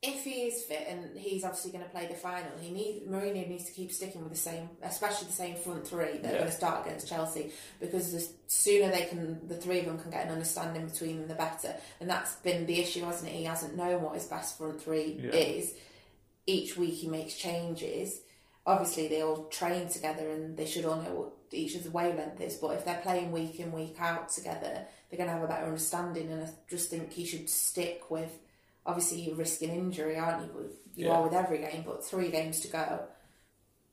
if 0.02 0.22
he 0.24 0.42
is 0.42 0.62
fit 0.64 0.86
and 0.88 1.16
he's 1.18 1.44
obviously 1.44 1.72
going 1.72 1.82
to 1.84 1.90
play 1.90 2.06
the 2.06 2.14
final, 2.14 2.50
he 2.60 2.70
need 2.70 3.04
Mourinho 3.08 3.48
needs 3.48 3.64
to 3.64 3.72
keep 3.72 3.90
sticking 3.90 4.22
with 4.22 4.32
the 4.32 4.38
same, 4.38 4.68
especially 4.82 5.26
the 5.28 5.32
same 5.32 5.56
front 5.56 5.86
three 5.86 6.18
that 6.18 6.26
are 6.34 6.38
going 6.38 6.44
to 6.46 6.52
start 6.52 6.86
against 6.86 7.08
Chelsea 7.08 7.50
because 7.80 8.12
the 8.12 8.26
sooner 8.46 8.90
they 8.90 9.06
can, 9.06 9.46
the 9.48 9.56
three 9.56 9.80
of 9.80 9.86
them 9.86 9.98
can 9.98 10.10
get 10.10 10.26
an 10.26 10.32
understanding 10.32 10.86
between 10.86 11.20
them, 11.20 11.28
the 11.28 11.34
better. 11.34 11.74
And 12.00 12.08
that's 12.10 12.34
been 12.36 12.66
the 12.66 12.80
issue, 12.80 13.02
hasn't 13.04 13.30
it? 13.30 13.34
He 13.34 13.44
hasn't 13.44 13.76
known 13.76 14.02
what 14.02 14.14
his 14.14 14.26
best 14.26 14.58
front 14.58 14.82
three 14.82 15.18
Yeah. 15.22 15.30
is. 15.30 15.72
Each 16.46 16.76
week 16.76 16.94
he 16.94 17.08
makes 17.08 17.34
changes. 17.34 18.20
Obviously, 18.66 19.08
they 19.08 19.22
all 19.22 19.44
train 19.46 19.88
together 19.88 20.30
and 20.30 20.56
they 20.56 20.66
should 20.66 20.84
all 20.84 20.96
know 21.00 21.12
what 21.14 21.32
each 21.52 21.76
other's 21.76 21.92
wavelength 21.92 22.40
is. 22.40 22.56
But 22.56 22.76
if 22.76 22.84
they're 22.84 23.00
playing 23.02 23.30
week 23.32 23.60
in, 23.60 23.72
week 23.72 23.96
out 24.00 24.28
together, 24.30 24.86
they're 25.10 25.18
going 25.18 25.28
to 25.28 25.34
have 25.34 25.42
a 25.42 25.46
better 25.48 25.66
understanding. 25.66 26.30
And 26.32 26.44
I 26.44 26.48
just 26.68 26.88
think 26.90 27.12
he 27.12 27.26
should 27.26 27.48
stick 27.50 28.10
with. 28.10 28.38
Obviously, 28.86 29.20
you're 29.22 29.36
risking 29.36 29.70
injury, 29.70 30.18
aren't 30.18 30.44
you? 30.46 30.70
You 30.94 31.06
Yeah. 31.06 31.12
are 31.12 31.22
with 31.24 31.34
every 31.34 31.58
game, 31.58 31.82
but 31.86 32.04
three 32.04 32.30
games 32.30 32.60
to 32.60 32.68
go. 32.68 33.06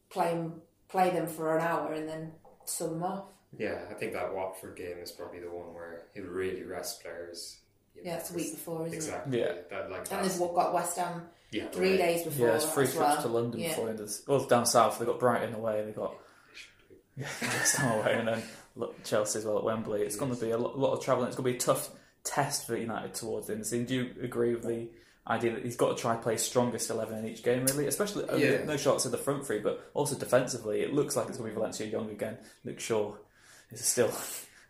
Play 0.09 0.49
play 0.89 1.09
them 1.11 1.25
for 1.27 1.57
an 1.57 1.63
hour 1.63 1.93
and 1.93 2.07
then 2.07 2.33
sub 2.65 2.89
them 2.91 3.03
off. 3.03 3.25
yeah. 3.57 3.85
I 3.89 3.93
think 3.93 4.11
that 4.13 4.33
Watford 4.33 4.75
game 4.75 4.97
is 5.01 5.11
probably 5.11 5.39
the 5.39 5.49
one 5.49 5.73
where 5.73 6.03
he'll 6.13 6.25
really 6.25 6.63
rest 6.63 7.01
players. 7.01 7.57
You 8.03 8.05
know, 8.05 8.11
Yeah, 8.11 8.17
it's 8.19 8.31
a 8.31 8.33
week 8.33 8.51
before, 8.53 8.81
isn't 8.87 8.93
exactly. 8.95 9.39
Yeah. 9.39 9.53
That, 9.69 9.89
like? 9.91 9.99
And 9.99 10.07
that's- 10.07 10.37
there's 10.37 10.51
got 10.51 10.73
West 10.73 10.97
Ham 10.97 11.23
yeah, 11.51 11.67
three 11.69 11.91
right. 11.91 11.97
days 11.99 12.23
before. 12.23 12.47
Yeah, 12.47 12.55
it's 12.55 12.65
three 12.65 12.85
trips 12.85 12.97
well. 12.99 13.21
to 13.21 13.27
London 13.27 13.59
Yeah. 13.59 13.69
before 13.69 13.85
the 13.85 13.91
end 13.91 13.99
of 13.99 14.07
the, 14.09 14.19
well 14.27 14.43
down 14.45 14.65
south. 14.65 14.99
they've 14.99 15.07
got 15.07 15.19
Brighton 15.19 15.53
away. 15.53 15.83
they've 15.85 15.95
got 15.95 16.15
yeah, 17.17 17.27
West 17.41 17.75
Ham 17.77 17.99
away, 17.99 18.13
and 18.13 18.27
then 18.27 18.43
look, 18.75 19.03
Chelsea 19.03 19.39
as 19.39 19.45
well 19.45 19.57
at 19.57 19.63
Wembley. 19.63 20.01
It's 20.01 20.15
going 20.15 20.33
to 20.33 20.39
be 20.39 20.51
a 20.51 20.57
lot, 20.57 20.77
lot 20.79 20.93
of 20.93 21.03
travelling. 21.03 21.27
It's 21.27 21.35
going 21.35 21.45
to 21.45 21.51
be 21.51 21.57
a 21.57 21.59
tough 21.59 21.89
test 22.23 22.67
for 22.67 22.75
United 22.77 23.13
towards 23.13 23.47
the 23.47 23.53
end. 23.53 23.61
of 23.61 23.65
the 23.65 23.69
season. 23.69 23.85
Do 23.85 23.95
you 23.95 24.23
agree 24.23 24.53
with 24.53 24.63
the 24.63 24.87
idea 25.27 25.53
that 25.53 25.63
he's 25.65 25.75
got 25.75 25.95
to 25.95 26.01
try 26.01 26.13
and 26.13 26.21
play 26.21 26.37
strongest 26.37 26.89
eleven 26.89 27.17
in 27.19 27.27
each 27.27 27.43
game? 27.43 27.65
Really, 27.65 27.87
especially 27.87 28.25
Yeah. 28.41 28.63
no 28.63 28.77
shots 28.77 29.05
at 29.05 29.11
the 29.11 29.17
front 29.17 29.45
three, 29.45 29.59
but 29.59 29.89
also 29.93 30.15
defensively, 30.17 30.81
it 30.81 30.93
looks 30.93 31.15
like 31.17 31.27
it's 31.27 31.37
going 31.37 31.49
to 31.49 31.53
be 31.53 31.59
Valencia 31.59 31.85
Young 31.85 32.09
again. 32.09 32.37
Luke 32.63 32.79
Shaw 32.79 33.13
is 33.71 33.83
still 33.85 34.11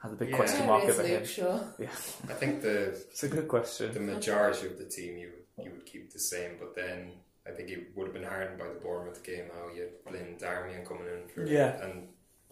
has 0.01 0.11
a 0.13 0.15
big 0.15 0.29
Yeah. 0.29 0.35
question 0.37 0.65
mark 0.67 0.83
is 0.85 0.97
over 0.99 1.07
him. 1.07 1.19
Luke 1.19 1.25
Shaw. 1.29 1.59
Yeah, 1.79 1.89
I 2.29 2.33
think 2.33 2.61
the 2.61 2.83
it's 3.11 3.23
a 3.23 3.27
good 3.29 3.47
question. 3.47 3.93
the 3.93 3.99
majority 3.99 4.67
of 4.67 4.77
the 4.77 4.85
team 4.85 5.17
you 5.17 5.31
you 5.57 5.69
would 5.71 5.85
keep 5.85 6.11
the 6.11 6.19
same, 6.19 6.51
but 6.59 6.75
then 6.75 7.11
I 7.47 7.51
think 7.51 7.69
he 7.69 7.77
would 7.95 8.05
have 8.07 8.13
been 8.13 8.23
hardened 8.23 8.57
by 8.59 8.67
the 8.67 8.79
Bournemouth 8.79 9.23
game. 9.23 9.45
How 9.55 9.73
you 9.73 9.81
had 10.05 10.13
Lynn 10.13 10.37
Darmian 10.39 10.85
coming 10.87 11.05
in 11.07 11.27
for 11.33 11.45
Yeah. 11.45 11.83
and 11.83 12.07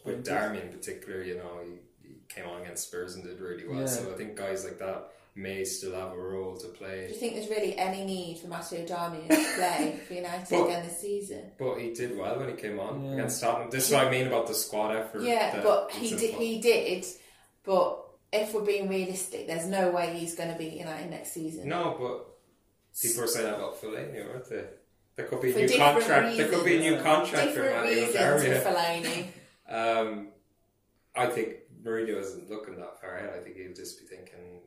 with 0.06 0.26
Darmian 0.26 0.64
in 0.64 0.70
particular, 0.70 1.24
you 1.24 1.38
know, 1.38 1.60
he, 1.64 2.08
he 2.08 2.16
came 2.28 2.46
on 2.48 2.62
against 2.62 2.88
Spurs 2.88 3.16
and 3.16 3.24
did 3.24 3.40
really 3.40 3.68
well. 3.68 3.80
Yeah. 3.82 3.86
So 3.88 4.12
I 4.14 4.18
think 4.18 4.36
guys 4.36 4.64
like 4.64 4.80
that 4.80 5.12
may 5.36 5.64
still 5.64 5.94
have 5.94 6.12
a 6.12 6.18
role 6.18 6.58
to 6.58 6.68
play. 6.70 7.08
Do 7.08 7.14
you 7.14 7.20
think 7.20 7.36
there's 7.36 7.50
really 7.50 7.78
any 7.78 8.04
need 8.06 8.40
for 8.40 8.48
Matteo 8.48 8.86
Darmian 8.86 9.28
to 9.28 9.36
play 9.58 10.00
for 10.08 10.14
United 10.14 10.48
Well- 10.52 10.66
again 10.68 10.86
this 10.86 11.00
season? 11.00 11.52
But 11.58 11.76
he 11.80 11.94
did 11.94 12.18
well 12.18 12.38
when 12.40 12.50
he 12.50 12.56
came 12.56 12.80
on 12.80 13.04
Yeah. 13.06 13.14
against 13.14 13.42
Tottenham. 13.42 13.70
This 13.72 13.88
is 13.88 13.94
what 13.94 14.08
I 14.08 14.12
mean 14.12 14.28
about 14.28 14.48
the 14.48 14.54
squad 14.54 14.96
effort. 14.96 15.22
Yeah, 15.22 15.56
that 15.56 15.64
but 15.64 15.92
he 15.92 16.12
in 16.12 16.18
did. 16.18 16.36
play. 16.36 16.46
He 16.46 16.60
did. 16.62 17.06
But 17.70 18.04
if 18.34 18.56
we're 18.56 18.66
being 18.66 18.90
realistic, 18.90 19.46
there's 19.46 19.68
no 19.68 19.92
way 19.92 20.18
he's 20.18 20.34
going 20.34 20.52
to 20.52 20.58
be 20.58 20.70
United 20.70 21.12
next 21.12 21.34
season. 21.34 21.70
No, 21.70 21.96
but 22.00 23.00
people 23.00 23.26
are 23.26 23.28
saying 23.28 23.46
that 23.46 23.58
about 23.58 23.80
Fellaini, 23.80 24.28
aren't 24.28 24.50
they? 24.50 24.64
There 25.16 25.28
could 25.28 25.40
be 25.40 25.52
a 25.52 25.68
new 25.68 25.78
contract. 25.78 26.36
There 26.36 26.48
could 26.48 26.66
be 26.66 26.78
a 26.78 26.80
new 26.80 27.00
contract 27.00 27.52
for 27.52 27.62
Manuel 27.62 28.08
Darmian. 28.08 29.28
Um, 29.70 30.30
I 31.16 31.28
think 31.28 31.58
Mourinho 31.84 32.20
isn't 32.20 32.50
looking 32.50 32.76
that 32.78 33.00
far 33.00 33.18
ahead. 33.18 33.36
I 33.40 33.44
think 33.44 33.56
he'll 33.56 33.76
just 33.76 34.00
be 34.00 34.08
thinking 34.08 34.62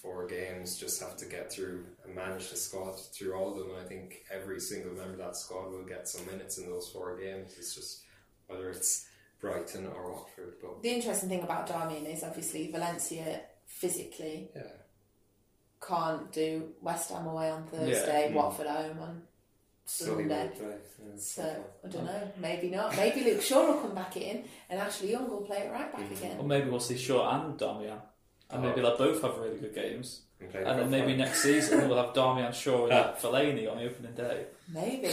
four 0.00 0.26
games, 0.26 0.78
just 0.78 1.02
have 1.02 1.18
to 1.18 1.26
get 1.26 1.52
through 1.52 1.84
and 2.02 2.14
manage 2.14 2.48
the 2.48 2.56
squad 2.56 2.98
through 2.98 3.34
all 3.34 3.52
of 3.52 3.58
them. 3.58 3.76
And 3.76 3.84
I 3.84 3.86
think 3.86 4.24
every 4.32 4.58
single 4.58 4.92
member 4.92 5.12
of 5.12 5.18
that 5.18 5.36
squad 5.36 5.70
will 5.70 5.84
get 5.84 6.08
some 6.08 6.24
minutes 6.24 6.56
in 6.56 6.64
those 6.64 6.88
four 6.88 7.18
games. 7.18 7.56
It's 7.58 7.74
just 7.74 8.04
whether 8.46 8.70
it's 8.70 9.06
Brighton 9.42 9.86
or 9.88 10.12
Watford. 10.12 10.54
But 10.62 10.82
The 10.82 10.90
interesting 10.90 11.28
thing 11.28 11.42
about 11.42 11.66
Darmian 11.68 12.10
is 12.10 12.22
obviously 12.22 12.70
Valencia 12.70 13.40
physically 13.66 14.48
yeah, 14.56 14.62
can't 15.86 16.30
do 16.32 16.68
West 16.80 17.10
Ham 17.10 17.26
away 17.26 17.50
on 17.50 17.64
Thursday, 17.66 18.28
Mm. 18.30 18.34
Watford 18.34 18.66
home 18.68 18.98
on 19.00 19.22
so 19.84 20.04
Sunday. 20.06 20.50
Yeah, 20.60 21.06
So 21.16 21.64
I 21.84 21.88
don't 21.88 22.04
know. 22.06 22.32
Maybe 22.38 22.70
not. 22.70 22.96
Maybe 22.96 23.24
Luke 23.24 23.42
Shaw 23.42 23.66
will 23.66 23.80
come 23.80 23.94
back 23.94 24.16
in, 24.16 24.44
and 24.70 24.78
Ashley 24.80 25.10
Young 25.10 25.28
will 25.28 25.40
play 25.42 25.58
it 25.58 25.72
right 25.72 25.90
back 25.92 26.02
Mm. 26.02 26.10
Or 26.10 26.14
again. 26.14 26.46
maybe 26.48 26.70
we'll 26.70 26.80
see 26.80 26.96
Shaw 26.96 27.28
and 27.44 27.58
Darmian. 27.58 28.00
And 28.50 28.62
maybe 28.62 28.80
they'll 28.82 28.96
both 28.98 29.22
have 29.22 29.36
really 29.38 29.58
good 29.58 29.74
games. 29.74 30.22
And, 30.40 30.54
And 30.54 30.78
then 30.80 30.90
maybe 30.90 31.12
final. 31.12 31.26
next 31.26 31.42
season 31.42 31.88
we'll 31.88 31.96
have 32.04 32.14
Darmian, 32.14 32.52
Shaw, 32.54 32.86
and 32.88 33.16
Fellaini 33.16 33.68
on 33.70 33.78
the 33.78 33.84
opening 33.86 34.14
day. 34.14 34.46
Maybe 34.72 35.08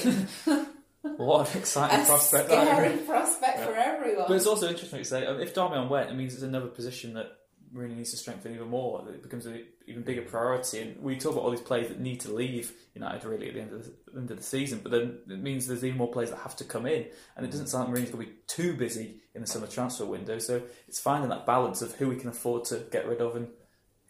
What 1.01 1.53
an 1.53 1.59
exciting 1.61 2.01
a 2.01 2.05
prospect 2.05 2.49
that 2.49 2.67
scary 2.67 2.93
is. 2.93 3.01
prospect 3.07 3.59
for 3.59 3.73
everyone. 3.73 4.25
But 4.27 4.35
it's 4.35 4.47
also 4.47 4.67
interesting 4.67 4.99
to 4.99 5.05
say 5.05 5.25
um, 5.25 5.39
if 5.39 5.53
Darmian 5.55 5.89
went, 5.89 6.09
it 6.09 6.15
means 6.15 6.33
it's 6.33 6.43
another 6.43 6.67
position 6.67 7.13
that 7.13 7.27
really 7.71 7.93
needs 7.95 8.11
to 8.11 8.17
strengthen 8.17 8.53
even 8.53 8.67
more. 8.67 9.07
It 9.09 9.21
becomes 9.23 9.45
an 9.45 9.63
even 9.87 10.01
bigger 10.03 10.23
priority. 10.23 10.81
And 10.81 11.01
we 11.01 11.17
talk 11.17 11.33
about 11.33 11.43
all 11.43 11.51
these 11.51 11.61
players 11.61 11.87
that 11.89 11.99
need 11.99 12.19
to 12.21 12.33
leave 12.33 12.73
United 12.95 13.23
really 13.25 13.47
at 13.47 13.53
the 13.53 13.61
end 13.61 13.73
of 13.73 13.85
the, 13.85 13.93
end 14.17 14.31
of 14.31 14.37
the 14.37 14.43
season, 14.43 14.79
but 14.81 14.91
then 14.91 15.19
it 15.29 15.39
means 15.41 15.67
there's 15.67 15.83
even 15.85 15.97
more 15.97 16.11
players 16.11 16.31
that 16.31 16.39
have 16.39 16.55
to 16.57 16.63
come 16.63 16.85
in. 16.85 17.05
And 17.37 17.45
it 17.45 17.51
doesn't 17.51 17.67
sound 17.67 17.87
like 17.89 17.93
Mourinho's 17.97 18.11
going 18.11 18.25
to 18.25 18.31
be 18.31 18.37
too 18.47 18.75
busy 18.75 19.21
in 19.35 19.41
the 19.41 19.47
summer 19.47 19.67
transfer 19.67 20.05
window. 20.05 20.39
So 20.39 20.63
it's 20.87 20.99
finding 20.99 21.29
that 21.29 21.45
balance 21.45 21.81
of 21.81 21.93
who 21.95 22.09
we 22.09 22.15
can 22.17 22.29
afford 22.29 22.65
to 22.65 22.83
get 22.91 23.07
rid 23.07 23.21
of 23.21 23.35
and 23.35 23.47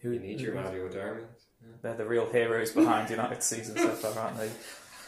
who 0.01 0.11
You 0.13 0.19
need 0.19 0.39
your 0.39 0.53
who- 0.55 0.61
Mario 0.63 0.87
Darmian. 0.89 1.25
They're 1.81 1.95
the 1.95 2.05
real 2.05 2.29
heroes 2.29 2.71
behind 2.71 3.09
United's 3.09 3.45
season 3.45 3.77
so 3.77 3.89
far, 3.89 4.17
aren't 4.23 4.37
they? 4.37 4.49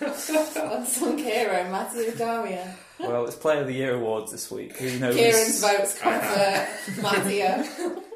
Unsung 0.02 1.18
hero, 1.18 1.70
Matthew 1.70 2.12
Darmian. 2.12 2.74
Well, 3.00 3.26
it's 3.26 3.36
Player 3.36 3.62
of 3.62 3.68
the 3.68 3.74
Year 3.74 3.96
awards 3.96 4.32
this 4.32 4.50
week. 4.52 4.78
Who 4.78 5.00
knows? 5.00 5.16
Ciaran's 5.16 5.62
votes 5.62 5.98
come 6.00 6.22
for 6.22 7.02
Matteo. 7.02 7.64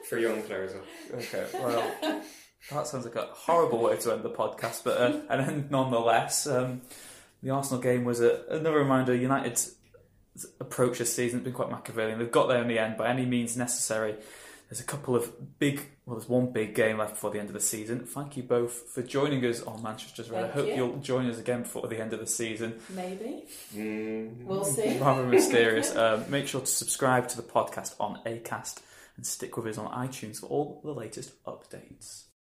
For 0.10 0.18
young 0.18 0.42
players, 0.44 0.72
Okay, 1.14 1.46
well, 1.54 1.92
that 2.72 2.88
sounds 2.88 3.06
like 3.06 3.16
a 3.16 3.28
horrible 3.32 3.82
way 3.82 3.98
to 3.98 4.14
end 4.14 4.24
the 4.24 4.30
podcast, 4.30 4.84
but 4.84 4.98
uh, 4.98 5.22
and 5.30 5.48
then 5.48 5.68
nonetheless, 5.70 6.48
um, 6.48 6.82
the 7.44 7.52
Arsenal 7.52 7.82
game 7.82 8.04
was 8.04 8.22
a, 8.22 8.44
another 8.50 8.78
reminder. 8.80 9.16
United's 9.16 9.76
approach 10.60 10.98
this 10.98 11.14
season 11.14 11.40
has 11.40 11.44
been 11.44 11.54
quite 11.54 11.70
Machiavellian. 11.70 12.20
They've 12.20 12.32
got 12.32 12.48
there 12.48 12.62
in 12.62 12.68
the 12.68 12.80
end 12.80 12.98
by 12.98 13.08
any 13.10 13.26
means 13.26 13.56
necessary. 13.56 14.16
There's 14.70 14.80
a 14.80 14.84
couple 14.84 15.16
of 15.16 15.60
big, 15.60 15.82
well, 16.06 16.18
there's 16.18 16.30
one 16.30 16.52
big 16.52 16.76
game 16.76 16.98
left 17.00 17.14
before 17.14 17.32
the 17.32 17.40
end 17.40 17.48
of 17.50 17.54
the 17.54 17.60
season. 17.60 18.02
Thank 18.06 18.38
you 18.38 18.44
both 18.44 18.90
for 18.94 19.02
joining 19.02 19.44
us 19.46 19.62
on 19.64 19.82
Manchester's 19.82 20.30
Red. 20.30 20.46
I 20.46 20.48
hope 20.50 20.68
you. 20.68 20.76
you'll 20.76 20.98
join 20.98 21.28
us 21.30 21.40
again 21.40 21.64
before 21.64 21.88
the 21.88 22.00
end 22.00 22.14
of 22.14 22.20
the 22.20 22.28
season. 22.28 22.80
Maybe. 22.90 23.46
mm, 23.76 24.44
We'll 24.44 24.64
see. 24.66 24.98
rather 25.02 25.26
mysterious. 25.26 25.96
Um, 26.06 26.26
make 26.30 26.48
sure 26.48 26.62
to 26.62 26.68
subscribe 26.68 27.28
to 27.30 27.38
the 27.38 27.44
podcast 27.44 27.96
on 28.00 28.20
Acast 28.26 28.82
and 29.18 29.26
stick 29.26 29.58
with 29.58 29.66
us 29.66 29.78
on 29.78 29.92
iTunes 30.08 30.40
for 30.42 30.48
all 30.48 30.82
the 30.84 30.94
latest 30.94 31.32
updates. 31.46 32.26